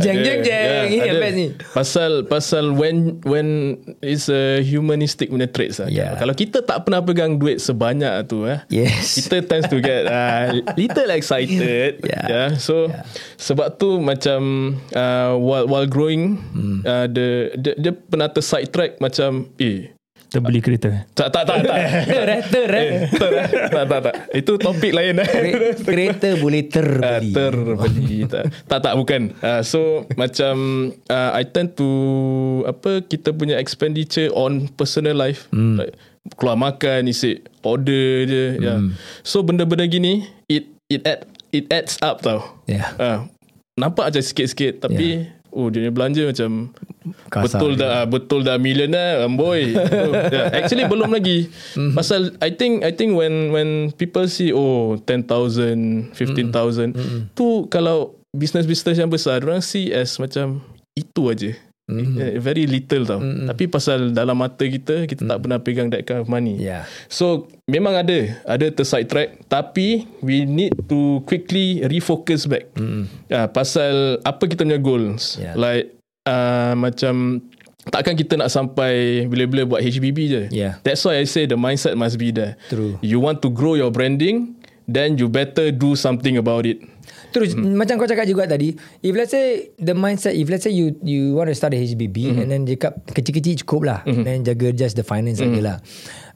jeng, 0.04 0.20
jeng, 0.26 0.40
jeng. 0.42 0.86
Ini 0.90 1.10
ada. 1.10 1.20
best 1.22 1.36
ni. 1.36 1.48
Pasal 1.74 2.12
pasal 2.28 2.66
when 2.74 3.22
when 3.26 3.78
it's 4.02 4.28
a 4.30 4.62
humanistic 4.62 5.30
punya 5.30 5.50
traits 5.50 5.80
lah. 5.80 5.90
Yeah. 5.90 6.18
Kalau 6.18 6.34
kita 6.34 6.66
tak 6.66 6.88
pernah 6.88 7.02
pegang 7.04 7.38
duit 7.38 7.62
sebanyak 7.62 8.26
tu 8.28 8.46
eh. 8.50 8.60
Yes. 8.74 9.22
Kita 9.22 9.46
tends 9.46 9.70
to 9.70 9.78
get 9.80 10.10
uh, 10.10 10.54
little 10.80 11.10
excited. 11.14 12.02
Yeah. 12.04 12.26
yeah. 12.28 12.48
So 12.58 12.90
yeah. 12.90 13.06
sebab 13.38 13.78
tu 13.78 14.02
macam 14.02 14.74
uh, 14.94 15.38
while 15.38 15.66
while 15.70 15.88
growing 15.88 16.40
hmm. 16.54 16.80
uh, 16.84 17.08
the, 17.10 17.54
the 17.58 17.72
dia 17.78 17.94
pernah 17.94 18.30
ter 18.30 18.44
sidetrack 18.44 19.00
macam 19.00 19.50
eh 19.60 19.93
Terbeli 20.34 20.60
kereta. 20.60 21.06
tak 21.14 21.30
tak 21.30 21.44
tak 21.46 21.58
tak. 21.62 21.78
Ter, 22.10 22.26
eh, 22.26 22.42
ter, 22.44 22.70
eh. 22.72 22.90
tak, 23.08 23.30
tak, 23.70 23.86
tak, 23.86 24.00
tak. 24.02 24.16
Itu 24.34 24.58
topik 24.58 24.90
lain 24.90 25.22
eh. 25.22 25.28
Kere- 25.30 25.78
Kereta 25.78 26.30
boleh 26.36 26.62
Uh, 26.64 26.72
terbeli. 26.72 27.32
terbeli 27.32 28.20
tak, 28.26 28.44
tak 28.66 28.80
tak 28.82 28.94
bukan 28.96 29.22
uh, 29.40 29.62
so 29.62 29.80
macam 30.16 30.56
uh, 31.06 31.30
I 31.32 31.46
tend 31.46 31.78
to 31.78 31.90
apa 32.66 33.04
kita 33.04 33.30
punya 33.30 33.56
expenditure 33.56 34.32
on 34.32 34.66
personal 34.72 35.14
life 35.14 35.46
mm. 35.50 35.78
like, 35.78 35.94
keluar 36.34 36.56
makan 36.56 37.06
isi 37.06 37.38
order 37.62 38.26
je 38.26 38.46
mm. 38.56 38.64
yeah. 38.64 38.80
so 39.22 39.42
benda-benda 39.42 39.86
gini 39.86 40.24
it 40.48 40.66
it 40.88 41.04
add 41.04 41.28
it 41.52 41.70
adds 41.70 42.00
up 42.00 42.20
tau 42.20 42.42
Yeah. 42.66 42.90
uh, 42.96 43.18
nampak 43.76 44.10
macam 44.10 44.24
sikit-sikit 44.24 44.82
tapi 44.82 45.28
yeah. 45.28 45.43
Oh 45.54 45.70
dia 45.70 45.88
belanja 45.88 46.26
macam 46.26 46.74
Kasar 47.28 47.60
betul 47.60 47.72
je. 47.74 47.80
dah 47.80 47.92
ah, 47.94 48.06
betul 48.06 48.42
dah 48.42 48.56
millionaire 48.56 49.22
boy 49.30 49.76
yeah. 50.34 50.50
actually 50.52 50.84
belum 50.84 51.10
lagi 51.10 51.52
Mhm. 51.76 51.94
pasal 51.94 52.22
I 52.40 52.50
think 52.50 52.82
I 52.82 52.92
think 52.92 53.14
when 53.14 53.50
when 53.50 53.70
people 53.92 54.26
see 54.26 54.50
oh 54.50 54.96
10,000 54.98 56.12
15,000 56.12 56.94
Mhm. 56.94 57.20
tu 57.34 57.68
kalau 57.68 58.14
business-business 58.32 58.98
yang 58.98 59.08
besar 59.08 59.40
orang 59.40 59.62
see 59.62 59.90
as 59.90 60.18
macam 60.18 60.64
itu 60.94 61.22
aja 61.28 61.52
Mhm. 61.84 62.16
Yeah, 62.16 62.40
very 62.40 62.64
little 62.64 63.04
tau 63.04 63.20
tapi 63.20 63.68
pasal 63.68 64.16
dalam 64.16 64.40
mata 64.40 64.64
kita 64.64 65.04
kita 65.04 65.28
tak 65.28 65.40
pernah 65.44 65.60
pegang 65.60 65.92
that 65.92 66.08
kind 66.08 66.24
of 66.24 66.32
money. 66.32 66.56
Yeah. 66.56 66.88
So 67.12 67.52
memang 67.68 68.00
ada 68.00 68.40
ada 68.48 68.72
terside 68.72 69.12
track 69.12 69.52
tapi 69.52 70.08
we 70.24 70.48
need 70.48 70.72
to 70.88 71.20
quickly 71.28 71.84
refocus 71.84 72.48
back. 72.48 72.72
Mm. 72.80 73.12
Uh, 73.28 73.48
pasal 73.52 74.24
apa 74.24 74.48
kita 74.48 74.64
punya 74.64 74.80
goals. 74.80 75.36
Yeah. 75.36 75.60
Like 75.60 75.92
uh, 76.24 76.72
macam 76.80 77.44
takkan 77.92 78.16
kita 78.16 78.40
nak 78.40 78.48
sampai 78.48 79.28
bila-bila 79.28 79.76
buat 79.76 79.82
HBB 79.84 80.18
je. 80.32 80.44
Yeah. 80.56 80.80
That's 80.88 81.04
why 81.04 81.20
I 81.20 81.28
say 81.28 81.52
the 81.52 81.60
mindset 81.60 82.00
must 82.00 82.16
be 82.16 82.32
there. 82.32 82.56
True. 82.72 82.96
You 83.04 83.20
want 83.20 83.44
to 83.44 83.52
grow 83.52 83.76
your 83.76 83.92
branding 83.92 84.56
then 84.88 85.18
you 85.18 85.30
better 85.30 85.72
do 85.72 85.96
something 85.96 86.38
about 86.38 86.66
it. 86.66 86.84
Terus 87.34 87.58
hmm. 87.58 87.74
macam 87.74 87.98
kau 87.98 88.06
cakap 88.06 88.30
juga 88.30 88.46
tadi, 88.46 88.78
if 89.02 89.14
let's 89.18 89.34
say 89.34 89.74
the 89.82 89.98
mindset, 89.98 90.38
if 90.38 90.46
let's 90.48 90.64
say 90.64 90.72
you 90.72 90.94
you 91.02 91.34
want 91.34 91.50
to 91.50 91.58
start 91.58 91.74
a 91.74 91.80
HBB 91.82 92.30
mm-hmm. 92.30 92.42
and 92.46 92.48
then 92.54 92.62
cakap 92.70 93.02
kecil-kecil 93.10 93.66
cukup 93.66 93.82
lah, 93.90 94.00
mm-hmm. 94.06 94.24
then 94.24 94.46
jaga 94.46 94.70
just 94.70 94.94
the 94.96 95.02
finance 95.02 95.42
mm-hmm. 95.42 95.58
saja 95.58 95.68
lah. 95.74 95.78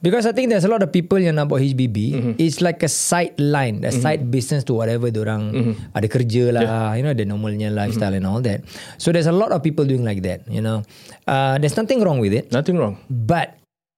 Because 0.01 0.25
I 0.25 0.33
think 0.33 0.49
there's 0.49 0.65
a 0.65 0.69
lot 0.69 0.81
of 0.81 0.89
people 0.89 1.21
yang 1.21 1.37
nak 1.37 1.53
buat 1.53 1.61
HBB, 1.61 1.97
mm-hmm. 1.97 2.33
it's 2.41 2.61
like 2.65 2.81
a 2.81 2.89
sideline, 2.89 3.85
a 3.85 3.93
side 3.93 4.25
mm-hmm. 4.25 4.33
business 4.33 4.65
to 4.65 4.73
whatever 4.73 5.09
orang 5.13 5.41
mm-hmm. 5.53 5.73
ada 5.93 6.07
kerja 6.09 6.43
lah, 6.53 6.61
yeah. 6.65 6.89
you 6.97 7.03
know, 7.05 7.13
the 7.13 7.25
normalnya 7.25 7.69
lifestyle 7.69 8.13
mm-hmm. 8.13 8.25
and 8.25 8.33
all 8.33 8.41
that. 8.41 8.65
So 8.97 9.13
there's 9.13 9.29
a 9.29 9.33
lot 9.33 9.53
of 9.53 9.61
people 9.61 9.85
doing 9.85 10.05
like 10.05 10.25
that, 10.25 10.45
you 10.49 10.65
know. 10.65 10.81
Uh, 11.29 11.61
there's 11.61 11.77
nothing 11.77 12.01
wrong 12.01 12.17
with 12.17 12.33
it, 12.33 12.49
Nothing 12.49 12.77
wrong. 12.81 12.97
but 13.09 13.57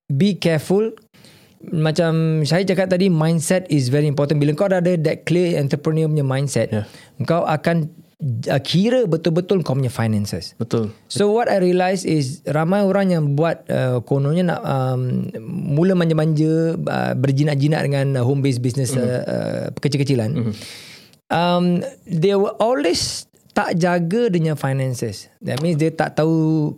be 0.10 0.36
careful 0.36 0.92
macam 1.60 2.42
saya 2.48 2.64
cakap 2.64 2.88
tadi 2.88 3.12
mindset 3.12 3.68
is 3.68 3.92
very 3.92 4.08
important 4.08 4.40
bila 4.40 4.56
kau 4.56 4.72
dah 4.72 4.80
ada 4.80 4.96
that 4.96 5.28
clear 5.28 5.60
entrepreneur 5.60 6.08
punya 6.08 6.24
mindset 6.24 6.72
Yeah. 6.72 6.86
kau 7.28 7.44
akan 7.44 7.92
uh, 8.48 8.62
kira 8.64 9.04
betul-betul 9.08 9.64
kau 9.64 9.76
punya 9.76 9.92
finances 9.92 10.56
Betul. 10.56 10.96
so 11.12 11.32
what 11.36 11.52
I 11.52 11.60
realise 11.60 12.08
is 12.08 12.40
ramai 12.48 12.84
orang 12.84 13.12
yang 13.12 13.24
buat 13.36 13.68
uh, 13.68 14.00
kononnya 14.08 14.56
nak 14.56 14.62
um, 14.64 15.28
mula 15.50 16.00
manja-manja 16.00 16.80
uh, 16.80 17.14
berjinak-jinak 17.20 17.82
dengan 17.92 18.20
uh, 18.20 18.24
home 18.24 18.40
based 18.40 18.64
business 18.64 18.96
mm-hmm. 18.96 19.04
uh, 19.04 19.24
uh, 19.28 19.66
kecil-kecilan 19.76 20.30
mm-hmm. 20.36 20.54
um, 21.28 21.84
they 22.08 22.36
will 22.36 22.56
always 22.64 23.28
tak 23.52 23.76
jaga 23.76 24.32
dia 24.32 24.40
punya 24.40 24.56
finances 24.56 25.28
that 25.44 25.60
means 25.60 25.76
dia 25.76 25.92
tak 25.92 26.16
tahu 26.16 26.72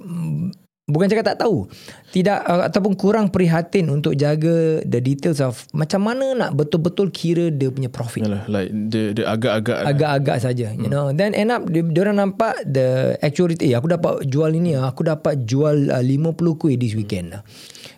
Bukan 0.91 1.07
cakap 1.07 1.33
tak 1.33 1.39
tahu. 1.47 1.71
Tidak 2.11 2.39
uh, 2.43 2.67
Ataupun 2.67 2.93
kurang 2.99 3.31
prihatin 3.31 3.87
Untuk 3.87 4.19
jaga 4.19 4.83
The 4.83 4.99
details 4.99 5.39
of 5.39 5.63
Macam 5.71 6.03
mana 6.03 6.35
nak 6.35 6.51
betul-betul 6.59 7.07
Kira 7.09 7.47
dia 7.47 7.71
punya 7.71 7.87
profit. 7.87 8.27
Yalah, 8.27 8.43
like 8.51 8.69
dia, 8.91 9.15
dia 9.15 9.25
agak-agak 9.31 9.77
Agak-agak 9.87 10.37
saja 10.43 10.67
You 10.75 10.91
know. 10.91 11.15
Then 11.15 11.31
end 11.31 11.55
up 11.55 11.63
dia, 11.71 11.81
dia 11.81 12.01
orang 12.03 12.19
nampak 12.19 12.67
The 12.67 13.15
actual 13.23 13.55
Eh 13.63 13.73
aku 13.73 13.87
dapat 13.87 14.27
jual 14.27 14.51
ini 14.51 14.75
ah, 14.75 14.91
Aku 14.91 15.07
dapat 15.07 15.47
jual 15.47 15.87
uh, 15.87 16.03
50 16.03 16.59
kuih 16.59 16.75
This 16.75 16.99
weekend 16.99 17.39
lah 17.39 17.41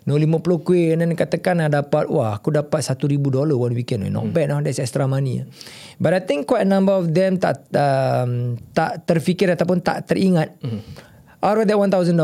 No 0.06 0.14
50 0.14 0.38
kuih 0.62 0.94
And 0.94 1.02
then 1.02 1.18
katakan 1.18 1.58
lah 1.58 1.68
dapat 1.72 2.06
Wah 2.06 2.38
aku 2.38 2.54
dapat 2.54 2.86
1,000 2.86 3.18
dolar 3.18 3.58
One 3.58 3.74
weekend 3.74 4.06
Not 4.06 4.30
bad 4.30 4.54
lah 4.54 4.62
That's 4.62 4.78
extra 4.78 5.10
money 5.10 5.42
But 5.98 6.14
I 6.14 6.22
think 6.22 6.46
quite 6.46 6.62
a 6.62 6.70
number 6.70 6.94
of 6.94 7.10
them 7.10 7.42
Tak 7.42 7.66
um, 7.74 8.54
Tak 8.70 9.10
terfikir 9.10 9.50
Ataupun 9.50 9.82
tak 9.82 10.06
teringat 10.06 10.54
Out 11.44 11.60
of 11.60 11.68
that 11.68 11.76
$1,000 11.76 12.16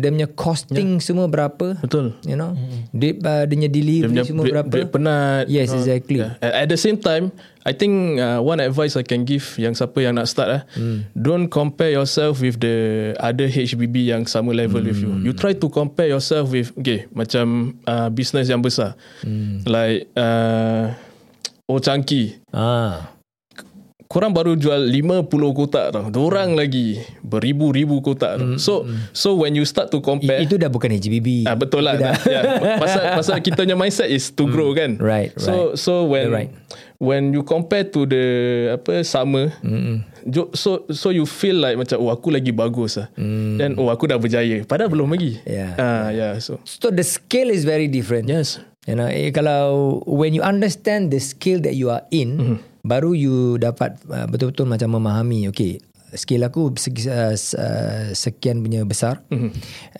Dia 0.00 0.08
punya 0.08 0.28
costing 0.32 0.96
semua 0.96 1.28
berapa 1.28 1.76
Betul. 1.84 2.16
You 2.24 2.40
know 2.40 2.56
Dia, 2.88 3.12
uh, 3.20 3.44
dia 3.44 3.52
punya 3.52 3.68
delivery 3.68 4.08
Dia 4.08 4.08
punya 4.08 4.24
semua 4.24 4.44
break, 4.48 4.54
berapa 4.56 4.70
break 4.72 4.88
penat. 4.88 5.44
Yes, 5.44 5.68
you 5.68 5.76
know. 5.76 5.78
exactly. 5.84 6.18
Yeah. 6.24 6.40
At 6.40 6.52
at 6.56 6.66
the 6.72 6.80
same 6.80 6.96
time, 6.96 7.36
I 7.62 7.76
think 7.76 8.16
uh, 8.16 8.40
one 8.40 8.58
advice 8.58 8.96
I 8.96 9.04
can 9.04 9.28
give 9.28 9.44
yang 9.60 9.76
siapa 9.76 10.00
yang 10.00 10.16
nak 10.16 10.26
start 10.26 10.48
eh, 10.50 10.62
Hmm. 10.72 11.04
don't 11.12 11.46
compare 11.46 11.92
yourself 11.92 12.40
with 12.40 12.58
the 12.58 13.12
other 13.20 13.46
HBB 13.46 14.08
yang 14.08 14.24
sama 14.24 14.50
level 14.50 14.80
with 14.82 14.98
you. 14.98 15.12
Hmm. 15.12 15.22
You 15.22 15.36
try 15.36 15.52
to 15.52 15.68
compare 15.68 16.08
yourself 16.08 16.50
with 16.50 16.72
okay, 16.74 17.06
macam 17.12 17.76
uh, 17.84 18.08
business 18.08 18.48
yang 18.48 18.64
besar. 18.64 18.96
Hmm. 19.20 19.62
Like 19.62 20.08
uh, 20.16 20.96
Oh 21.68 21.78
Chunky. 21.78 22.40
Ah, 22.50 23.14
Korang 24.12 24.36
baru 24.36 24.52
jual 24.54 24.92
50 24.92 25.24
kotak 25.56 25.88
tau. 25.88 26.12
Diorang 26.12 26.52
lagi 26.52 27.00
beribu-ribu 27.24 28.04
kotak 28.04 28.36
tau. 28.36 28.60
So 28.60 28.84
so 29.16 29.32
when 29.32 29.56
you 29.56 29.64
start 29.64 29.88
to 29.88 30.04
compare 30.04 30.36
I- 30.36 30.44
Itu 30.44 30.60
dah 30.60 30.68
bukan 30.68 30.92
HBB 30.92 31.48
Ah 31.48 31.56
betul 31.56 31.80
lah. 31.80 31.96
Dah- 31.96 32.20
yeah. 32.28 32.76
Pasal 32.76 33.16
pasal 33.16 33.36
kita 33.40 33.64
punya 33.64 33.72
mindset 33.72 34.12
is 34.12 34.28
to 34.28 34.44
grow 34.44 34.76
kan. 34.76 35.00
Right, 35.00 35.32
So 35.40 35.72
so 35.74 36.04
when 36.04 36.28
You're 36.28 36.36
right. 36.44 36.52
when 37.00 37.32
you 37.32 37.40
compare 37.40 37.88
to 37.88 38.04
the 38.04 38.24
apa 38.76 39.00
sama, 39.00 39.48
jo- 40.22 40.52
so 40.52 40.84
so 40.92 41.08
you 41.08 41.24
feel 41.24 41.56
like 41.56 41.74
macam 41.74 41.96
oh 41.96 42.12
aku 42.12 42.28
lagi 42.30 42.52
bagus 42.52 43.00
lah. 43.00 43.08
Then 43.56 43.80
oh 43.80 43.88
aku 43.88 44.12
dah 44.12 44.20
berjaya. 44.20 44.60
Padahal 44.62 44.92
belum 44.92 45.08
lagi. 45.08 45.40
Yeah. 45.48 45.72
Ah 45.80 46.12
yeah. 46.12 46.36
So 46.36 46.60
So 46.68 46.92
the 46.92 47.02
scale 47.02 47.48
is 47.48 47.64
very 47.64 47.88
different 47.88 48.28
yes. 48.28 48.60
You 48.82 48.98
know, 48.98 49.06
eh, 49.06 49.30
kalau 49.30 50.02
when 50.04 50.34
you 50.34 50.42
understand 50.42 51.08
the 51.08 51.22
skill 51.22 51.62
that 51.62 51.78
you 51.78 51.86
are 51.86 52.02
in, 52.10 52.28
mm-hmm. 52.34 52.58
Baru 52.82 53.14
you 53.14 53.56
dapat 53.58 53.98
uh, 54.10 54.26
betul-betul 54.26 54.66
macam 54.66 54.98
memahami, 54.98 55.48
okay, 55.48 55.78
skill 56.12 56.44
aku 56.44 56.76
uh, 56.76 57.32
uh, 57.32 58.06
sekian 58.12 58.60
punya 58.60 58.84
besar 58.84 59.24
mm-hmm. 59.32 59.50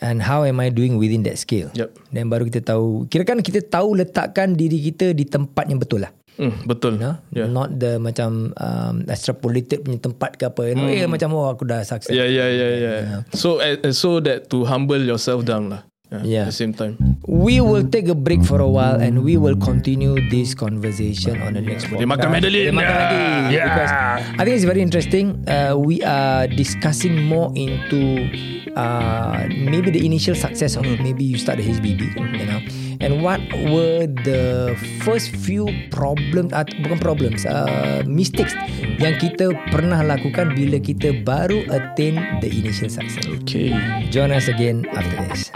and 0.05 0.21
how 0.21 0.45
am 0.45 0.61
I 0.61 0.69
doing 0.69 1.01
within 1.01 1.25
that 1.25 1.41
skill. 1.41 1.73
Yep. 1.73 1.97
Dan 2.13 2.29
baru 2.29 2.45
kita 2.47 2.61
tahu, 2.75 3.09
kira 3.09 3.25
kan 3.25 3.41
kita 3.41 3.65
tahu 3.65 3.97
letakkan 3.97 4.53
diri 4.53 4.77
kita 4.93 5.17
di 5.17 5.25
tempat 5.25 5.73
yang 5.73 5.81
betul 5.81 6.05
lah. 6.05 6.13
Mm, 6.41 6.65
betul. 6.65 6.97
you 6.97 7.05
know? 7.05 7.15
Yeah. 7.29 7.49
not 7.49 7.77
the 7.77 8.01
macam 8.01 8.57
um, 8.57 9.05
extrapolated 9.05 9.85
punya 9.85 10.01
tempat 10.01 10.41
ke 10.41 10.49
apa 10.49 10.73
you 10.73 10.75
know 10.81 10.89
eh 10.89 11.05
macam 11.05 11.29
oh 11.37 11.53
aku 11.53 11.69
dah 11.69 11.85
sukses 11.85 12.09
Yeah, 12.09 12.25
yeah, 12.25 12.49
yeah, 12.49 12.73
yeah. 12.73 13.21
So, 13.37 13.61
uh, 13.61 13.77
so 13.93 14.17
that 14.25 14.49
to 14.49 14.65
humble 14.65 15.01
yourself 15.01 15.45
down 15.45 15.69
lah. 15.69 15.85
Yeah. 16.21 16.45
At 16.45 16.53
the 16.53 16.59
same 16.61 16.77
time. 16.77 17.01
We 17.25 17.65
will 17.65 17.89
take 17.89 18.09
a 18.13 18.15
break 18.15 18.45
for 18.45 18.61
a 18.61 18.69
while 18.69 19.01
and 19.01 19.25
we 19.25 19.41
will 19.41 19.57
continue 19.57 20.21
this 20.29 20.53
conversation 20.53 21.41
on 21.41 21.57
the 21.57 21.65
next 21.65 21.89
podcast. 21.89 22.05
Dia 22.05 22.09
makan 22.09 22.29
Madeline. 22.29 22.75
Makan 22.77 22.93
lagi. 22.93 23.21
Yeah. 23.57 23.65
Because 23.73 23.93
I 24.37 24.43
think 24.45 24.55
it's 24.61 24.69
very 24.69 24.85
interesting. 24.85 25.41
Uh, 25.49 25.81
we 25.81 26.05
are 26.05 26.45
discussing 26.45 27.25
more 27.25 27.49
into 27.57 28.29
uh, 28.77 29.49
maybe 29.49 29.91
the 29.91 30.05
initial 30.05 30.35
success 30.35 30.77
of 30.77 30.85
maybe 31.01 31.25
you 31.25 31.39
start 31.39 31.59
the 31.59 31.65
HBB, 31.65 32.13
you 32.39 32.47
know, 32.47 32.61
and 33.01 33.23
what 33.23 33.41
were 33.73 34.07
the 34.25 34.77
first 35.05 35.31
few 35.33 35.69
problems, 35.91 36.53
uh, 36.53 36.65
bukan 36.85 36.99
problems, 37.01 37.45
uh, 37.47 38.03
mistakes 38.07 38.55
yang 39.01 39.17
kita 39.21 39.53
pernah 39.73 40.01
lakukan 40.05 40.53
bila 40.57 40.81
kita 40.81 41.13
baru 41.25 41.65
attain 41.73 42.21
the 42.41 42.49
initial 42.49 42.89
success. 42.89 43.25
Okay. 43.43 43.73
Join 44.09 44.33
us 44.33 44.49
again 44.49 44.85
after 44.93 45.17
this. 45.29 45.53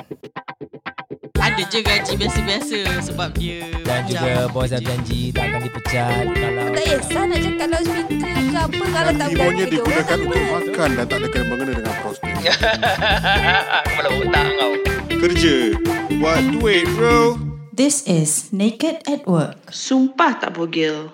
Je 1.56 1.80
gaji 1.80 2.12
biasa-biasa 2.20 2.78
sebab 3.00 3.32
dia 3.32 3.64
Dan 3.80 4.04
juga 4.04 4.44
bos 4.52 4.68
dah 4.68 4.76
janji 4.76 5.32
tak 5.32 5.48
akan 5.48 5.60
dipecat 5.64 6.24
kalau 6.36 6.64
Tak 6.68 6.84
kisah 6.84 7.24
nak 7.24 7.38
cakap 7.40 7.66
loudspeaker 7.72 8.44
ke 8.44 8.58
apa 8.60 8.84
Kalau 8.92 9.12
tak 9.16 9.28
berani 9.32 9.62
kerja 9.64 9.80
orang 9.80 9.96
digunakan 9.96 10.18
untuk 10.20 10.44
makan 10.52 10.88
dan 10.92 11.04
tak 11.08 11.16
ada 11.16 11.26
kena 11.32 11.44
mengena 11.48 11.72
dengan 11.80 11.94
prospek. 12.04 12.32
Kepala 13.88 14.08
otak 14.12 14.46
kau. 14.52 14.72
Kerja. 15.16 15.56
Buat 16.20 16.40
duit 16.52 16.84
bro. 16.92 17.18
This 17.72 18.04
is 18.04 18.52
Naked 18.52 19.04
at 19.08 19.24
Work. 19.24 19.72
Sumpah 19.72 20.36
tak 20.36 20.56
bogel. 20.56 21.08